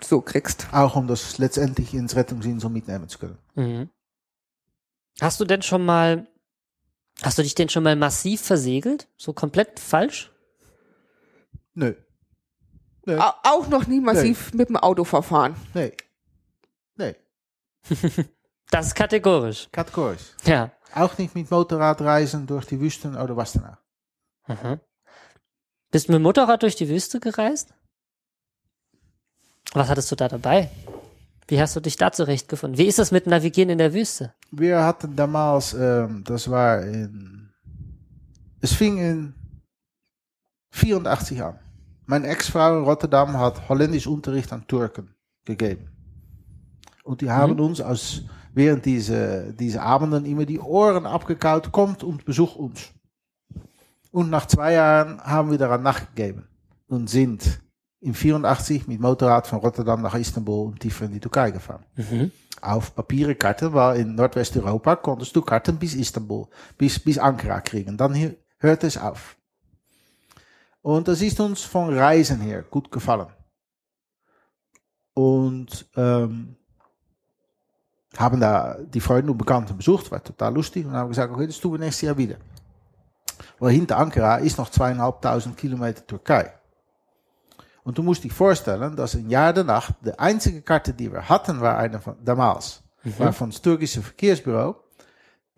so 0.00 0.22
kriegst. 0.22 0.68
Auch 0.72 0.96
um 0.96 1.06
das 1.06 1.36
letztendlich 1.36 1.92
ins 1.92 2.16
Rettungsinsel 2.16 2.70
mitnehmen 2.70 3.10
zu 3.10 3.18
können. 3.18 3.36
Mhm. 3.54 3.90
Hast 5.20 5.38
du 5.40 5.44
denn 5.44 5.60
schon 5.60 5.84
mal, 5.84 6.26
hast 7.20 7.36
du 7.36 7.42
dich 7.42 7.54
denn 7.54 7.68
schon 7.68 7.82
mal 7.82 7.96
massiv 7.96 8.40
versegelt? 8.40 9.08
So 9.18 9.34
komplett 9.34 9.78
falsch? 9.78 10.32
Nö. 11.74 11.92
Au- 13.08 13.34
Auch 13.44 13.68
noch 13.68 13.86
nie 13.86 14.00
massiv 14.00 14.52
mit 14.54 14.68
dem 14.68 14.76
Auto 14.76 15.04
verfahren. 15.04 15.54
Nee. 15.74 15.92
Nee. 16.96 17.14
Das 18.70 18.88
ist 18.88 18.94
kategorisch. 18.96 19.68
Kategorisch. 19.70 20.32
Ja. 20.44 20.72
Auch 20.92 21.16
nicht 21.18 21.36
mit 21.36 21.48
Motorradreisen 21.48 22.48
durch 22.48 22.66
die 22.66 22.80
Wüsten 22.80 23.16
oder 23.16 23.36
was 23.36 23.52
danach. 23.52 23.78
Mhm. 24.48 24.80
Bist 25.92 26.08
du 26.08 26.12
mit 26.12 26.18
dem 26.18 26.22
Motorrad 26.24 26.64
durch 26.64 26.74
die 26.74 26.88
Wüste 26.88 27.20
gereist? 27.20 27.72
Was 29.72 29.88
hattest 29.88 30.10
du 30.10 30.16
da 30.16 30.26
dabei? 30.26 30.68
Wie 31.46 31.60
hast 31.60 31.76
du 31.76 31.80
dich 31.80 31.96
da 31.96 32.10
zurechtgefunden? 32.10 32.76
Wie 32.76 32.86
ist 32.86 32.98
das 32.98 33.12
mit 33.12 33.28
Navigieren 33.28 33.70
in 33.70 33.78
der 33.78 33.94
Wüste? 33.94 34.34
Wir 34.50 34.82
hatten 34.82 35.14
damals, 35.14 35.72
ähm, 35.74 36.24
das 36.26 36.50
war 36.50 36.82
in, 36.82 37.52
es 38.60 38.72
fing 38.72 38.98
in 38.98 39.34
84 40.72 41.40
an. 41.40 41.60
Meine 42.06 42.28
Ex-Frau 42.28 42.78
in 42.78 42.84
Rotterdam 42.84 43.36
hat 43.38 43.68
holländisch 43.68 44.06
Unterricht 44.06 44.52
an 44.52 44.66
Türken 44.66 45.14
gegeben. 45.44 45.88
Und 47.04 47.20
die 47.20 47.30
haben 47.30 47.58
uns 47.60 47.80
aus, 47.80 48.22
während 48.54 48.84
diese, 48.84 49.52
diese 49.54 49.82
Abenden 49.82 50.24
immer 50.24 50.44
die 50.44 50.58
Ohren 50.58 51.06
abgekaut, 51.06 51.70
kommt 51.72 52.02
und 52.02 52.24
besucht 52.24 52.56
uns. 52.56 52.92
Und 54.10 54.30
nach 54.30 54.46
zwei 54.46 54.72
Jahren 54.72 55.20
haben 55.20 55.50
wir 55.50 55.58
daran 55.58 55.82
nachgegeben 55.82 56.48
und 56.88 57.10
sind 57.10 57.60
in 58.00 58.14
84 58.14 58.86
mit 58.86 59.00
Motorrad 59.00 59.46
von 59.46 59.58
Rotterdam 59.58 60.02
nach 60.02 60.14
Istanbul 60.14 60.68
und 60.68 60.80
tiefer 60.80 61.06
in 61.06 61.12
die 61.12 61.20
Türkei 61.20 61.50
gefahren 61.50 61.84
auf 62.60 62.94
papieren 62.94 63.38
Karten, 63.38 63.72
weil 63.72 64.00
in 64.00 64.14
Nordwesteuropa 64.14 64.96
konntest 64.96 65.34
du 65.34 65.42
Karten 65.42 65.78
bis 65.78 65.94
Istanbul, 65.94 66.46
bis, 66.76 66.98
bis 66.98 67.18
Ankara 67.18 67.60
kriegen. 67.60 67.96
Dann 67.96 68.14
hier, 68.14 68.36
hört 68.58 68.84
es 68.84 68.96
auf. 68.96 69.36
Und 70.86 71.08
das 71.08 71.20
ist 71.20 71.40
uns 71.40 71.62
von 71.62 71.98
Reisen 71.98 72.40
her 72.40 72.62
gut 72.62 72.92
gefallen. 72.92 73.26
Und 75.14 75.84
ähm, 75.96 76.54
haben 78.16 78.38
da 78.38 78.76
die 78.78 79.00
Freunde 79.00 79.32
und 79.32 79.38
Bekannten 79.38 79.76
besucht, 79.76 80.12
war 80.12 80.22
total 80.22 80.54
lustig 80.54 80.86
und 80.86 80.92
haben 80.92 81.08
gesagt, 81.08 81.32
okay, 81.32 81.48
das 81.48 81.58
tun 81.58 81.72
wir 81.72 81.80
nächstes 81.80 82.02
Jahr 82.02 82.16
wieder. 82.16 82.36
Weil 83.58 83.72
hinter 83.72 83.96
Ankara 83.96 84.36
ist 84.36 84.58
noch 84.58 84.70
zweieinhalbtausend 84.70 85.56
Kilometer 85.56 86.06
Türkei. 86.06 86.52
Und 87.82 87.98
du 87.98 88.04
musst 88.04 88.22
dich 88.22 88.32
vorstellen, 88.32 88.94
dass 88.94 89.16
ein 89.16 89.28
Jahr 89.28 89.52
danach, 89.52 89.90
de 90.00 90.14
einzige 90.16 90.62
Karte, 90.62 90.94
die 90.94 91.10
wir 91.10 91.28
hatten, 91.28 91.60
war 91.60 91.78
eine 91.78 91.98
von, 91.98 92.14
damals, 92.24 92.84
war 93.18 93.32
von 93.32 93.50
das 93.50 93.60
türkische 93.60 94.02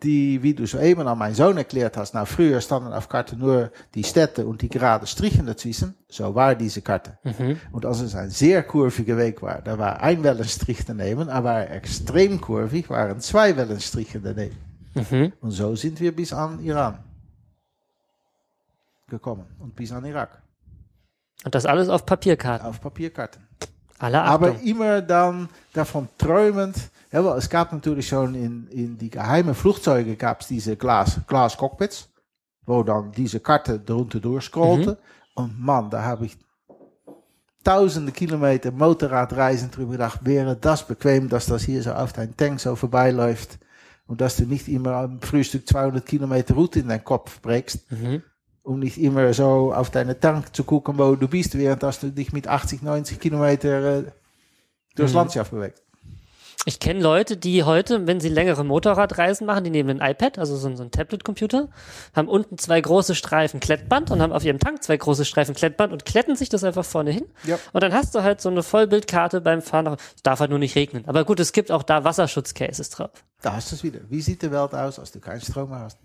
die, 0.03 0.41
wie 0.41 0.53
du 0.53 0.65
soeben 0.65 1.07
an 1.07 1.17
meinen 1.17 1.35
Sohn 1.35 1.57
erklärt 1.57 1.97
hast, 1.97 2.13
nou, 2.13 2.23
früher 2.25 2.61
standen 2.61 2.93
auf 2.93 3.09
Karte 3.09 3.35
nur 3.35 3.71
die 3.93 4.03
Städte 4.03 4.45
und 4.47 4.61
die 4.61 4.69
gerade 4.69 5.05
Strichen 5.05 5.45
dazwischen, 5.45 5.93
so 6.07 6.33
war 6.33 6.55
diese 6.55 6.81
Karte. 6.81 7.17
Und 7.71 7.85
als 7.85 7.99
es 7.99 8.15
ein 8.15 8.29
sehr 8.29 8.63
kurviger 8.63 9.17
Weg 9.17 9.41
war, 9.41 9.61
da 9.61 9.77
war 9.77 10.01
ein 10.01 10.23
Wellenstrich 10.23 10.85
daneben, 10.85 11.29
aber 11.29 11.69
extrem 11.69 12.39
kurvig 12.39 12.89
waren 12.89 13.19
zwei 13.19 13.57
Wellenstriche 13.57 14.21
daneben. 14.21 14.55
Mhm. 14.95 15.33
Und 15.41 15.51
so 15.51 15.75
sind 15.75 15.99
wir 15.99 16.15
bis 16.15 16.31
an 16.31 16.63
Iran 16.63 16.99
gekommen 19.07 19.45
und 19.59 19.75
bis 19.75 19.91
an 19.91 20.05
Irak. 20.05 20.41
Und 21.43 21.55
das 21.55 21.65
alles 21.65 21.89
auf 21.89 22.05
Papierkarten. 22.05 22.67
Auf 22.67 22.79
Papierkarten. 22.79 23.48
Alle 23.99 24.21
Achtung. 24.21 24.33
aber 24.49 24.61
immer 24.61 25.01
dann 25.01 25.49
davon 25.73 26.07
träumend. 26.17 26.75
Ja, 27.11 27.23
weil 27.25 27.37
es 27.37 27.49
gab 27.49 27.71
natürlich 27.73 28.07
schon 28.07 28.35
in, 28.35 28.67
in 28.69 28.97
die 28.97 29.09
geheimen 29.09 29.55
Flugzeuge 29.55 30.15
gab 30.15 30.41
es 30.41 30.47
diese 30.47 30.75
Glas, 30.75 31.19
Glas 31.27 31.57
Cockpits, 31.57 32.07
wo 32.65 32.83
dann 32.83 33.11
diese 33.11 33.39
Karte 33.39 33.79
drunter 33.79 34.19
durchscrollte. 34.19 34.97
Und 35.33 35.59
man, 35.59 35.89
da 35.89 36.03
habe 36.03 36.25
ich 36.27 36.37
tausende 37.63 38.11
Kilometer 38.11 38.71
Motorradreisen 38.71 39.69
drüber 39.71 39.93
gedacht, 39.93 40.19
wäre 40.23 40.55
das 40.55 40.85
bequem, 40.87 41.27
dass 41.29 41.47
das 41.47 41.63
hier 41.63 41.81
so 41.83 41.91
auf 41.93 42.13
dein 42.13 42.35
Tank 42.37 42.59
so 42.59 42.75
vorbeiläuft 42.75 43.59
und 44.07 44.21
dass 44.21 44.37
du 44.37 44.43
nicht 44.45 44.67
immer 44.67 44.93
am 44.93 45.21
Frühstück 45.21 45.67
200 45.67 46.05
Kilometer 46.05 46.53
Route 46.53 46.79
in 46.79 46.87
deinen 46.87 47.03
Kopf 47.03 47.41
brägst, 47.41 47.91
Mhm. 47.91 48.23
Um 48.69 48.79
nicht 48.79 48.97
immer 48.99 49.33
so 49.33 49.73
auf 49.73 49.89
deine 49.89 50.19
Tank 50.19 50.55
zu 50.55 50.63
gucken, 50.63 50.97
wo 50.97 51.15
du 51.15 51.27
bist, 51.27 51.57
während 51.57 51.81
dass 51.83 51.99
du 51.99 52.11
dich 52.11 52.31
mit 52.33 52.47
80, 52.47 52.81
90 52.83 53.19
Kilometer 53.19 53.99
äh, 53.99 54.03
durchs 54.95 55.13
Landschaft 55.13 55.51
bewegst. 55.51 55.83
Ich 56.65 56.79
kenne 56.81 56.99
Leute, 57.01 57.37
die 57.37 57.63
heute, 57.63 58.05
wenn 58.05 58.19
sie 58.19 58.27
längere 58.27 58.65
Motorradreisen 58.65 59.47
machen, 59.47 59.63
die 59.63 59.69
nehmen 59.69 60.01
ein 60.01 60.11
iPad, 60.11 60.37
also 60.37 60.57
so, 60.57 60.67
ein- 60.67 60.75
so 60.75 60.83
ein 60.83 60.91
Tablet-Computer, 60.91 61.69
haben 62.13 62.27
unten 62.27 62.57
zwei 62.57 62.79
große 62.81 63.15
Streifen 63.15 63.61
Klettband 63.61 64.11
und 64.11 64.21
haben 64.21 64.33
auf 64.33 64.43
ihrem 64.43 64.59
Tank 64.59 64.83
zwei 64.83 64.97
große 64.97 65.23
Streifen 65.23 65.55
Klettband 65.55 65.93
und 65.93 66.03
kletten 66.05 66.35
sich 66.35 66.49
das 66.49 66.63
einfach 66.65 66.83
vorne 66.83 67.11
hin. 67.11 67.25
Ja. 67.45 67.57
Und 67.71 67.81
dann 67.81 67.93
hast 67.93 68.13
du 68.13 68.23
halt 68.23 68.41
so 68.41 68.49
eine 68.49 68.61
Vollbildkarte 68.61 69.39
beim 69.41 69.61
Fahren. 69.61 69.87
Es 70.15 70.21
darf 70.21 70.41
halt 70.41 70.49
nur 70.49 70.59
nicht 70.59 70.75
regnen. 70.75 71.05
Aber 71.07 71.23
gut, 71.23 71.39
es 71.39 71.53
gibt 71.53 71.71
auch 71.71 71.81
da 71.81 72.03
Wasserschutzcases 72.03 72.89
drauf. 72.89 73.11
Da 73.41 73.53
hast 73.53 73.71
du 73.71 73.75
es 73.77 73.83
wieder. 73.83 74.01
Wie 74.09 74.21
sieht 74.21 74.41
die 74.41 74.51
Welt 74.51 74.73
aus, 74.75 74.99
als 74.99 75.13
du 75.13 75.19
keinen 75.21 75.41
Strom 75.41 75.69
mehr 75.69 75.79
hast? 75.79 75.97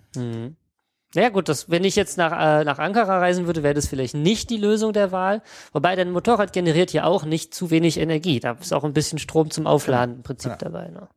Naja 1.14 1.28
gut, 1.28 1.48
das, 1.48 1.70
wenn 1.70 1.84
ich 1.84 1.96
jetzt 1.96 2.18
nach, 2.18 2.32
äh, 2.32 2.64
nach 2.64 2.78
Ankara 2.78 3.18
reisen 3.18 3.46
würde, 3.46 3.62
wäre 3.62 3.74
das 3.74 3.86
vielleicht 3.86 4.14
nicht 4.14 4.50
die 4.50 4.56
Lösung 4.56 4.92
der 4.92 5.12
Wahl. 5.12 5.42
Wobei 5.72 5.94
dein 5.96 6.10
Motorrad 6.10 6.52
generiert 6.52 6.92
ja 6.92 7.04
auch 7.04 7.24
nicht 7.24 7.54
zu 7.54 7.70
wenig 7.70 7.98
Energie. 7.98 8.40
Da 8.40 8.52
ist 8.52 8.72
auch 8.72 8.84
ein 8.84 8.92
bisschen 8.92 9.18
Strom 9.18 9.50
zum 9.50 9.66
Aufladen 9.66 10.16
im 10.16 10.22
Prinzip 10.22 10.52
Ja. 10.52 10.56
dabei. 10.56 10.88
Ne? 10.88 11.08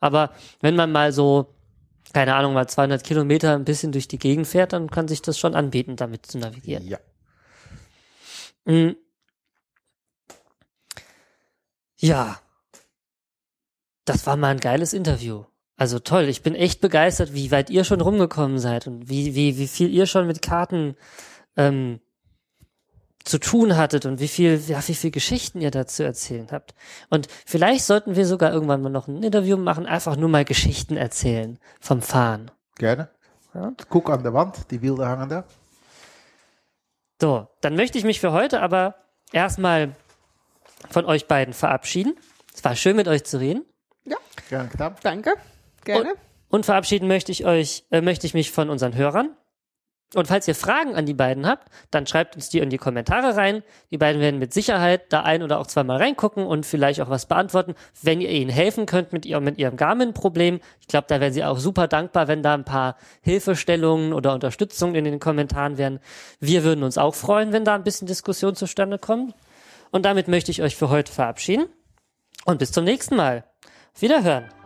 Aber 0.00 0.32
wenn 0.60 0.76
man 0.76 0.92
mal 0.92 1.12
so, 1.12 1.54
keine 2.12 2.34
Ahnung, 2.34 2.52
mal 2.52 2.68
200 2.68 3.02
Kilometer 3.04 3.54
ein 3.54 3.64
bisschen 3.64 3.92
durch 3.92 4.08
die 4.08 4.18
Gegend 4.18 4.46
fährt, 4.46 4.72
dann 4.72 4.90
kann 4.90 5.08
sich 5.08 5.22
das 5.22 5.38
schon 5.38 5.54
anbieten, 5.54 5.96
damit 5.96 6.26
zu 6.26 6.38
navigieren. 6.38 6.86
Ja. 6.86 6.98
Mhm. 8.64 8.96
Ja. 11.98 12.38
Das 14.04 14.26
war 14.26 14.36
mal 14.36 14.48
ein 14.50 14.60
geiles 14.60 14.92
Interview. 14.92 15.44
Also 15.82 15.98
toll, 15.98 16.28
ich 16.28 16.44
bin 16.44 16.54
echt 16.54 16.80
begeistert, 16.80 17.34
wie 17.34 17.50
weit 17.50 17.68
ihr 17.68 17.82
schon 17.82 18.00
rumgekommen 18.00 18.60
seid 18.60 18.86
und 18.86 19.08
wie, 19.08 19.34
wie, 19.34 19.58
wie 19.58 19.66
viel 19.66 19.90
ihr 19.90 20.06
schon 20.06 20.28
mit 20.28 20.40
Karten 20.40 20.94
ähm, 21.56 21.98
zu 23.24 23.38
tun 23.38 23.76
hattet 23.76 24.06
und 24.06 24.20
wie 24.20 24.28
viel, 24.28 24.62
ja, 24.68 24.78
wie 24.86 24.94
viel 24.94 25.10
Geschichten 25.10 25.60
ihr 25.60 25.72
dazu 25.72 26.04
erzählen 26.04 26.46
habt. 26.52 26.76
Und 27.10 27.26
vielleicht 27.44 27.82
sollten 27.84 28.14
wir 28.14 28.26
sogar 28.26 28.52
irgendwann 28.52 28.80
mal 28.80 28.90
noch 28.90 29.08
ein 29.08 29.24
Interview 29.24 29.56
machen, 29.56 29.86
einfach 29.86 30.14
nur 30.14 30.28
mal 30.28 30.44
Geschichten 30.44 30.96
erzählen 30.96 31.58
vom 31.80 32.00
Fahren. 32.00 32.52
Gerne. 32.76 33.08
Ja. 33.52 33.72
Guck 33.88 34.08
an 34.08 34.22
der 34.22 34.34
Wand, 34.34 34.70
die 34.70 34.78
Bilder 34.78 35.08
hangen 35.08 35.30
da. 35.30 35.44
So, 37.20 37.48
dann 37.60 37.74
möchte 37.74 37.98
ich 37.98 38.04
mich 38.04 38.20
für 38.20 38.30
heute 38.30 38.62
aber 38.62 38.94
erstmal 39.32 39.96
von 40.90 41.06
euch 41.06 41.26
beiden 41.26 41.54
verabschieden. 41.54 42.14
Es 42.54 42.62
war 42.62 42.76
schön 42.76 42.94
mit 42.94 43.08
euch 43.08 43.24
zu 43.24 43.40
reden. 43.40 43.64
Ja, 44.04 44.18
Gerne 44.48 44.68
getan. 44.68 44.94
danke. 45.02 45.34
Gerne. 45.84 46.14
Und 46.48 46.66
verabschieden 46.66 47.08
möchte 47.08 47.32
ich 47.32 47.46
euch, 47.46 47.84
äh, 47.90 48.00
möchte 48.00 48.26
ich 48.26 48.34
mich 48.34 48.50
von 48.50 48.70
unseren 48.70 48.94
Hörern. 48.94 49.36
Und 50.14 50.26
falls 50.26 50.46
ihr 50.46 50.54
Fragen 50.54 50.94
an 50.94 51.06
die 51.06 51.14
beiden 51.14 51.46
habt, 51.46 51.68
dann 51.90 52.06
schreibt 52.06 52.36
uns 52.36 52.50
die 52.50 52.58
in 52.58 52.68
die 52.68 52.76
Kommentare 52.76 53.34
rein. 53.34 53.62
Die 53.90 53.96
beiden 53.96 54.20
werden 54.20 54.38
mit 54.38 54.52
Sicherheit 54.52 55.10
da 55.10 55.22
ein 55.22 55.42
oder 55.42 55.58
auch 55.58 55.66
zweimal 55.66 55.96
reingucken 55.96 56.44
und 56.44 56.66
vielleicht 56.66 57.00
auch 57.00 57.08
was 57.08 57.26
beantworten, 57.26 57.74
wenn 58.02 58.20
ihr 58.20 58.28
ihnen 58.28 58.50
helfen 58.50 58.84
könnt 58.84 59.12
mit 59.12 59.24
ihrem, 59.24 59.44
mit 59.44 59.58
ihrem 59.58 59.76
Garmin-Problem. 59.76 60.60
Ich 60.80 60.88
glaube, 60.88 61.06
da 61.08 61.20
wären 61.20 61.32
sie 61.32 61.44
auch 61.44 61.58
super 61.58 61.88
dankbar, 61.88 62.28
wenn 62.28 62.42
da 62.42 62.52
ein 62.52 62.64
paar 62.64 62.96
Hilfestellungen 63.22 64.12
oder 64.12 64.34
Unterstützung 64.34 64.94
in 64.94 65.04
den 65.04 65.18
Kommentaren 65.18 65.78
wären. 65.78 65.98
Wir 66.40 66.62
würden 66.62 66.84
uns 66.84 66.98
auch 66.98 67.14
freuen, 67.14 67.52
wenn 67.52 67.64
da 67.64 67.74
ein 67.74 67.84
bisschen 67.84 68.06
Diskussion 68.06 68.54
zustande 68.54 68.98
kommt. 68.98 69.34
Und 69.90 70.04
damit 70.04 70.28
möchte 70.28 70.50
ich 70.50 70.62
euch 70.62 70.76
für 70.76 70.90
heute 70.90 71.10
verabschieden. 71.10 71.66
Und 72.44 72.58
bis 72.58 72.72
zum 72.72 72.84
nächsten 72.84 73.16
Mal. 73.16 73.44
Wiederhören. 73.98 74.61